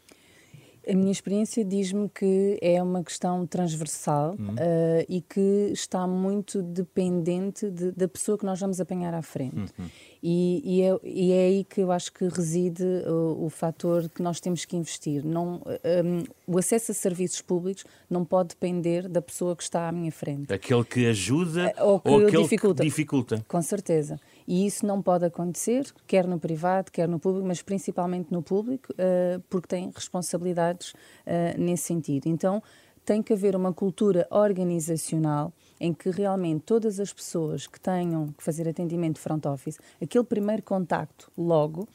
A 0.88 0.96
minha 0.96 1.12
experiência 1.12 1.64
diz-me 1.64 2.10
que 2.10 2.58
é 2.60 2.82
uma 2.82 3.04
questão 3.04 3.46
transversal 3.46 4.36
uhum. 4.40 4.56
uh, 4.56 5.06
e 5.08 5.22
que 5.22 5.70
está 5.72 6.08
muito 6.08 6.62
dependente 6.62 7.70
de, 7.70 7.92
da 7.92 8.08
pessoa 8.08 8.38
que 8.38 8.46
nós 8.46 8.60
vamos 8.60 8.82
apanhar 8.82 9.14
à 9.14 9.22
frente. 9.22 9.72
Uhum. 9.78 9.86
E, 10.24 10.62
e, 10.64 10.82
é, 10.82 11.00
e, 11.04 11.32
é, 11.32 11.46
aí 11.46 11.64
que 11.64 11.82
eu 11.82 11.92
acho 11.92 12.12
que 12.12 12.28
reside 12.28 12.84
o, 13.08 13.46
o 13.46 13.50
fator 13.50 14.10
que 14.10 14.22
nós 14.22 14.40
temos 14.40 14.66
que 14.66 14.76
investir. 14.76 15.24
Não, 15.26 15.62
um, 16.04 16.24
o 16.48 16.58
acesso 16.58 16.92
a 16.92 16.96
serviços 16.96 17.42
públicos 17.42 17.84
não 18.10 18.24
pode 18.26 18.50
depender 18.50 19.08
da 19.08 19.22
pessoa 19.22 19.56
que 19.56 19.64
está 19.64 19.88
à 19.88 19.92
minha 19.92 20.12
frente. 20.12 20.52
Aquele 20.52 20.84
que 20.84 21.08
ajuda 21.08 21.74
ou, 21.80 22.00
que 22.00 22.10
ou 22.10 22.18
aquele 22.18 22.44
dificulta. 22.44 22.84
que 22.84 22.90
dificulta. 22.90 23.46
Com 23.48 23.62
certeza. 23.62 24.20
E 24.52 24.66
isso 24.66 24.86
não 24.86 25.02
pode 25.02 25.24
acontecer, 25.24 25.86
quer 26.06 26.28
no 26.28 26.38
privado, 26.38 26.92
quer 26.92 27.08
no 27.08 27.18
público, 27.18 27.48
mas 27.48 27.62
principalmente 27.62 28.34
no 28.34 28.44
público, 28.44 28.92
uh, 28.92 29.40
porque 29.50 29.66
tem 29.66 29.90
responsabilidades 29.96 30.92
uh, 30.92 31.58
nesse 31.58 31.84
sentido. 31.84 32.28
Então, 32.28 32.62
tem 33.06 33.24
que 33.24 33.32
haver 33.32 33.56
uma 33.56 33.72
cultura 33.72 34.28
organizacional 34.30 35.54
em 35.80 35.94
que 35.94 36.10
realmente 36.10 36.64
todas 36.66 37.00
as 37.00 37.14
pessoas 37.14 37.66
que 37.66 37.80
tenham 37.80 38.28
que 38.34 38.44
fazer 38.44 38.68
atendimento 38.68 39.20
front 39.20 39.46
office, 39.46 39.80
aquele 40.02 40.26
primeiro 40.26 40.64
contacto 40.64 41.32
logo, 41.38 41.88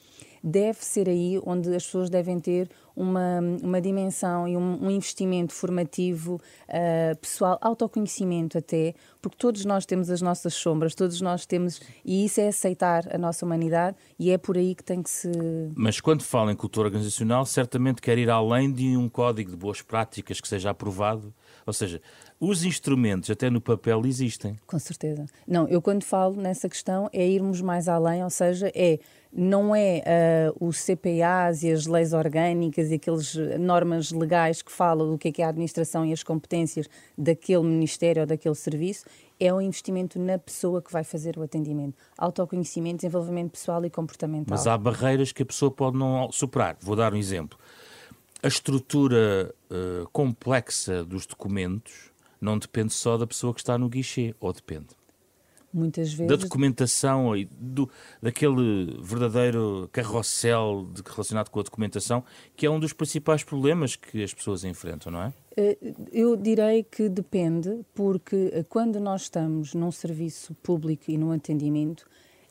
deve 0.43 0.85
ser 0.85 1.09
aí 1.09 1.41
onde 1.45 1.75
as 1.75 1.85
pessoas 1.85 2.11
devem 2.11 2.39
ter 2.39 2.69
uma, 2.97 3.41
uma 3.63 3.81
dimensão 3.81 4.49
e 4.49 4.57
um, 4.57 4.87
um 4.87 4.91
investimento 4.91 5.53
formativo, 5.53 6.41
uh, 6.69 7.17
pessoal, 7.19 7.59
autoconhecimento 7.61 8.57
até, 8.57 8.95
porque 9.21 9.37
todos 9.37 9.65
nós 9.67 9.85
temos 9.85 10.09
as 10.09 10.23
nossas 10.23 10.55
sombras, 10.55 10.95
todos 10.95 11.21
nós 11.21 11.45
temos, 11.45 11.81
e 12.05 12.25
isso 12.25 12.41
é 12.41 12.49
aceitar 12.49 13.05
a 13.15 13.19
nossa 13.19 13.45
humanidade 13.45 13.97
e 14.19 14.31
é 14.31 14.39
por 14.39 14.57
aí 14.57 14.75
que 14.75 14.83
tem 14.83 15.03
que 15.03 15.11
se. 15.11 15.31
Mas 15.75 16.01
quando 16.01 16.23
fala 16.23 16.51
em 16.51 16.57
cultura 16.57 16.89
organizacional, 16.89 17.45
certamente 17.45 18.01
quer 18.01 18.17
ir 18.17 18.31
além 18.31 18.73
de 18.73 18.97
um 18.97 19.09
código 19.09 19.51
de 19.51 19.57
boas 19.57 19.83
práticas 19.83 20.41
que 20.41 20.49
seja 20.49 20.71
aprovado. 20.71 21.35
Ou 21.67 21.73
seja, 21.73 22.01
os 22.39 22.65
instrumentos, 22.65 23.29
até 23.29 23.51
no 23.51 23.61
papel, 23.61 24.07
existem. 24.07 24.57
Com 24.67 24.79
certeza. 24.79 25.27
Não, 25.47 25.67
eu 25.69 25.83
quando 25.83 26.05
falo 26.05 26.37
nessa 26.37 26.69
questão 26.69 27.11
é 27.13 27.27
irmos 27.27 27.61
mais 27.61 27.89
além, 27.89 28.23
ou 28.23 28.31
seja, 28.31 28.71
é 28.75 29.01
não 29.33 29.77
é 29.77 30.03
uh, 30.57 30.67
os 30.67 30.79
CPAs 30.83 31.63
e 31.63 31.71
as 31.71 31.87
leis 31.87 32.15
orgânicas 32.15 32.91
e 32.91 32.95
aquelas 32.95 33.35
normas 33.61 34.11
legais 34.11 34.63
que 34.63 34.73
falam 34.73 35.11
do 35.11 35.19
que 35.19 35.29
é, 35.29 35.33
que 35.33 35.43
é 35.43 35.45
a 35.45 35.49
administração 35.51 36.07
e 36.07 36.13
as 36.13 36.23
competências 36.23 36.89
daquele 37.19 37.65
ministério 37.65 38.23
ou 38.23 38.27
daquele 38.27 38.55
serviço, 38.55 39.05
é 39.39 39.53
o 39.53 39.61
investimento 39.61 40.19
na 40.19 40.39
pessoa 40.39 40.81
que 40.81 40.91
vai 40.91 41.05
fazer 41.05 41.37
o 41.37 41.43
atendimento. 41.43 41.95
Autoconhecimento, 42.17 42.97
desenvolvimento 42.97 43.51
pessoal 43.51 43.85
e 43.85 43.91
comportamental. 43.91 44.47
Mas 44.49 44.67
há 44.67 44.79
barreiras 44.79 45.33
que 45.33 45.43
a 45.43 45.47
pessoa 45.47 45.71
pode 45.71 45.99
não 45.99 46.33
superar. 46.33 46.77
Vou 46.81 46.97
dar 46.97 47.13
um 47.13 47.17
exemplo. 47.17 47.59
A 48.43 48.49
estrutura 48.49 49.55
uh, 49.71 50.09
complexa 50.11 51.05
dos 51.05 51.27
documentos 51.27 52.11
não 52.41 52.59
depende 52.59 52.93
só 52.93 53.17
da 53.17 53.27
pessoa 53.27 53.55
que 53.55 53.61
está 53.61 53.79
no 53.79 53.89
guichê, 53.89 54.35
ou 54.39 54.53
depende? 54.53 54.89
muitas 55.77 56.13
vezes. 56.13 56.27
Da 56.27 56.37
documentação, 56.37 57.37
e 57.37 57.45
do, 57.45 57.89
daquele 58.21 58.99
verdadeiro 59.01 59.89
carrossel 59.93 60.89
de, 60.93 61.03
relacionado 61.05 61.51
com 61.51 61.61
a 61.61 61.63
documentação, 61.63 62.25
que 62.57 62.67
é 62.67 62.71
um 62.71 62.81
dos 62.81 62.93
principais 62.93 63.45
problemas 63.45 63.95
que 63.95 64.23
as 64.23 64.33
pessoas 64.33 64.65
enfrentam, 64.65 65.13
não 65.13 65.23
é? 65.23 65.33
Eh, 65.57 65.79
eu 66.13 66.35
direi 66.37 66.83
que 66.83 67.09
depende, 67.09 67.81
porque 67.95 68.51
eh, 68.53 68.65
quando 68.69 68.99
nós 68.99 69.23
estamos 69.23 69.75
num 69.75 69.93
serviço 69.93 70.55
público 70.63 71.11
e 71.11 71.19
num 71.19 71.31
atendimento, 71.31 72.07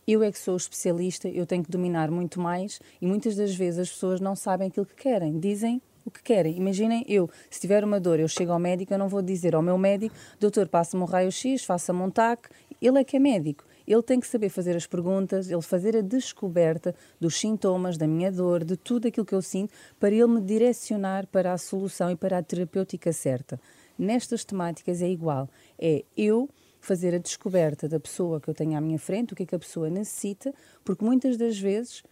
eu 0.08 0.22
é 0.22 0.32
que 0.32 0.40
sou 0.40 0.56
especialista, 0.56 1.28
eu 1.28 1.46
tenho 1.46 1.64
que 1.64 1.72
dominar 1.72 2.12
muito 2.12 2.40
mais 2.40 2.80
e 3.02 3.08
muitas 3.08 3.36
das 3.36 3.56
vezes 3.56 3.80
as 3.80 3.90
pessoas 3.90 4.20
não 4.20 4.36
sabem 4.36 4.68
aquilo 4.68 4.86
que 4.86 4.96
querem. 4.96 5.40
Dizem 5.40 5.82
o 6.06 6.12
que 6.12 6.22
querem. 6.22 6.56
Imaginem, 6.56 7.04
eu, 7.08 7.30
se 7.50 7.60
tiver 7.60 7.84
uma 7.84 8.00
dor, 8.00 8.20
eu 8.20 8.28
chego 8.28 8.52
ao 8.52 8.60
médico, 8.60 8.94
eu 8.94 9.00
não 9.00 9.10
vou 9.10 9.24
dizer 9.24 9.56
ao 9.56 9.62
meu 9.62 9.78
médico, 9.78 10.16
doutor, 10.40 10.68
passa-me 10.68 11.02
um 11.02 11.06
raio-x, 11.06 11.64
faça-me 11.64 12.02
um 12.02 12.12
TAC, 12.12 12.48
ele 12.80 13.00
é 13.00 13.04
que 13.04 13.18
é 13.18 13.20
médico. 13.20 13.66
Ele 13.88 14.02
tem 14.02 14.20
que 14.20 14.28
saber 14.28 14.50
fazer 14.50 14.76
as 14.76 14.86
perguntas, 14.86 15.50
ele 15.50 15.62
fazer 15.62 15.98
a 15.98 16.02
descoberta 16.02 16.96
dos 17.20 17.40
sintomas, 17.40 17.98
da 17.98 18.08
minha 18.08 18.32
dor, 18.32 18.64
de 18.64 18.78
tudo 18.78 19.08
aquilo 19.08 19.26
que 19.26 19.34
eu 19.34 19.42
sinto, 19.42 19.74
para 20.00 20.14
ele 20.14 20.28
me 20.28 20.42
direcionar 20.42 21.26
para 21.28 21.54
a 21.54 21.58
solução 21.58 22.12
e 22.12 22.16
para 22.16 22.38
a 22.38 22.44
terapêutica 22.44 23.12
certa. 23.12 23.60
Nestas 23.98 24.44
temáticas 24.44 25.02
é 25.02 25.10
igual. 25.10 25.50
É 25.80 26.04
eu 26.18 26.50
fazer 26.86 27.14
a 27.16 27.18
descoberta 27.18 27.88
da 27.88 28.00
pessoa 28.00 28.40
que 28.40 28.50
eu 28.50 28.54
tenho 28.54 28.78
à 28.78 28.82
minha 28.82 29.00
frente, 29.00 29.34
o 29.34 29.36
que 29.36 29.44
é 29.44 29.46
que 29.46 29.56
a 29.56 29.60
pessoa 29.60 29.90
necessita, 29.90 30.54
porque 30.84 31.04
muitas 31.04 31.38
das 31.38 31.58
vezes 31.58 32.04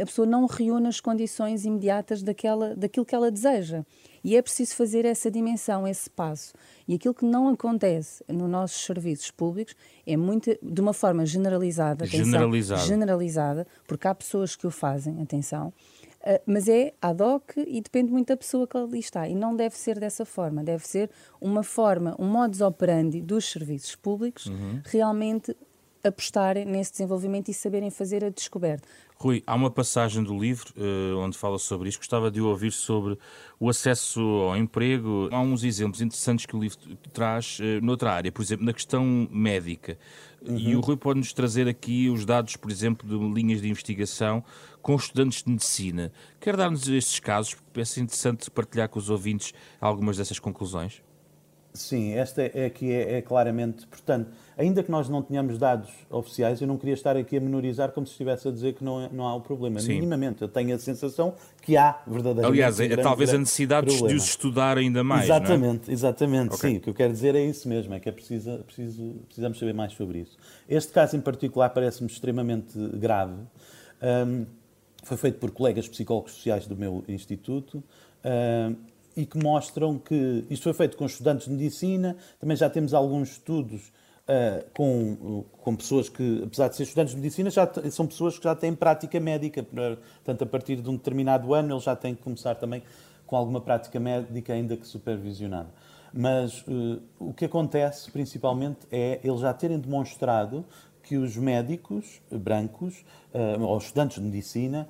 a 0.00 0.06
pessoa 0.06 0.26
não 0.26 0.46
reúne 0.46 0.86
as 0.86 1.00
condições 1.00 1.64
imediatas 1.64 2.22
daquela, 2.22 2.74
daquilo 2.74 3.04
que 3.04 3.14
ela 3.14 3.30
deseja. 3.30 3.84
E 4.22 4.36
é 4.36 4.42
preciso 4.42 4.76
fazer 4.76 5.04
essa 5.04 5.30
dimensão, 5.30 5.86
esse 5.86 6.08
passo. 6.08 6.54
E 6.86 6.94
aquilo 6.94 7.12
que 7.12 7.24
não 7.24 7.48
acontece 7.48 8.24
nos 8.28 8.48
nossos 8.48 8.84
serviços 8.84 9.30
públicos 9.30 9.74
é 10.06 10.16
muito, 10.16 10.56
de 10.62 10.80
uma 10.80 10.92
forma 10.92 11.26
generalizada, 11.26 12.04
atenção, 12.04 12.24
generalizada. 12.24 12.82
generalizada, 12.82 13.66
porque 13.86 14.06
há 14.06 14.14
pessoas 14.14 14.54
que 14.54 14.66
o 14.66 14.70
fazem, 14.70 15.20
atenção, 15.20 15.72
Uh, 16.24 16.40
mas 16.46 16.68
é 16.68 16.94
ad 17.02 17.20
hoc 17.20 17.56
e 17.56 17.80
depende 17.80 18.12
muito 18.12 18.28
da 18.28 18.36
pessoa 18.36 18.66
que 18.66 18.76
ali 18.76 19.00
está. 19.00 19.28
E 19.28 19.34
não 19.34 19.56
deve 19.56 19.76
ser 19.76 19.98
dessa 19.98 20.24
forma. 20.24 20.62
Deve 20.62 20.86
ser 20.86 21.10
uma 21.40 21.62
forma, 21.62 22.14
um 22.18 22.26
modus 22.26 22.60
operandi 22.60 23.20
dos 23.20 23.44
serviços 23.50 23.96
públicos 23.96 24.46
uhum. 24.46 24.80
realmente 24.84 25.56
apostarem 26.04 26.64
nesse 26.64 26.92
desenvolvimento 26.92 27.48
e 27.48 27.54
saberem 27.54 27.90
fazer 27.90 28.24
a 28.24 28.28
descoberta. 28.28 28.86
Rui, 29.16 29.40
há 29.46 29.54
uma 29.54 29.70
passagem 29.70 30.22
do 30.24 30.36
livro 30.36 30.72
uh, 30.76 31.16
onde 31.18 31.38
fala 31.38 31.56
sobre 31.58 31.88
isto. 31.88 31.98
Gostava 31.98 32.28
de 32.28 32.40
ouvir 32.40 32.72
sobre 32.72 33.16
o 33.60 33.68
acesso 33.68 34.20
ao 34.20 34.56
emprego. 34.56 35.28
Há 35.30 35.40
uns 35.40 35.62
exemplos 35.62 36.00
interessantes 36.00 36.44
que 36.44 36.56
o 36.56 36.60
livro 36.60 36.78
traz 37.12 37.60
uh, 37.60 37.80
noutra 37.80 38.10
área, 38.10 38.32
por 38.32 38.42
exemplo, 38.42 38.66
na 38.66 38.72
questão 38.72 39.28
médica. 39.30 39.96
Uhum. 40.46 40.58
E 40.58 40.76
o 40.76 40.80
Rui 40.80 40.96
pode-nos 40.96 41.32
trazer 41.32 41.68
aqui 41.68 42.08
os 42.08 42.24
dados, 42.24 42.56
por 42.56 42.70
exemplo, 42.70 43.08
de 43.08 43.32
linhas 43.32 43.62
de 43.62 43.68
investigação 43.68 44.42
com 44.80 44.96
estudantes 44.96 45.42
de 45.42 45.50
medicina. 45.50 46.12
Quer 46.40 46.56
dar-nos 46.56 46.88
estes 46.88 47.20
casos? 47.20 47.54
Porque 47.54 47.70
parece 47.72 48.00
interessante 48.00 48.50
partilhar 48.50 48.88
com 48.88 48.98
os 48.98 49.08
ouvintes 49.08 49.52
algumas 49.80 50.16
dessas 50.16 50.38
conclusões. 50.38 51.02
Sim, 51.74 52.12
esta 52.12 52.42
é 52.42 52.68
que 52.68 52.92
é, 52.92 53.16
é, 53.16 53.22
claramente, 53.22 53.86
portanto, 53.86 54.30
ainda 54.58 54.82
que 54.82 54.90
nós 54.90 55.08
não 55.08 55.22
tenhamos 55.22 55.56
dados 55.56 55.88
oficiais, 56.10 56.60
eu 56.60 56.66
não 56.66 56.76
queria 56.76 56.92
estar 56.92 57.16
aqui 57.16 57.38
a 57.38 57.40
menorizar 57.40 57.92
como 57.92 58.06
se 58.06 58.12
estivesse 58.12 58.46
a 58.46 58.50
dizer 58.50 58.74
que 58.74 58.84
não, 58.84 59.00
é, 59.00 59.08
não 59.10 59.26
há 59.26 59.34
o 59.34 59.40
problema. 59.40 59.80
Sim. 59.80 59.94
Minimamente, 59.94 60.42
eu 60.42 60.48
tenho 60.48 60.74
a 60.74 60.78
sensação 60.78 61.34
que 61.62 61.74
há 61.74 61.98
verdadeiramente. 62.06 62.52
Aliás, 62.52 62.78
é, 62.78 62.88
grande, 62.88 63.02
talvez 63.02 63.32
a 63.32 63.38
necessidade 63.38 63.86
problema. 63.86 64.08
de 64.08 64.14
os 64.16 64.24
estudar 64.24 64.76
ainda 64.76 65.02
mais. 65.02 65.24
Exatamente, 65.24 65.90
é? 65.90 65.94
exatamente. 65.94 66.54
Okay. 66.56 66.70
Sim, 66.72 66.76
o 66.76 66.80
que 66.82 66.90
eu 66.90 66.94
quero 66.94 67.12
dizer 67.14 67.34
é 67.34 67.42
isso 67.42 67.66
mesmo, 67.66 67.94
é 67.94 68.00
que 68.00 68.08
é 68.08 68.12
preciso, 68.12 68.58
preciso, 68.66 69.14
precisamos 69.24 69.58
saber 69.58 69.72
mais 69.72 69.94
sobre 69.94 70.18
isso. 70.18 70.36
Este 70.68 70.92
caso 70.92 71.16
em 71.16 71.22
particular 71.22 71.70
parece-me 71.70 72.10
extremamente 72.10 72.78
grave. 72.98 73.32
Um, 74.02 74.44
foi 75.02 75.16
feito 75.16 75.38
por 75.38 75.50
colegas 75.50 75.88
psicólogos 75.88 76.32
sociais 76.32 76.66
do 76.66 76.76
meu 76.76 77.02
instituto. 77.08 77.82
Um, 78.24 78.91
e 79.16 79.26
que 79.26 79.38
mostram 79.38 79.98
que 79.98 80.44
isto 80.48 80.62
foi 80.64 80.72
feito 80.72 80.96
com 80.96 81.06
estudantes 81.06 81.46
de 81.46 81.52
medicina, 81.52 82.16
também 82.38 82.56
já 82.56 82.68
temos 82.70 82.94
alguns 82.94 83.32
estudos 83.32 83.92
Uh, 84.22 84.64
com, 84.72 85.44
com 85.64 85.74
pessoas 85.74 86.08
que, 86.08 86.44
apesar 86.44 86.68
de 86.68 86.76
ser 86.76 86.84
estudantes 86.84 87.12
de 87.12 87.20
medicina, 87.20 87.50
já 87.50 87.68
são 87.90 88.06
pessoas 88.06 88.38
que 88.38 88.44
já 88.44 88.54
têm 88.54 88.72
prática 88.72 89.18
médica. 89.18 89.64
Portanto, 89.64 90.42
a 90.42 90.46
partir 90.46 90.76
de 90.76 90.88
um 90.88 90.94
determinado 90.94 91.52
ano, 91.52 91.74
eles 91.74 91.82
já 91.82 91.96
têm 91.96 92.14
que 92.14 92.22
começar 92.22 92.54
também 92.54 92.84
com 93.26 93.36
alguma 93.36 93.60
prática 93.60 93.98
médica, 93.98 94.52
ainda 94.52 94.76
que 94.76 94.86
supervisionada. 94.86 95.70
Mas 96.14 96.62
uh, 96.68 97.02
o 97.18 97.34
que 97.34 97.46
acontece, 97.46 98.12
principalmente, 98.12 98.86
é 98.92 99.18
eles 99.24 99.40
já 99.40 99.52
terem 99.52 99.76
demonstrado 99.76 100.64
que 101.02 101.16
os 101.16 101.36
médicos 101.36 102.22
brancos, 102.30 103.04
uh, 103.34 103.60
ou 103.60 103.76
estudantes 103.76 104.18
de 104.18 104.22
medicina 104.22 104.88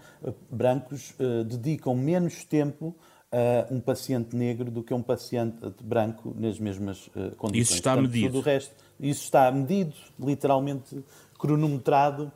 brancos, 0.50 1.14
dedicam 1.48 1.94
menos 1.94 2.44
tempo 2.44 2.94
a 3.32 3.72
um 3.72 3.80
paciente 3.80 4.36
negro 4.36 4.70
do 4.70 4.82
que 4.82 4.92
um 4.92 5.02
paciente 5.02 5.56
branco 5.82 6.34
nas 6.38 6.58
mesmas 6.58 7.08
condições. 7.38 7.68
Isso 7.68 7.74
está 7.74 7.94
Portanto, 7.94 8.12
medido. 8.12 8.40
Resto, 8.40 8.74
isso 9.00 9.24
está 9.24 9.50
medido, 9.50 9.94
literalmente 10.20 11.02
cronometrado 11.38 12.30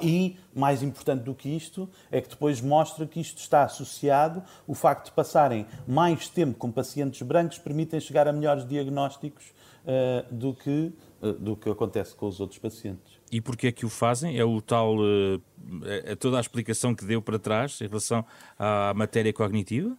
e, 0.00 0.36
mais 0.54 0.82
importante 0.82 1.22
do 1.22 1.34
que 1.34 1.48
isto, 1.48 1.88
é 2.10 2.20
que 2.20 2.28
depois 2.28 2.60
mostra 2.60 3.06
que 3.06 3.20
isto 3.20 3.38
está 3.38 3.64
associado, 3.64 4.42
o 4.66 4.74
facto 4.74 5.06
de 5.06 5.12
passarem 5.12 5.66
mais 5.86 6.28
tempo 6.28 6.58
com 6.58 6.70
pacientes 6.70 7.22
brancos 7.22 7.58
permitem 7.58 8.00
chegar 8.00 8.28
a 8.28 8.32
melhores 8.32 8.66
diagnósticos 8.66 9.52
uh, 9.84 10.34
do, 10.34 10.54
que, 10.54 10.92
uh, 11.22 11.32
do 11.34 11.56
que 11.56 11.70
acontece 11.70 12.14
com 12.14 12.26
os 12.26 12.40
outros 12.40 12.58
pacientes. 12.58 13.16
E 13.30 13.40
porquê 13.40 13.68
é 13.68 13.72
que 13.72 13.84
o 13.84 13.88
fazem? 13.88 14.38
É 14.38 14.44
o 14.44 14.60
tal, 14.60 14.96
uh, 14.98 15.42
é 15.84 16.14
toda 16.14 16.36
a 16.36 16.40
explicação 16.40 16.94
que 16.94 17.04
deu 17.04 17.20
para 17.22 17.38
trás 17.38 17.80
em 17.80 17.86
relação 17.86 18.24
à 18.58 18.92
matéria 18.94 19.32
cognitiva? 19.32 19.96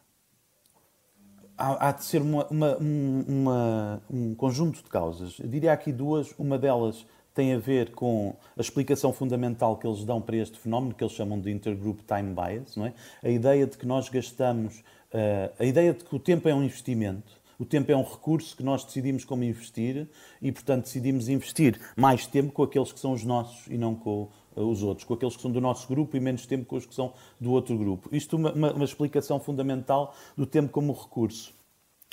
Há, 1.57 1.89
há 1.89 1.91
de 1.91 2.05
ser 2.05 2.21
uma, 2.21 2.45
uma, 2.47 2.77
uma, 2.77 4.01
um 4.09 4.35
conjunto 4.35 4.83
de 4.83 4.89
causas. 4.89 5.39
Eu 5.39 5.47
diria 5.47 5.73
aqui 5.73 5.91
duas. 5.91 6.33
Uma 6.37 6.57
delas 6.57 7.05
tem 7.33 7.53
a 7.53 7.59
ver 7.59 7.91
com 7.91 8.35
a 8.57 8.61
explicação 8.61 9.13
fundamental 9.13 9.77
que 9.77 9.85
eles 9.85 10.03
dão 10.03 10.19
para 10.19 10.35
este 10.37 10.57
fenómeno, 10.57 10.95
que 10.95 11.03
eles 11.03 11.13
chamam 11.13 11.39
de 11.39 11.51
intergroup 11.51 11.99
time 12.01 12.33
bias, 12.33 12.75
não 12.75 12.87
é? 12.87 12.93
A 13.23 13.29
ideia 13.29 13.67
de 13.67 13.77
que 13.77 13.85
nós 13.85 14.09
gastamos, 14.09 14.79
uh, 15.13 15.53
a 15.59 15.63
ideia 15.63 15.93
de 15.93 16.03
que 16.03 16.15
o 16.15 16.19
tempo 16.19 16.49
é 16.49 16.55
um 16.55 16.63
investimento, 16.63 17.39
o 17.59 17.65
tempo 17.65 17.91
é 17.91 17.95
um 17.95 18.03
recurso 18.03 18.57
que 18.57 18.63
nós 18.63 18.83
decidimos 18.83 19.23
como 19.23 19.43
investir 19.43 20.07
e, 20.41 20.51
portanto, 20.51 20.83
decidimos 20.83 21.29
investir 21.29 21.79
mais 21.95 22.25
tempo 22.25 22.51
com 22.51 22.63
aqueles 22.63 22.91
que 22.91 22.99
são 22.99 23.13
os 23.13 23.23
nossos 23.23 23.67
e 23.67 23.77
não 23.77 23.95
com 23.95 24.29
os 24.61 24.83
outros, 24.83 25.05
com 25.05 25.13
aqueles 25.13 25.35
que 25.35 25.41
são 25.41 25.51
do 25.51 25.61
nosso 25.61 25.87
grupo 25.87 26.15
e 26.17 26.19
menos 26.19 26.45
tempo 26.45 26.65
com 26.65 26.75
os 26.75 26.85
que 26.85 26.93
são 26.93 27.13
do 27.39 27.51
outro 27.51 27.77
grupo. 27.77 28.09
Isto 28.11 28.35
é 28.35 28.39
uma, 28.39 28.51
uma, 28.51 28.73
uma 28.73 28.85
explicação 28.85 29.39
fundamental 29.39 30.13
do 30.35 30.45
tempo 30.45 30.69
como 30.69 30.93
recurso. 30.93 31.53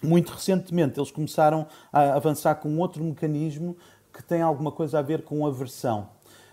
Muito 0.02 0.32
recentemente, 0.32 0.98
eles 0.98 1.10
começaram 1.10 1.66
a 1.92 2.14
avançar 2.14 2.56
com 2.56 2.76
outro 2.78 3.02
mecanismo 3.02 3.76
que 4.12 4.22
tem 4.22 4.42
alguma 4.42 4.70
coisa 4.70 4.98
a 4.98 5.02
ver 5.02 5.22
com 5.22 5.46
aversão. 5.46 6.08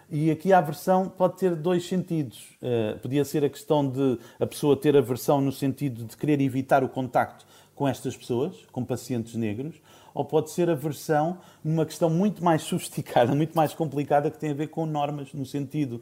E 0.09 0.29
aqui 0.29 0.51
a 0.51 0.57
aversão 0.57 1.07
pode 1.07 1.37
ter 1.37 1.55
dois 1.55 1.87
sentidos. 1.87 2.57
Uh, 2.61 2.99
podia 2.99 3.23
ser 3.23 3.45
a 3.45 3.49
questão 3.49 3.87
de 3.87 4.19
a 4.39 4.45
pessoa 4.45 4.75
ter 4.75 4.97
aversão 4.97 5.39
no 5.39 5.51
sentido 5.51 6.03
de 6.03 6.17
querer 6.17 6.41
evitar 6.41 6.83
o 6.83 6.89
contacto 6.89 7.45
com 7.73 7.87
estas 7.87 8.17
pessoas, 8.17 8.55
com 8.71 8.83
pacientes 8.83 9.35
negros, 9.35 9.81
ou 10.13 10.25
pode 10.25 10.49
ser 10.49 10.69
aversão 10.69 11.37
numa 11.63 11.85
questão 11.85 12.09
muito 12.09 12.43
mais 12.43 12.61
sofisticada, 12.63 13.33
muito 13.35 13.55
mais 13.55 13.73
complicada, 13.73 14.29
que 14.29 14.37
tem 14.37 14.51
a 14.51 14.55
ver 14.55 14.67
com 14.67 14.85
normas, 14.85 15.33
no 15.33 15.45
sentido. 15.45 16.01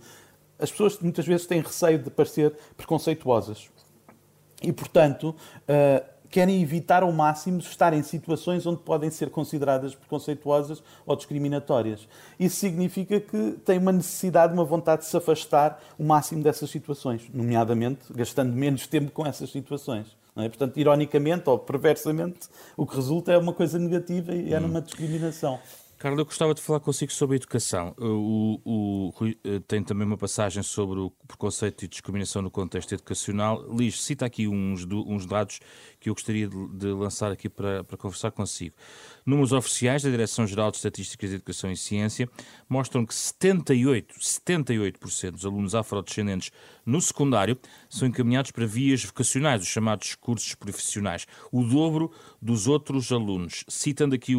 As 0.58 0.72
pessoas 0.72 1.00
muitas 1.00 1.26
vezes 1.26 1.46
têm 1.46 1.62
receio 1.62 2.00
de 2.00 2.10
parecer 2.10 2.54
preconceituosas. 2.76 3.70
E, 4.62 4.74
portanto, 4.74 5.34
uh, 5.34 6.20
querem 6.30 6.62
evitar 6.62 7.04
ao 7.04 7.12
máximo 7.12 7.60
estar 7.60 7.94
em 7.94 8.04
situações 8.04 8.66
onde 8.66 8.82
podem 8.82 9.10
ser 9.10 9.30
consideradas 9.30 9.96
preconceituosas 9.96 10.84
ou 11.06 11.16
discriminatórias. 11.16 12.08
Isso 12.40 12.58
significa 12.58 13.20
que 13.20 13.54
têm 13.66 13.80
uma 13.80 13.92
necessidade, 13.92 14.54
uma 14.54 14.64
vontade 14.64 15.02
de 15.02 15.08
se 15.08 15.18
afastar 15.18 15.82
o 15.98 16.04
máximo 16.04 16.44
dessas 16.44 16.70
situações, 16.70 17.30
nomeadamente 17.34 18.14
gastando 18.14 18.54
menos 18.54 18.86
tempo 18.86 19.12
com 19.12 19.26
essas 19.26 19.50
situações. 19.50 20.19
É? 20.36 20.48
Portanto, 20.48 20.78
ironicamente 20.78 21.50
ou 21.50 21.60
perversamente, 21.60 22.48
o 22.78 22.86
que 22.86 22.96
resulta 22.96 23.32
é 23.32 23.38
uma 23.38 23.54
coisa 23.54 23.78
negativa 23.78 24.34
e 24.34 24.54
é 24.54 24.58
hum. 24.58 24.62
numa 24.62 24.82
discriminação. 24.82 25.60
Carla, 26.00 26.22
eu 26.22 26.26
gostava 26.26 26.54
de 26.54 26.62
falar 26.62 26.80
consigo 26.80 27.12
sobre 27.12 27.36
a 27.36 27.38
educação. 27.38 27.94
O, 28.00 28.62
o 28.64 29.10
Rui 29.18 29.38
eh, 29.44 29.60
tem 29.68 29.84
também 29.84 30.08
uma 30.08 30.18
passagem 30.18 30.64
sobre 30.64 30.98
o 30.98 31.12
preconceito 31.28 31.84
e 31.84 31.90
discriminação 31.90 32.42
no 32.42 32.50
contexto 32.50 32.94
educacional. 32.94 33.66
Liz, 33.70 34.02
cita 34.02 34.26
aqui 34.26 34.48
uns, 34.48 34.88
uns 34.90 35.26
dados 35.26 35.60
que 36.00 36.10
eu 36.10 36.14
gostaria 36.14 36.48
de, 36.48 36.68
de 36.70 36.88
lançar 36.88 37.34
aqui 37.34 37.50
para, 37.50 37.84
para 37.84 37.98
conversar 37.98 38.32
consigo. 38.32 38.74
Números 39.30 39.52
oficiais 39.52 40.02
da 40.02 40.10
Direção-Geral 40.10 40.72
de 40.72 40.78
Estatísticas 40.78 41.30
de 41.30 41.36
Educação 41.36 41.72
e 41.72 41.78
Ciência 41.78 42.28
mostram 42.68 43.06
que 43.06 43.14
78%, 43.14 44.06
78% 44.18 45.32
dos 45.32 45.46
alunos 45.46 45.76
afrodescendentes 45.76 46.52
no 46.84 47.00
secundário 47.00 47.56
são 47.88 48.08
encaminhados 48.08 48.50
para 48.50 48.66
vias 48.66 49.04
vocacionais, 49.04 49.62
os 49.62 49.68
chamados 49.68 50.16
cursos 50.16 50.56
profissionais, 50.56 51.28
o 51.52 51.64
dobro 51.64 52.12
dos 52.42 52.66
outros 52.68 53.12
alunos. 53.12 53.64
Citando 53.68 54.16
aqui 54.16 54.34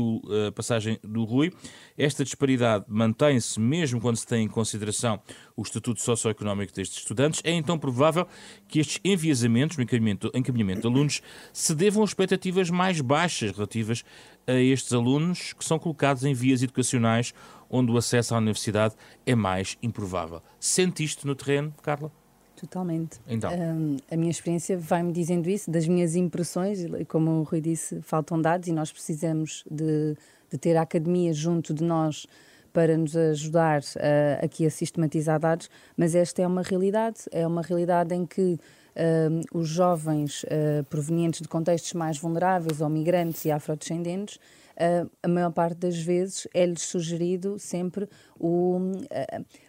a 0.49 0.51
passagem 0.51 0.99
do 1.05 1.23
Rui, 1.23 1.53
esta 1.97 2.25
disparidade 2.25 2.85
mantém-se 2.89 3.61
mesmo 3.61 4.01
quando 4.01 4.17
se 4.17 4.27
tem 4.27 4.45
em 4.45 4.49
consideração 4.49 5.21
o 5.57 5.63
estatuto 5.63 6.01
socioeconómico 6.01 6.73
destes 6.73 6.99
estudantes. 6.99 7.41
É 7.45 7.53
então 7.53 7.79
provável 7.79 8.27
que 8.67 8.81
estes 8.81 8.99
enviesamentos 9.05 9.77
no 9.77 9.85
encaminhamento, 9.85 10.33
encaminhamento 10.35 10.81
de 10.81 10.87
alunos 10.89 11.23
se 11.53 11.77
devam 11.77 12.03
a 12.03 12.07
expectativas 12.07 12.71
mais 12.71 13.01
baixas 13.01 13.53
relativas 13.53 14.03
a 14.51 14.61
estes 14.61 14.93
alunos 14.93 15.53
que 15.53 15.65
são 15.65 15.79
colocados 15.79 16.25
em 16.25 16.35
vias 16.35 16.63
educacionais 16.63 17.33
onde 17.71 17.93
o 17.93 17.97
acesso 17.97 18.35
à 18.35 18.39
universidade 18.39 18.95
é 19.25 19.35
mais 19.35 19.79
improvável. 19.83 20.43
Sente 20.59 21.05
isto 21.05 21.27
no 21.27 21.35
terreno, 21.35 21.73
Carla? 21.83 22.11
Totalmente. 22.57 23.21
Então. 23.27 23.51
Um, 23.53 23.97
a 24.11 24.17
minha 24.17 24.31
experiência 24.31 24.77
vai-me 24.77 25.13
dizendo 25.13 25.49
isso, 25.49 25.71
das 25.71 25.87
minhas 25.87 26.15
impressões, 26.15 26.85
e 26.85 27.05
como 27.07 27.31
o 27.31 27.43
Rui 27.43 27.61
disse, 27.61 28.03
faltam 28.03 28.41
dados 28.41 28.69
e 28.69 28.73
nós 28.73 28.93
precisamos 28.93 29.65
de, 29.71 30.15
de 30.51 30.59
ter 30.59 30.77
a 30.77 30.83
academia 30.83 31.33
junto 31.33 31.73
de 31.73 31.83
nós 31.83 32.27
para 32.71 32.99
nos 32.99 33.17
ajudar 33.17 33.81
uh, 33.81 34.45
aqui 34.45 34.67
a 34.67 34.71
sistematizar 34.71 35.41
dados, 35.41 35.71
mas 35.97 36.15
esta 36.15 36.43
é 36.43 36.47
uma 36.47 36.63
realidade, 36.63 37.21
é 37.33 37.47
uma 37.47 37.63
realidade 37.63 38.15
em 38.15 38.27
que 38.27 38.59
uh, 38.97 39.59
os 39.59 39.69
jovens 39.69 40.43
uh, 40.45 40.85
provenientes 40.89 41.41
de 41.41 41.49
contextos 41.49 41.93
mais 41.93 42.19
vulneráveis, 42.19 42.81
ou 42.81 42.89
migrantes 42.89 43.45
e 43.45 43.51
afrodescendentes, 43.51 44.37
uh, 44.37 45.11
a 45.23 45.29
maior 45.29 45.53
parte 45.53 45.79
das 45.79 45.99
vezes 45.99 46.47
é-lhes 46.55 46.83
sugerido 46.83 47.59
sempre 47.59 48.09
o. 48.39 48.79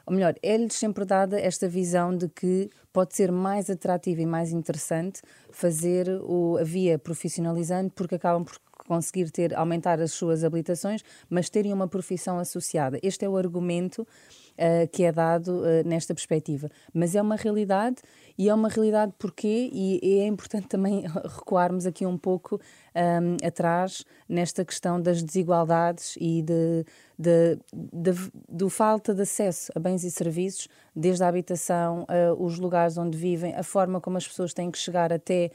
ou 0.06 0.14
melhor, 0.14 0.36
é-lhes 0.42 0.74
sempre 0.74 1.06
dada 1.06 1.40
esta 1.40 1.68
visão 1.68 2.16
de 2.16 2.28
que 2.30 2.70
pode 2.92 3.16
ser 3.16 3.32
mais 3.32 3.70
atrativo 3.70 4.22
e 4.22 4.26
mais 4.26 4.52
interessante 4.52 5.22
fazer 5.52 6.08
o, 6.24 6.58
a 6.58 6.64
via 6.64 7.00
profissionalizante, 7.00 7.94
porque 7.96 8.16
acabam 8.16 8.44
por 8.44 8.58
conseguir 8.88 9.32
ter, 9.32 9.56
aumentar 9.56 10.02
as 10.02 10.12
suas 10.12 10.44
habilitações, 10.44 11.02
mas 11.30 11.50
terem 11.50 11.72
uma 11.72 11.88
profissão 11.88 12.38
associada. 12.38 13.00
Este 13.02 13.24
é 13.24 13.30
o 13.30 13.38
argumento 13.38 14.02
uh, 14.02 14.88
que 14.92 15.04
é 15.04 15.12
dado 15.12 15.62
uh, 15.62 15.88
nesta 15.88 16.14
perspectiva. 16.14 16.70
Mas 16.94 17.16
é 17.16 17.22
uma 17.22 17.36
realidade 17.36 17.98
e 18.42 18.50
é 18.50 18.54
uma 18.56 18.70
realidade 18.70 19.14
porquê, 19.20 19.70
e, 19.72 20.20
é 20.20 20.26
importante 20.26 20.68
também 20.68 21.04
recuarmos 21.38 21.86
aqui 21.86 22.08
um 22.08 22.18
pouco 22.18 22.60
um, 22.96 23.48
atrás 23.48 24.04
nesta 24.28 24.66
questão 24.66 25.00
das 25.00 25.22
desigualdades 25.22 26.16
e 26.20 26.42
de, 26.42 26.84
de, 27.20 27.60
de, 27.72 28.32
do 28.50 28.68
falta 28.68 29.14
de 29.14 29.22
acesso 29.22 29.72
a 29.76 29.80
bens 29.80 30.04
e 30.04 30.10
serviços, 30.10 30.68
desde 30.96 31.24
a 31.24 31.28
habitação, 31.28 32.08
os 32.40 32.58
lugares 32.58 32.98
onde 32.98 33.16
vivem, 33.16 33.54
a 33.54 33.62
forma 33.62 34.02
como 34.02 34.18
as 34.18 34.28
pessoas 34.28 34.56
têm 34.56 34.72
que 34.72 34.80
chegar 34.80 35.14
até 35.14 35.52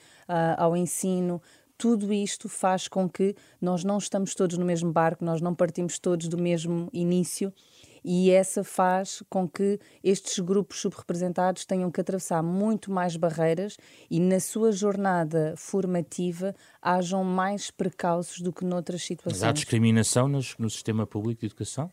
ao 0.57 0.76
ensino, 0.76 1.43
tudo 1.76 2.12
isto 2.12 2.49
faz 2.49 2.87
com 2.87 3.09
que 3.09 3.34
nós 3.61 3.82
não 3.82 3.99
estamos 3.99 4.32
todos 4.32 4.57
no 4.57 4.64
mesmo 4.64 4.93
barco, 4.93 5.24
nós 5.24 5.41
não 5.41 5.57
partimos 5.57 5.99
todos 5.99 6.28
do 6.28 6.39
mesmo 6.39 6.89
início 6.93 7.53
e 8.07 8.31
essa 8.31 8.63
faz 8.63 9.21
com 9.29 9.49
que 9.49 9.81
estes 10.03 10.39
grupos 10.39 10.81
subrepresentados 10.81 11.65
tenham 11.65 11.91
que 11.91 12.01
atravessar 12.01 12.41
muito 12.41 12.93
mais 12.93 13.17
barreiras 13.17 13.77
e 14.09 14.21
na 14.21 14.39
sua 14.39 14.71
jornada 14.71 15.55
formativa 15.57 16.55
hajam 16.81 17.25
mais 17.25 17.69
precauços 17.69 18.41
do 18.41 18.53
que 18.53 18.65
noutras 18.65 19.03
situações. 19.03 19.43
Mas 19.43 19.49
há 19.49 19.51
discriminação 19.51 20.29
no, 20.29 20.39
no 20.57 20.71
sistema 20.71 21.05
público 21.05 21.41
de 21.41 21.47
educação? 21.47 21.91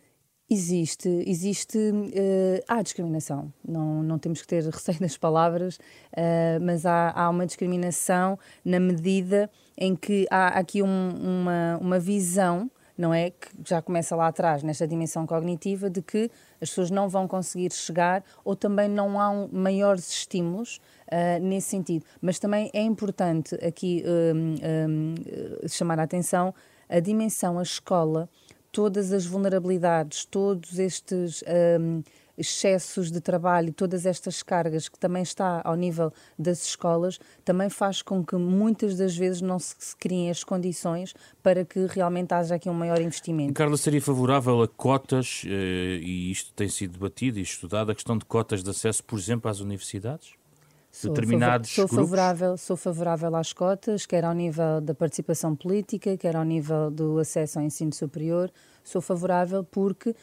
Existe, 0.47 1.09
existe, 1.26 1.80
uh, 1.80 2.64
há 2.68 2.84
discriminação, 2.84 3.51
não, 3.68 4.03
não 4.03 4.20
temos 4.20 4.39
que 4.39 4.47
ter 4.47 4.61
receio 4.70 4.99
das 4.99 5.18
palavras, 5.18 5.78
uh, 5.78 6.61
mas 6.61 6.86
há, 6.86 7.09
há 7.09 7.28
uma 7.28 7.47
discriminação 7.47 8.38
na 8.64 8.80
medida 8.80 9.49
em 9.76 9.95
que 9.95 10.28
há 10.30 10.49
aqui 10.49 10.84
um, 10.84 11.09
uma, 11.09 11.80
uma 11.82 11.99
visão 11.99 12.70
não 12.97 13.13
é? 13.13 13.31
Que 13.31 13.49
já 13.65 13.81
começa 13.81 14.15
lá 14.15 14.27
atrás, 14.27 14.63
nesta 14.63 14.87
dimensão 14.87 15.25
cognitiva, 15.25 15.89
de 15.89 16.01
que 16.01 16.29
as 16.61 16.69
pessoas 16.69 16.91
não 16.91 17.09
vão 17.09 17.27
conseguir 17.27 17.71
chegar 17.71 18.23
ou 18.43 18.55
também 18.55 18.87
não 18.87 19.19
há 19.19 19.29
um, 19.29 19.49
maiores 19.51 20.09
estímulos 20.09 20.79
uh, 21.07 21.43
nesse 21.43 21.69
sentido. 21.69 22.05
Mas 22.21 22.39
também 22.39 22.69
é 22.73 22.81
importante 22.81 23.55
aqui 23.55 24.03
um, 24.05 24.55
um, 24.89 25.67
chamar 25.67 25.99
a 25.99 26.03
atenção 26.03 26.53
a 26.89 26.99
dimensão, 26.99 27.57
a 27.57 27.63
escola 27.63 28.29
todas 28.73 29.13
as 29.13 29.25
vulnerabilidades, 29.25 30.25
todos 30.25 30.79
estes 30.79 31.43
um, 31.79 32.01
excessos 32.38 33.11
de 33.11 33.21
trabalho, 33.21 33.71
todas 33.73 34.05
estas 34.05 34.41
cargas 34.41 34.89
que 34.89 34.97
também 34.97 35.23
está 35.23 35.61
ao 35.63 35.75
nível 35.75 36.11
das 36.38 36.65
escolas, 36.65 37.19
também 37.45 37.69
faz 37.69 38.01
com 38.01 38.23
que 38.23 38.36
muitas 38.36 38.97
das 38.97 39.15
vezes 39.15 39.41
não 39.41 39.59
se 39.59 39.95
criem 39.97 40.29
as 40.29 40.43
condições 40.43 41.13
para 41.41 41.63
que 41.63 41.86
realmente 41.86 42.34
haja 42.34 42.55
aqui 42.55 42.69
um 42.69 42.73
maior 42.73 42.99
investimento. 43.01 43.53
Carla, 43.53 43.77
seria 43.77 44.01
favorável 44.01 44.61
a 44.61 44.67
cotas, 44.67 45.43
eh, 45.45 45.99
e 46.01 46.31
isto 46.31 46.53
tem 46.53 46.67
sido 46.67 46.93
debatido 46.93 47.39
e 47.39 47.41
estudado, 47.41 47.91
a 47.91 47.95
questão 47.95 48.17
de 48.17 48.25
cotas 48.25 48.63
de 48.63 48.69
acesso, 48.69 49.03
por 49.03 49.19
exemplo, 49.19 49.49
às 49.49 49.59
universidades? 49.59 50.34
Sou 50.93 51.11
determinados 51.11 51.71
sou 51.71 51.88
favorável, 51.88 52.55
sou 52.55 52.77
favorável 52.77 53.36
às 53.36 53.51
cotas, 53.51 54.05
quer 54.05 54.23
ao 54.23 54.34
nível 54.34 54.79
da 54.79 54.93
participação 54.93 55.55
política, 55.55 56.15
quer 56.15 56.36
ao 56.36 56.43
nível 56.43 56.91
do 56.91 57.17
acesso 57.17 57.57
ao 57.57 57.65
ensino 57.65 57.91
superior. 57.91 58.51
Sou 58.84 59.01
favorável 59.01 59.63
porque 59.63 60.09
uh, 60.09 60.15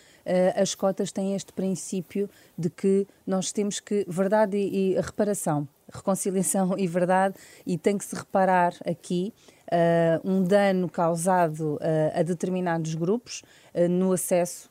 as 0.55 0.75
cotas 0.75 1.11
têm 1.11 1.35
este 1.35 1.53
princípio 1.53 2.29
de 2.57 2.69
que 2.69 3.07
nós 3.27 3.53
temos 3.53 3.81
que 3.81 4.05
verdade 4.09 4.57
e, 4.57 4.95
e 4.95 5.01
reparação, 5.01 5.67
reconciliação 5.93 6.77
e 6.79 6.87
verdade, 6.87 7.35
e 7.67 7.79
tem 7.79 7.97
que 7.97 8.05
se 8.05 8.15
reparar 8.15 8.75
aqui 8.87 9.33
uh, 9.71 10.29
um 10.29 10.43
dano 10.43 10.89
causado 10.89 11.77
uh, 11.77 11.79
a 12.19 12.23
determinados 12.23 12.95
grupos 12.95 13.43
uh, 13.75 13.89
no 13.89 14.13
acesso 14.13 14.69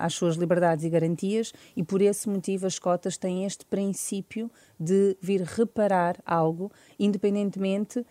às 0.00 0.14
suas 0.14 0.36
liberdades 0.36 0.84
e 0.84 0.90
garantias, 0.90 1.52
e 1.76 1.82
por 1.82 2.02
esse 2.02 2.28
motivo 2.28 2.66
as 2.66 2.78
cotas 2.78 3.16
têm 3.16 3.44
este 3.44 3.64
princípio 3.64 4.50
de 4.78 5.16
vir 5.20 5.42
reparar 5.42 6.16
algo, 6.24 6.70
independentemente, 6.98 8.04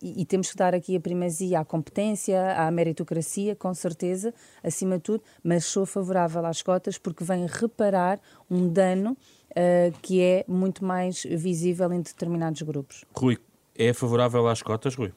e, 0.00 0.22
e 0.22 0.24
temos 0.24 0.50
que 0.50 0.56
dar 0.56 0.74
aqui 0.74 0.96
a 0.96 1.00
primazia 1.00 1.60
à 1.60 1.64
competência, 1.64 2.54
à 2.56 2.70
meritocracia, 2.70 3.56
com 3.56 3.74
certeza, 3.74 4.32
acima 4.62 4.96
de 4.96 5.02
tudo, 5.02 5.24
mas 5.42 5.64
sou 5.64 5.84
favorável 5.84 6.44
às 6.46 6.62
cotas 6.62 6.98
porque 6.98 7.24
vem 7.24 7.46
reparar 7.46 8.20
um 8.50 8.68
dano 8.68 9.16
Uh, 9.52 9.92
que 10.00 10.22
é 10.22 10.46
muito 10.48 10.82
mais 10.82 11.24
visível 11.24 11.92
em 11.92 12.00
determinados 12.00 12.62
grupos. 12.62 13.04
Rui, 13.14 13.38
é 13.76 13.92
favorável 13.92 14.46
às 14.48 14.62
cotas, 14.62 14.94
Rui? 14.94 15.12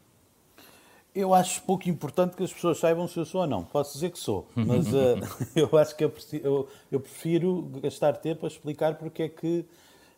Eu 1.14 1.34
acho 1.34 1.62
pouco 1.62 1.89
importante 1.89 2.36
que 2.36 2.43
as 2.43 2.51
pessoas 2.51 2.78
saibam 2.78 3.08
se 3.08 3.18
eu 3.18 3.26
sou 3.26 3.41
ou 3.41 3.47
não. 3.47 3.64
Posso 3.64 3.93
dizer 3.93 4.12
que 4.12 4.20
sou, 4.20 4.47
mas 4.53 4.88
uh, 4.88 5.18
eu 5.56 5.78
acho 5.78 5.95
que 5.95 6.03
eu, 6.03 6.14
eu, 6.43 6.70
eu, 6.91 6.99
prefiro 6.99 7.62
gastar 7.82 8.18
tempo 8.18 8.45
a 8.45 8.49
explicar 8.49 8.95
porque 8.95 9.24
é 9.24 9.30
que 9.30 9.66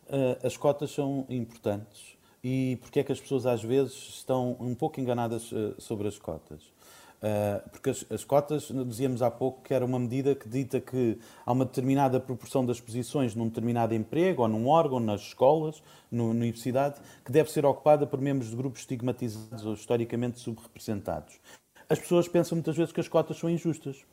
uh, 0.08 0.46
as 0.46 0.56
cotas 0.56 0.90
são 0.90 1.24
importantes 1.28 2.16
e 2.42 2.78
porque 2.80 3.00
é 3.00 3.04
que 3.04 3.12
as 3.12 3.20
pessoas 3.20 3.46
às 3.46 3.62
vezes 3.62 3.94
estão 3.94 4.56
um 4.58 4.74
pouco 4.74 5.00
enganadas 5.00 5.52
uh, 5.52 5.74
sobre 5.78 6.08
as 6.08 6.18
cotas. 6.18 6.60
Uh, 7.18 7.68
porque 7.70 7.90
as, 7.90 8.06
as, 8.10 8.24
cotas, 8.24 8.70
dizíamos 8.86 9.22
há 9.22 9.30
pouco, 9.30 9.60
que 9.62 9.74
era 9.74 9.84
uma 9.84 9.98
medida 9.98 10.36
que 10.36 10.48
dita 10.48 10.80
que 10.80 11.18
há 11.44 11.50
uma 11.50 11.64
determinada 11.64 12.20
proporção 12.20 12.64
das 12.64 12.80
posições 12.80 13.34
num 13.34 13.48
determinado 13.48 13.92
emprego, 13.92 14.42
ou 14.42 14.48
num 14.48 14.68
órgão, 14.68 15.00
nas 15.00 15.22
escolas, 15.22 15.82
no, 16.10 16.32
na 16.32 16.40
universidade, 16.40 17.00
que 17.24 17.32
deve 17.32 17.50
ser 17.50 17.66
ocupada 17.66 18.06
por 18.06 18.20
membros 18.20 18.50
de 18.50 18.56
grupos 18.56 18.80
estigmatizados 18.82 19.66
ou 19.66 19.74
historicamente 19.74 20.38
subrepresentados. 20.38 21.40
As 21.88 21.98
pessoas 21.98 22.28
pensam 22.28 22.54
muitas 22.54 22.76
vezes 22.76 22.92
que 22.92 23.00
as 23.00 23.08
cotas 23.08 23.36
são 23.36 23.50
injustas. 23.50 24.04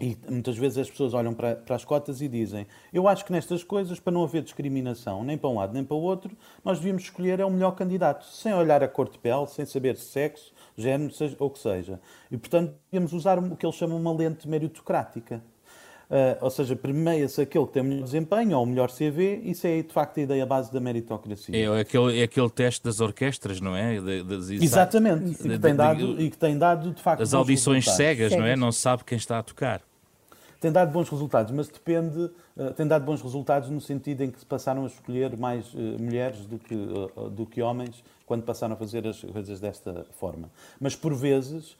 E 0.00 0.16
muitas 0.28 0.56
vezes 0.56 0.78
as 0.78 0.88
pessoas 0.88 1.12
olham 1.12 1.34
para, 1.34 1.56
para, 1.56 1.74
as 1.74 1.84
cotas 1.84 2.20
e 2.20 2.28
dizem: 2.28 2.68
Eu 2.92 3.08
acho 3.08 3.24
que 3.24 3.32
nestas 3.32 3.64
coisas, 3.64 3.98
para 3.98 4.12
não 4.12 4.22
haver 4.22 4.42
discriminação 4.42 5.24
nem 5.24 5.36
para 5.36 5.50
um 5.50 5.56
lado 5.56 5.74
nem 5.74 5.82
para 5.82 5.96
o 5.96 6.00
outro, 6.00 6.36
nós 6.64 6.78
devíamos 6.78 7.02
escolher 7.02 7.40
é 7.40 7.44
o 7.44 7.50
melhor 7.50 7.72
candidato, 7.72 8.24
sem 8.24 8.54
olhar 8.54 8.80
a 8.80 8.86
cor 8.86 9.08
de 9.08 9.18
pele, 9.18 9.48
sem 9.48 9.66
saber 9.66 9.96
sexo, 9.96 10.54
género, 10.80 11.12
seja, 11.12 11.36
ou 11.38 11.50
que 11.50 11.58
seja. 11.58 12.00
E, 12.30 12.36
portanto, 12.36 12.74
devíamos 12.90 13.12
usar 13.12 13.38
o 13.38 13.56
que 13.56 13.66
eles 13.66 13.76
chamam 13.76 13.98
uma 13.98 14.12
lente 14.12 14.48
meritocrática. 14.48 15.42
Uh, 16.08 16.40
ou 16.40 16.48
seja, 16.48 16.74
premia-se 16.74 17.42
aquele 17.42 17.66
que 17.66 17.72
tem 17.74 17.82
o 17.82 17.84
melhor 17.84 18.04
desempenho 18.04 18.56
ou 18.56 18.62
o 18.62 18.66
melhor 18.66 18.90
CV, 18.90 19.42
isso 19.44 19.66
é 19.66 19.82
de 19.82 19.92
facto 19.92 20.16
a 20.16 20.22
ideia 20.22 20.46
base 20.46 20.72
da 20.72 20.80
meritocracia. 20.80 21.54
É 21.54 21.80
aquele, 21.80 22.20
é 22.20 22.22
aquele 22.22 22.48
teste 22.48 22.82
das 22.82 22.98
orquestras, 23.00 23.60
não 23.60 23.76
é? 23.76 24.00
De, 24.00 24.22
de, 24.22 24.64
Exatamente, 24.64 25.24
de, 25.24 25.32
e, 25.32 25.34
que 25.34 25.58
tem 25.58 25.76
dado, 25.76 26.22
e 26.22 26.30
que 26.30 26.38
tem 26.38 26.56
dado 26.56 26.92
de 26.92 27.02
facto. 27.02 27.20
As 27.20 27.34
audições 27.34 27.84
cegas, 27.84 28.30
cegas, 28.30 28.32
não 28.38 28.46
é? 28.46 28.56
Não 28.56 28.72
sabe 28.72 29.04
quem 29.04 29.18
está 29.18 29.38
a 29.38 29.42
tocar 29.42 29.82
tem 30.60 30.72
dado 30.72 30.90
bons 30.90 31.08
resultados, 31.08 31.52
mas 31.52 31.68
depende, 31.68 32.30
uh, 32.56 32.72
tem 32.76 32.86
dado 32.86 33.04
bons 33.04 33.22
resultados 33.22 33.70
no 33.70 33.80
sentido 33.80 34.22
em 34.24 34.30
que 34.30 34.44
passaram 34.44 34.84
a 34.84 34.86
escolher 34.86 35.36
mais 35.36 35.72
uh, 35.74 35.78
mulheres 36.00 36.46
do 36.46 36.58
que, 36.58 36.74
uh, 36.74 37.30
do 37.30 37.46
que 37.46 37.62
homens 37.62 38.02
quando 38.26 38.42
passaram 38.42 38.74
a 38.74 38.76
fazer 38.76 39.06
as 39.06 39.20
coisas 39.20 39.60
desta 39.60 40.06
forma. 40.12 40.50
Mas 40.80 40.94
por 40.94 41.14
vezes 41.14 41.76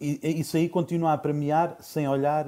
isso 0.00 0.56
aí 0.56 0.70
continua 0.70 1.12
a 1.12 1.18
premiar 1.18 1.76
sem 1.80 2.08
olhar 2.08 2.46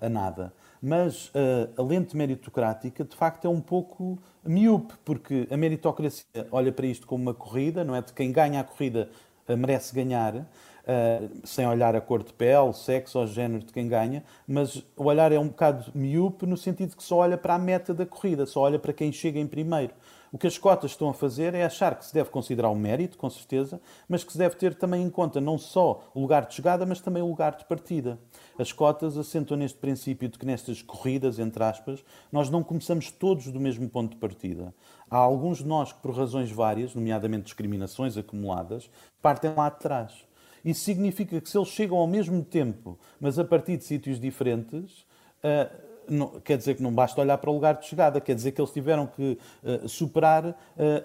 a 0.00 0.08
nada. 0.08 0.50
Mas 0.80 1.30
a 1.76 1.82
lente 1.82 2.16
meritocrática, 2.16 3.04
de 3.04 3.14
facto, 3.14 3.44
é 3.44 3.50
um 3.50 3.60
pouco 3.60 4.18
miúpe, 4.42 4.94
porque 5.04 5.46
a 5.50 5.58
meritocracia 5.58 6.24
olha 6.50 6.72
para 6.72 6.86
isto 6.86 7.06
como 7.06 7.22
uma 7.22 7.34
corrida, 7.34 7.84
não 7.84 7.94
é? 7.94 8.00
De 8.00 8.14
quem 8.14 8.32
ganha 8.32 8.60
a 8.60 8.64
corrida 8.64 9.10
merece 9.46 9.94
ganhar, 9.94 10.46
uh, 10.90 11.30
sem 11.44 11.66
olhar 11.66 11.94
a 11.94 12.00
cor 12.00 12.22
de 12.22 12.32
pele, 12.32 12.72
sexo 12.72 13.20
ou 13.20 13.26
género 13.26 13.64
de 13.64 13.72
quem 13.72 13.86
ganha, 13.88 14.24
mas 14.46 14.84
o 14.96 15.04
olhar 15.04 15.30
é 15.30 15.38
um 15.38 15.48
bocado 15.48 15.90
miúpe 15.94 16.46
no 16.46 16.56
sentido 16.56 16.96
que 16.96 17.02
só 17.02 17.18
olha 17.18 17.38
para 17.38 17.54
a 17.54 17.58
meta 17.58 17.94
da 17.94 18.04
corrida, 18.04 18.44
só 18.46 18.62
olha 18.62 18.78
para 18.78 18.92
quem 18.92 19.12
chega 19.12 19.38
em 19.38 19.46
primeiro. 19.46 19.94
O 20.32 20.38
que 20.38 20.46
as 20.46 20.56
cotas 20.56 20.92
estão 20.92 21.08
a 21.08 21.14
fazer 21.14 21.54
é 21.54 21.64
achar 21.64 21.96
que 21.96 22.06
se 22.06 22.14
deve 22.14 22.30
considerar 22.30 22.70
o 22.70 22.76
mérito, 22.76 23.18
com 23.18 23.28
certeza, 23.28 23.80
mas 24.08 24.22
que 24.22 24.30
se 24.30 24.38
deve 24.38 24.54
ter 24.54 24.76
também 24.76 25.02
em 25.02 25.10
conta 25.10 25.40
não 25.40 25.58
só 25.58 26.04
o 26.14 26.20
lugar 26.20 26.46
de 26.46 26.54
chegada, 26.54 26.86
mas 26.86 27.00
também 27.00 27.20
o 27.20 27.26
lugar 27.26 27.56
de 27.56 27.64
partida. 27.64 28.16
As 28.56 28.72
cotas 28.72 29.18
assentam 29.18 29.56
neste 29.56 29.78
princípio 29.78 30.28
de 30.28 30.38
que 30.38 30.46
nestas 30.46 30.82
corridas, 30.82 31.40
entre 31.40 31.64
aspas, 31.64 32.04
nós 32.30 32.48
não 32.48 32.62
começamos 32.62 33.10
todos 33.10 33.48
do 33.48 33.58
mesmo 33.58 33.88
ponto 33.88 34.12
de 34.12 34.18
partida. 34.18 34.72
Há 35.10 35.16
alguns 35.16 35.58
de 35.58 35.66
nós 35.66 35.92
que, 35.92 36.00
por 36.00 36.16
razões 36.16 36.52
várias, 36.52 36.94
nomeadamente 36.94 37.46
discriminações 37.46 38.16
acumuladas, 38.16 38.88
partem 39.20 39.52
lá 39.56 39.66
atrás. 39.66 40.29
Isso 40.64 40.80
significa 40.80 41.40
que 41.40 41.48
se 41.48 41.56
eles 41.56 41.68
chegam 41.68 41.98
ao 41.98 42.06
mesmo 42.06 42.44
tempo, 42.44 42.98
mas 43.20 43.38
a 43.38 43.44
partir 43.44 43.76
de 43.76 43.84
sítios 43.84 44.20
diferentes, 44.20 45.00
uh, 45.44 45.90
não, 46.08 46.40
quer 46.40 46.58
dizer 46.58 46.74
que 46.74 46.82
não 46.82 46.92
basta 46.92 47.20
olhar 47.20 47.38
para 47.38 47.50
o 47.50 47.54
lugar 47.54 47.74
de 47.74 47.86
chegada, 47.86 48.20
quer 48.20 48.34
dizer 48.34 48.52
que 48.52 48.60
eles 48.60 48.72
tiveram 48.72 49.06
que 49.06 49.38
uh, 49.62 49.88
superar 49.88 50.46
uh, 50.46 50.54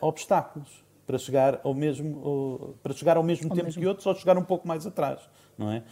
obstáculos 0.02 0.84
para 1.06 1.18
chegar 1.20 1.62
ao 1.64 1.74
mesmo, 1.74 2.76
para 2.82 2.92
chegar 2.92 3.16
ao 3.16 3.22
mesmo 3.22 3.48
ao 3.50 3.56
tempo 3.56 3.68
mesmo. 3.68 3.82
que 3.82 3.88
outros 3.88 4.06
ou 4.08 4.16
chegar 4.16 4.38
um 4.40 4.44
pouco 4.44 4.68
mais 4.68 4.88
atrás 4.88 5.20
não 5.58 5.72
é? 5.72 5.84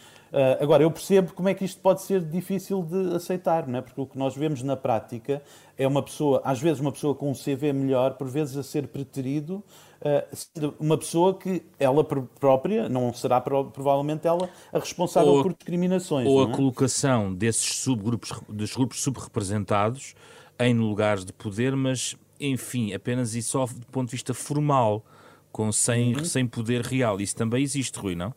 Agora, 0.60 0.82
eu 0.82 0.90
percebo 0.90 1.32
como 1.32 1.48
é 1.48 1.54
que 1.54 1.64
isto 1.64 1.80
pode 1.80 2.02
ser 2.02 2.20
difícil 2.20 2.82
de 2.82 3.14
aceitar, 3.14 3.66
não 3.66 3.78
é? 3.78 3.82
Porque 3.82 4.00
o 4.00 4.06
que 4.06 4.18
nós 4.18 4.36
vemos 4.36 4.62
na 4.62 4.76
prática 4.76 5.42
é 5.78 5.86
uma 5.86 6.02
pessoa, 6.02 6.42
às 6.44 6.60
vezes 6.60 6.80
uma 6.80 6.92
pessoa 6.92 7.14
com 7.14 7.30
um 7.30 7.34
CV 7.34 7.72
melhor, 7.72 8.14
por 8.14 8.28
vezes 8.28 8.56
a 8.56 8.62
ser 8.62 8.88
preterido, 8.88 9.62
uh, 10.04 10.74
uma 10.78 10.98
pessoa 10.98 11.34
que 11.34 11.62
ela 11.78 12.04
própria, 12.04 12.88
não 12.88 13.12
será 13.12 13.40
provavelmente 13.40 14.26
ela 14.26 14.48
a 14.72 14.78
responsável 14.78 15.32
ou 15.32 15.42
por 15.42 15.52
discriminações. 15.54 16.28
Ou 16.28 16.44
a 16.44 16.50
é? 16.50 16.52
colocação 16.52 17.34
desses 17.34 17.76
subgrupos, 17.76 18.32
dos 18.48 18.74
grupos 18.74 19.02
subrepresentados 19.02 20.14
em 20.58 20.74
lugares 20.74 21.24
de 21.24 21.32
poder, 21.32 21.74
mas, 21.74 22.16
enfim, 22.38 22.92
apenas 22.92 23.34
e 23.34 23.42
só 23.42 23.66
do 23.66 23.86
ponto 23.86 24.08
de 24.08 24.12
vista 24.12 24.32
formal, 24.32 25.04
com, 25.50 25.70
sem, 25.72 26.16
uhum. 26.16 26.24
sem 26.24 26.46
poder 26.46 26.82
real. 26.82 27.20
Isso 27.20 27.36
também 27.36 27.62
existe, 27.62 27.98
Rui, 27.98 28.14
não? 28.14 28.34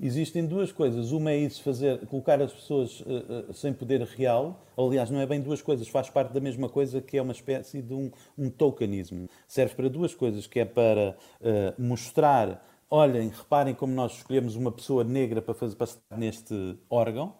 Existem 0.00 0.44
duas 0.44 0.72
coisas. 0.72 1.12
Uma 1.12 1.30
é 1.30 1.36
isso, 1.36 1.62
fazer, 1.62 2.04
colocar 2.06 2.40
as 2.42 2.52
pessoas 2.52 3.00
uh, 3.00 3.50
uh, 3.50 3.54
sem 3.54 3.72
poder 3.72 4.02
real. 4.02 4.60
Aliás, 4.76 5.08
não 5.08 5.20
é 5.20 5.26
bem 5.26 5.40
duas 5.40 5.62
coisas, 5.62 5.86
faz 5.86 6.10
parte 6.10 6.32
da 6.32 6.40
mesma 6.40 6.68
coisa 6.68 7.00
que 7.00 7.16
é 7.16 7.22
uma 7.22 7.32
espécie 7.32 7.80
de 7.80 7.94
um, 7.94 8.10
um 8.36 8.50
tokenismo. 8.50 9.28
Serve 9.46 9.74
para 9.74 9.88
duas 9.88 10.14
coisas, 10.14 10.46
que 10.46 10.60
é 10.60 10.64
para 10.64 11.16
uh, 11.40 11.82
mostrar, 11.82 12.66
olhem, 12.90 13.28
reparem 13.28 13.74
como 13.74 13.94
nós 13.94 14.16
escolhemos 14.16 14.56
uma 14.56 14.72
pessoa 14.72 15.04
negra 15.04 15.40
para, 15.40 15.54
fazer, 15.54 15.76
para 15.76 15.84
estar 15.84 16.16
neste 16.16 16.76
órgão, 16.90 17.34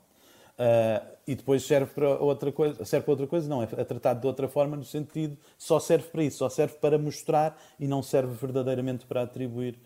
e 1.27 1.35
depois 1.35 1.65
serve 1.65 1.93
para 1.93 2.17
outra 2.21 2.53
coisa, 2.53 2.85
serve 2.85 3.05
para 3.05 3.13
outra 3.13 3.27
coisa, 3.27 3.49
não, 3.49 3.61
é, 3.61 3.67
tratado 3.67 4.21
de 4.21 4.27
outra 4.29 4.47
forma 4.47 4.77
no 4.77 4.85
sentido, 4.85 5.37
só 5.59 5.81
serve 5.81 6.07
para 6.11 6.23
isso, 6.23 6.39
só 6.39 6.49
serve 6.49 6.75
para 6.75 6.97
mostrar 6.97 7.61
e 7.81 7.89
não 7.89 8.05
serve 8.05 8.33
verdadeiramente 8.35 9.05
para 9.05 9.23
atribuir 9.23 9.77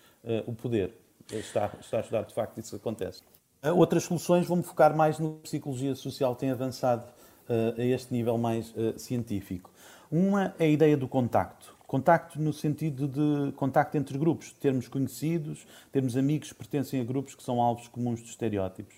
o 0.46 0.52
poder 0.52 0.92
está, 1.30 1.70
está 1.80 1.98
a 1.98 2.00
estudar 2.00 2.22
de 2.22 2.34
facto 2.34 2.58
isso 2.58 2.76
acontece. 2.76 3.22
Outras 3.62 4.04
soluções 4.04 4.46
vão-me 4.46 4.62
focar 4.62 4.96
mais 4.96 5.18
no 5.18 5.32
psicologia 5.34 5.94
social 5.94 6.34
tem 6.36 6.50
avançado 6.50 7.04
uh, 7.48 7.80
a 7.80 7.84
este 7.84 8.12
nível 8.12 8.38
mais 8.38 8.70
uh, 8.70 8.98
científico. 8.98 9.70
Uma 10.10 10.54
é 10.58 10.64
a 10.64 10.68
ideia 10.68 10.96
do 10.96 11.08
contacto. 11.08 11.76
Contacto 11.86 12.40
no 12.40 12.52
sentido 12.52 13.08
de 13.08 13.52
contacto 13.52 13.96
entre 13.96 14.16
grupos, 14.16 14.52
termos 14.52 14.88
conhecidos, 14.88 15.66
termos 15.90 16.16
amigos 16.16 16.52
que 16.52 16.54
pertencem 16.54 17.00
a 17.00 17.04
grupos 17.04 17.34
que 17.34 17.42
são 17.42 17.60
alvos 17.60 17.88
comuns 17.88 18.22
de 18.22 18.28
estereótipos. 18.28 18.94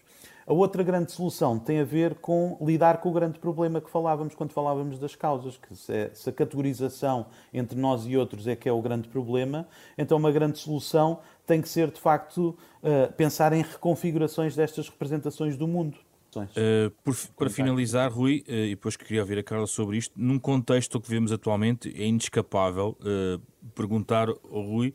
A 0.47 0.53
outra 0.53 0.83
grande 0.83 1.13
solução 1.13 1.57
tem 1.57 1.79
a 1.79 1.85
ver 1.85 2.17
com 2.17 2.59
lidar 2.61 2.99
com 2.99 3.11
o 3.11 3.13
grande 3.13 3.39
problema 3.39 3.81
que 3.81 3.89
falávamos 3.89 4.35
quando 4.35 4.51
falávamos 4.51 4.99
das 4.99 5.15
causas, 5.15 5.57
que 5.57 5.77
se, 5.77 5.93
é, 5.93 6.11
a 6.27 6.33
categorização 6.33 7.27
entre 7.55 7.79
nós 7.79 8.05
e 8.05 8.17
outros 8.17 8.49
é 8.49 8.57
que 8.57 8.69
é 8.69 8.73
o 8.73 8.83
grande 8.83 9.07
problema, 9.07 9.69
então 9.97 10.19
uma 10.19 10.33
grande 10.33 10.59
solução 10.59 11.21
tem 11.51 11.61
que 11.61 11.69
ser, 11.69 11.91
de 11.91 12.01
facto, 12.01 12.57
uh, 12.81 13.13
pensar 13.15 13.53
em 13.53 13.63
reconfigurações 13.63 14.55
destas 14.55 14.89
representações 14.89 15.57
do 15.57 15.67
mundo. 15.67 15.99
Uh, 16.37 16.91
por, 17.03 17.17
para 17.37 17.51
finalizar, 17.51 18.13
Rui, 18.13 18.45
uh, 18.47 18.53
e 18.53 18.71
depois 18.71 18.97
que 18.97 19.05
queria 19.05 19.21
ouvir 19.21 19.39
a 19.39 19.43
Carla 19.43 19.67
sobre 19.67 19.97
isto, 19.97 20.15
num 20.17 20.39
contexto 20.39 21.01
que 21.01 21.11
vemos 21.11 21.33
atualmente, 21.33 21.93
é 22.01 22.07
inescapável 22.07 22.97
uh, 23.01 23.43
perguntar 23.75 24.29
ao 24.29 24.63
Rui 24.63 24.95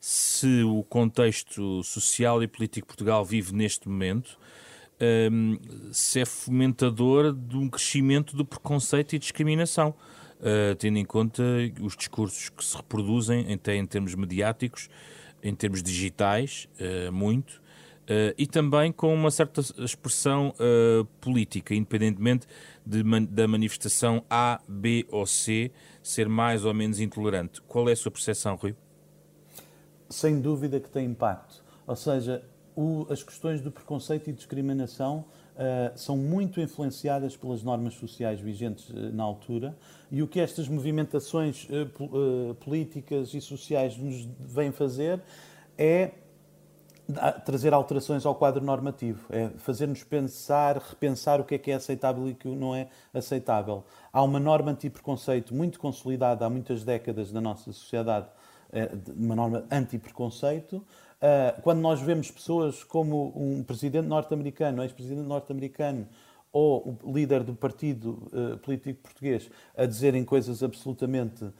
se 0.00 0.64
o 0.64 0.82
contexto 0.82 1.84
social 1.84 2.42
e 2.42 2.48
político 2.48 2.88
que 2.88 2.96
Portugal 2.96 3.24
vive 3.24 3.54
neste 3.54 3.88
momento 3.88 4.36
um, 5.30 5.56
se 5.92 6.18
é 6.18 6.24
fomentador 6.24 7.32
de 7.32 7.56
um 7.56 7.68
crescimento 7.68 8.34
do 8.36 8.44
preconceito 8.44 9.14
e 9.14 9.18
discriminação, 9.20 9.94
tendo 10.78 10.98
em 10.98 11.04
conta 11.04 11.42
os 11.80 11.96
discursos 11.96 12.48
que 12.48 12.64
se 12.64 12.76
reproduzem, 12.76 13.52
até 13.52 13.76
em 13.76 13.86
termos 13.86 14.14
mediáticos, 14.14 14.88
em 15.42 15.54
termos 15.54 15.82
digitais, 15.82 16.68
muito, 17.12 17.62
Uh, 18.02 18.34
e 18.36 18.48
também 18.48 18.90
com 18.90 19.14
uma 19.14 19.30
certa 19.30 19.60
expressão 19.78 20.52
uh, 20.58 21.04
política, 21.20 21.72
independentemente 21.72 22.48
de 22.84 23.00
da 23.28 23.46
manifestação 23.46 24.24
A, 24.28 24.60
B 24.66 25.06
ou 25.08 25.24
C 25.24 25.70
ser 26.02 26.28
mais 26.28 26.64
ou 26.64 26.74
menos 26.74 26.98
intolerante. 26.98 27.62
Qual 27.62 27.88
é 27.88 27.92
a 27.92 27.96
sua 27.96 28.10
percepção, 28.10 28.56
Rui? 28.56 28.74
Sem 30.10 30.40
dúvida 30.40 30.80
que 30.80 30.90
tem 30.90 31.06
impacto. 31.06 31.62
Ou 31.86 31.94
seja, 31.94 32.44
o, 32.74 33.06
as 33.08 33.22
questões 33.22 33.60
do 33.60 33.70
preconceito 33.70 34.28
e 34.28 34.32
discriminação 34.32 35.24
uh, 35.54 35.98
são 35.98 36.16
muito 36.16 36.60
influenciadas 36.60 37.36
pelas 37.36 37.62
normas 37.62 37.94
sociais 37.94 38.40
vigentes 38.40 38.88
na 39.12 39.22
altura 39.22 39.76
e 40.10 40.22
o 40.22 40.28
que 40.28 40.40
estas 40.40 40.68
movimentações 40.68 41.66
políticas 42.60 43.32
e 43.34 43.40
sociais 43.40 43.96
nos 43.96 44.28
vêm 44.40 44.70
fazer 44.70 45.20
é 45.78 46.12
trazer 47.44 47.74
alterações 47.74 48.24
ao 48.24 48.34
quadro 48.34 48.64
normativo, 48.64 49.26
é 49.30 49.48
fazer-nos 49.58 50.04
pensar, 50.04 50.78
repensar 50.78 51.40
o 51.40 51.44
que 51.44 51.54
é 51.54 51.58
que 51.58 51.70
é 51.70 51.74
aceitável 51.74 52.28
e 52.28 52.32
o 52.32 52.34
que 52.34 52.48
não 52.48 52.74
é 52.74 52.88
aceitável. 53.12 53.84
Há 54.12 54.22
uma 54.22 54.38
norma 54.38 54.70
anti-preconceito 54.70 55.54
muito 55.54 55.78
consolidada 55.78 56.46
há 56.46 56.50
muitas 56.50 56.84
décadas 56.84 57.32
na 57.32 57.40
nossa 57.40 57.72
sociedade, 57.72 58.28
é, 58.72 58.90
uma 59.16 59.36
norma 59.36 59.64
anti-preconceito. 59.70 60.82
Ah, 61.22 61.54
quando 61.62 61.78
nós 61.78 62.00
vemos 62.00 62.32
pessoas 62.32 62.82
como 62.82 63.32
um 63.36 63.62
presidente 63.62 64.08
norte-americano, 64.08 64.82
ex-presidente 64.82 65.26
norte-americano, 65.26 66.08
ou 66.52 66.98
o 67.02 67.12
líder 67.12 67.42
do 67.44 67.54
partido 67.54 68.28
uh, 68.30 68.58
político 68.58 69.00
português 69.00 69.48
a 69.74 69.86
dizerem 69.86 70.22
coisas 70.22 70.62
absolutamente 70.62 71.44
uh, 71.44 71.54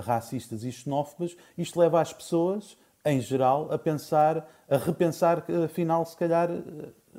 racistas 0.00 0.64
e 0.64 0.72
xenófobas, 0.72 1.36
isto 1.58 1.78
leva 1.78 2.00
as 2.00 2.14
pessoas 2.14 2.78
em 3.04 3.20
geral, 3.20 3.70
a 3.70 3.76
pensar, 3.76 4.48
a 4.70 4.76
repensar 4.78 5.42
que 5.42 5.52
afinal, 5.52 6.02
se 6.06 6.16
calhar, 6.16 6.48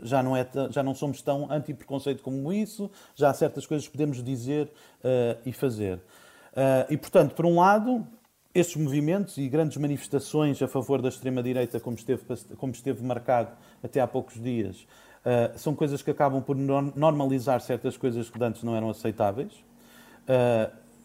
já 0.01 0.23
não, 0.23 0.35
é, 0.35 0.47
já 0.71 0.81
não 0.81 0.95
somos 0.95 1.21
tão 1.21 1.51
anti-preconceito 1.51 2.23
como 2.23 2.51
isso, 2.51 2.89
já 3.15 3.29
há 3.29 3.33
certas 3.33 3.65
coisas 3.67 3.85
que 3.85 3.91
podemos 3.91 4.23
dizer 4.23 4.65
uh, 4.67 5.39
e 5.45 5.53
fazer. 5.53 5.99
E, 6.89 6.97
portanto, 6.97 7.35
por 7.35 7.45
um 7.45 7.59
lado, 7.59 8.05
estes 8.59 8.75
movimentos 8.81 9.37
e 9.37 9.47
grandes 9.47 9.77
manifestações 9.77 10.61
a 10.61 10.67
favor 10.67 11.01
da 11.01 11.09
extrema-direita, 11.09 11.79
como 11.79 11.95
esteve, 11.95 12.23
como 12.57 12.71
esteve 12.71 13.03
marcado 13.03 13.51
até 13.83 13.99
há 13.99 14.07
poucos 14.07 14.41
dias, 14.41 14.87
uh, 15.25 15.57
são 15.57 15.73
coisas 15.73 16.01
que 16.01 16.11
acabam 16.11 16.41
por 16.41 16.55
normalizar 16.55 17.61
certas 17.61 17.97
coisas 17.97 18.29
que 18.29 18.43
antes 18.43 18.63
não 18.63 18.75
eram 18.75 18.89
aceitáveis. 18.89 19.53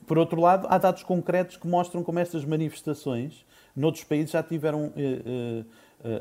por 0.07 0.18
outro 0.18 0.40
lado, 0.40 0.66
há 0.68 0.76
dados 0.76 1.02
concretos 1.02 1.57
que 1.57 1.66
mostram 1.66 2.02
como 2.02 2.18
estas 2.18 2.44
manifestações 2.44 3.44
Noutros 3.74 4.05
países 4.05 4.30
já 4.30 4.42
tiveram 4.42 4.92
eh, 4.96 5.64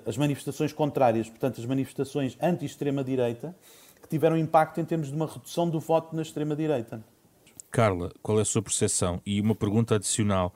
as 0.05 0.17
manifestações 0.17 0.73
contrárias, 0.73 1.29
portanto, 1.29 1.59
as 1.59 1.65
manifestações 1.65 2.37
anti-extrema-direita, 2.41 3.55
que 4.01 4.07
tiveram 4.07 4.37
impacto 4.37 4.79
em 4.79 4.85
termos 4.85 5.09
de 5.09 5.15
uma 5.15 5.27
redução 5.27 5.69
do 5.69 5.79
voto 5.79 6.15
na 6.15 6.21
extrema-direita. 6.21 7.03
Carla, 7.69 8.11
qual 8.21 8.39
é 8.39 8.41
a 8.41 8.45
sua 8.45 8.61
percepção? 8.61 9.21
E 9.25 9.39
uma 9.39 9.55
pergunta 9.55 9.95
adicional. 9.95 10.53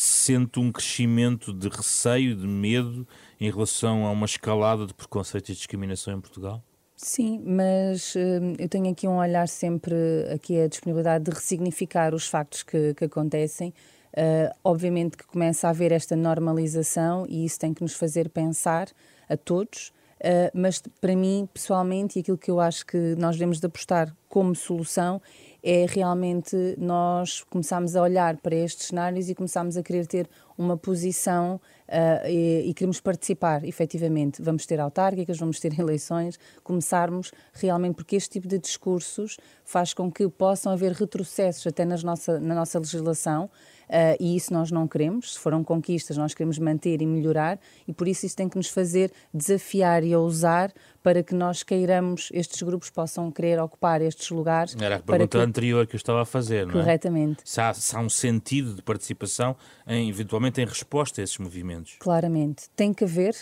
Sente 0.00 0.60
um 0.60 0.70
crescimento 0.70 1.52
de 1.52 1.68
receio, 1.68 2.36
de 2.36 2.46
medo 2.46 3.04
em 3.40 3.50
relação 3.50 4.06
a 4.06 4.12
uma 4.12 4.26
escalada 4.26 4.86
de 4.86 4.94
preconceito 4.94 5.48
e 5.48 5.54
discriminação 5.54 6.14
em 6.14 6.20
Portugal? 6.20 6.62
Sim, 6.94 7.42
mas 7.44 8.14
uh, 8.14 8.18
eu 8.58 8.68
tenho 8.68 8.92
aqui 8.92 9.08
um 9.08 9.16
olhar 9.16 9.48
sempre, 9.48 9.96
aqui 10.32 10.60
a 10.60 10.68
disponibilidade 10.68 11.24
de 11.24 11.30
ressignificar 11.32 12.14
os 12.14 12.28
factos 12.28 12.62
que, 12.62 12.94
que 12.94 13.04
acontecem 13.04 13.74
Uh, 14.08 14.50
obviamente 14.64 15.16
que 15.16 15.26
começa 15.26 15.66
a 15.66 15.70
haver 15.70 15.92
esta 15.92 16.16
normalização 16.16 17.26
e 17.28 17.44
isso 17.44 17.58
tem 17.58 17.74
que 17.74 17.82
nos 17.82 17.92
fazer 17.92 18.30
pensar 18.30 18.88
a 19.28 19.36
todos, 19.36 19.92
uh, 20.20 20.50
mas 20.54 20.82
para 21.00 21.14
mim, 21.14 21.48
pessoalmente, 21.52 22.18
e 22.18 22.22
aquilo 22.22 22.38
que 22.38 22.50
eu 22.50 22.58
acho 22.58 22.86
que 22.86 23.14
nós 23.16 23.36
devemos 23.36 23.60
de 23.60 23.66
apostar 23.66 24.12
como 24.28 24.54
solução 24.54 25.20
é 25.62 25.86
realmente 25.88 26.56
nós 26.78 27.42
começarmos 27.50 27.96
a 27.96 28.02
olhar 28.02 28.36
para 28.36 28.54
estes 28.54 28.86
cenários 28.86 29.28
e 29.28 29.34
começarmos 29.34 29.76
a 29.76 29.82
querer 29.82 30.06
ter 30.06 30.28
uma 30.58 30.76
posição 30.76 31.60
uh, 31.88 32.28
e, 32.28 32.68
e 32.68 32.74
queremos 32.74 33.00
participar, 33.00 33.64
efetivamente. 33.64 34.42
Vamos 34.42 34.66
ter 34.66 34.80
autárquicas, 34.80 35.38
vamos 35.38 35.60
ter 35.60 35.72
eleições, 35.78 36.38
começarmos 36.62 37.32
realmente, 37.52 37.94
porque 37.94 38.16
este 38.16 38.30
tipo 38.30 38.48
de 38.48 38.58
discursos 38.58 39.36
faz 39.64 39.94
com 39.94 40.10
que 40.10 40.28
possam 40.28 40.72
haver 40.72 40.92
retrocessos 40.92 41.66
até 41.66 41.84
nas 41.84 42.02
nossa, 42.02 42.40
na 42.40 42.54
nossa 42.54 42.78
legislação 42.78 43.50
uh, 43.88 44.16
e 44.20 44.36
isso 44.36 44.52
nós 44.52 44.70
não 44.70 44.86
queremos. 44.86 45.34
Se 45.34 45.38
foram 45.38 45.62
conquistas, 45.64 46.16
nós 46.16 46.34
queremos 46.34 46.58
manter 46.58 47.02
e 47.02 47.06
melhorar 47.06 47.58
e 47.86 47.92
por 47.92 48.08
isso 48.08 48.26
isso 48.26 48.36
tem 48.36 48.48
que 48.48 48.56
nos 48.56 48.68
fazer 48.68 49.12
desafiar 49.32 50.02
e 50.04 50.14
ousar 50.14 50.72
para 51.02 51.22
que 51.22 51.34
nós 51.34 51.62
queiramos, 51.62 52.28
estes 52.32 52.62
grupos 52.62 52.90
possam 52.90 53.30
querer 53.30 53.60
ocupar 53.60 54.02
estes 54.02 54.30
lugares. 54.30 54.76
Era 54.78 54.96
a 54.96 54.98
pergunta 55.00 55.38
que... 55.38 55.44
anterior 55.44 55.86
que 55.86 55.94
eu 55.94 55.98
estava 55.98 56.22
a 56.22 56.24
fazer, 56.24 56.66
não 56.66 56.72
é? 56.72 56.82
Corretamente. 56.82 57.40
Se 57.44 57.60
há, 57.60 57.72
se 57.72 57.96
há 57.96 58.00
um 58.00 58.10
sentido 58.10 58.74
de 58.74 58.82
participação, 58.82 59.56
em, 59.86 60.08
eventualmente, 60.08 60.47
em 60.56 60.64
resposta 60.64 61.20
a 61.20 61.24
esses 61.24 61.36
movimentos. 61.36 61.96
Claramente. 61.98 62.70
Tem 62.74 62.94
que 62.94 63.04
haver, 63.04 63.34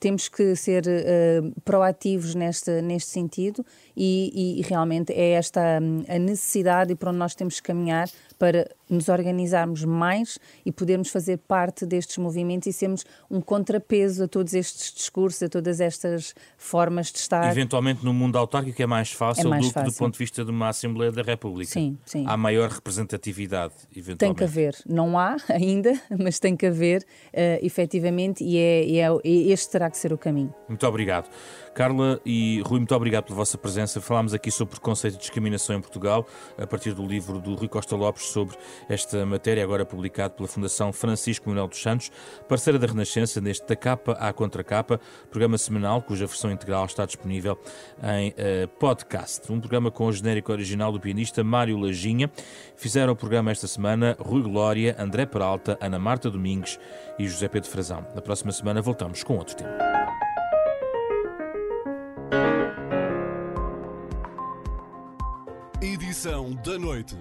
temos 0.00 0.28
que 0.28 0.56
ser 0.56 0.84
uh, 0.86 1.60
proativos 1.60 2.34
neste, 2.34 2.80
neste 2.80 3.10
sentido 3.10 3.64
e, 3.94 4.60
e, 4.60 4.62
realmente 4.62 5.12
é 5.12 5.32
esta 5.32 5.60
um, 5.82 6.04
a 6.08 6.18
necessidade 6.18 6.92
e 6.92 6.96
para 6.96 7.10
onde 7.10 7.18
nós 7.18 7.34
temos 7.34 7.60
que 7.60 7.66
caminhar 7.66 8.08
para 8.38 8.68
nos 8.88 9.08
organizarmos 9.08 9.84
mais 9.84 10.38
e 10.64 10.72
podermos 10.72 11.08
fazer 11.08 11.38
parte 11.38 11.86
destes 11.86 12.18
movimentos 12.18 12.66
e 12.66 12.72
sermos 12.72 13.04
um 13.30 13.40
contrapeso 13.40 14.24
a 14.24 14.28
todos 14.28 14.54
estes 14.54 14.92
discursos, 14.92 15.42
a 15.42 15.48
todas 15.48 15.80
estas 15.80 16.34
formas 16.56 17.10
de 17.10 17.18
estar. 17.18 17.50
Eventualmente 17.50 18.04
no 18.04 18.12
mundo 18.12 18.36
autárquico 18.36 18.80
é 18.80 18.86
mais 18.86 19.10
fácil 19.10 19.46
é 19.46 19.50
mais 19.50 19.66
do 19.66 19.72
fácil. 19.72 19.90
que 19.90 19.94
do 19.94 19.98
ponto 19.98 20.12
de 20.14 20.18
vista 20.18 20.44
de 20.44 20.50
uma 20.50 20.68
Assembleia 20.68 21.12
da 21.12 21.22
República. 21.22 21.72
Sim, 21.72 21.98
sim. 22.04 22.24
Há 22.26 22.36
maior 22.36 22.70
representatividade, 22.70 23.74
eventualmente. 23.90 24.18
Tem 24.18 24.34
que 24.34 24.44
haver. 24.44 24.76
Não 24.86 25.18
há 25.18 25.36
ainda, 25.48 26.00
mas 26.18 26.38
tem 26.38 26.56
que 26.56 26.66
haver, 26.66 27.02
uh, 27.02 27.64
efetivamente, 27.64 28.44
e, 28.44 28.58
é, 28.58 28.84
e 28.84 29.00
é, 29.00 29.08
este 29.52 29.70
terá 29.70 29.90
que 29.90 29.96
ser 29.96 30.12
o 30.12 30.18
caminho. 30.18 30.54
Muito 30.68 30.86
obrigado. 30.86 31.28
Carla 31.74 32.20
e 32.24 32.62
Rui, 32.64 32.78
muito 32.78 32.94
obrigado 32.94 33.24
pela 33.24 33.36
vossa 33.36 33.58
presença. 33.58 34.00
Falámos 34.00 34.32
aqui 34.32 34.50
sobre 34.50 34.74
preconceito 34.74 35.14
e 35.14 35.18
discriminação 35.18 35.76
em 35.76 35.80
Portugal, 35.80 36.26
a 36.56 36.66
partir 36.66 36.94
do 36.94 37.04
livro 37.04 37.40
do 37.40 37.54
Rui 37.54 37.68
Costa 37.68 37.96
Lopes 37.96 38.26
sobre 38.26 38.56
esta 38.88 39.24
matéria, 39.24 39.62
agora 39.62 39.84
publicado 39.84 40.34
pela 40.34 40.48
Fundação 40.48 40.92
Francisco 40.92 41.48
Manuel 41.48 41.68
dos 41.68 41.80
Santos, 41.80 42.10
parceira 42.48 42.78
da 42.78 42.86
Renascença, 42.86 43.40
neste 43.40 43.66
Da 43.66 43.76
Capa 43.76 44.12
à 44.12 44.32
Contracapa, 44.32 45.00
programa 45.30 45.58
semanal 45.58 46.02
cuja 46.02 46.26
versão 46.26 46.50
integral 46.50 46.84
está 46.86 47.04
disponível 47.04 47.58
em 48.02 48.30
uh, 48.30 48.68
podcast. 48.78 49.50
Um 49.50 49.60
programa 49.60 49.90
com 49.90 50.06
o 50.06 50.12
genérico 50.12 50.52
original 50.52 50.92
do 50.92 51.00
pianista 51.00 51.42
Mário 51.42 51.78
Lajinha. 51.78 52.30
Fizeram 52.76 53.12
o 53.12 53.16
programa 53.16 53.50
esta 53.50 53.66
semana 53.66 54.16
Rui 54.18 54.42
Glória, 54.42 54.96
André 54.98 55.26
Peralta, 55.26 55.78
Ana 55.80 55.98
Marta 55.98 56.30
Domingues 56.30 56.78
e 57.18 57.26
José 57.26 57.48
Pedro 57.48 57.70
Frazão. 57.70 58.06
Na 58.14 58.20
próxima 58.20 58.52
semana 58.52 58.82
voltamos 58.82 59.22
com 59.22 59.36
outro 59.36 59.56
tema. 59.56 60.04
Edição 65.80 66.52
da 66.64 66.78
noite. 66.78 67.14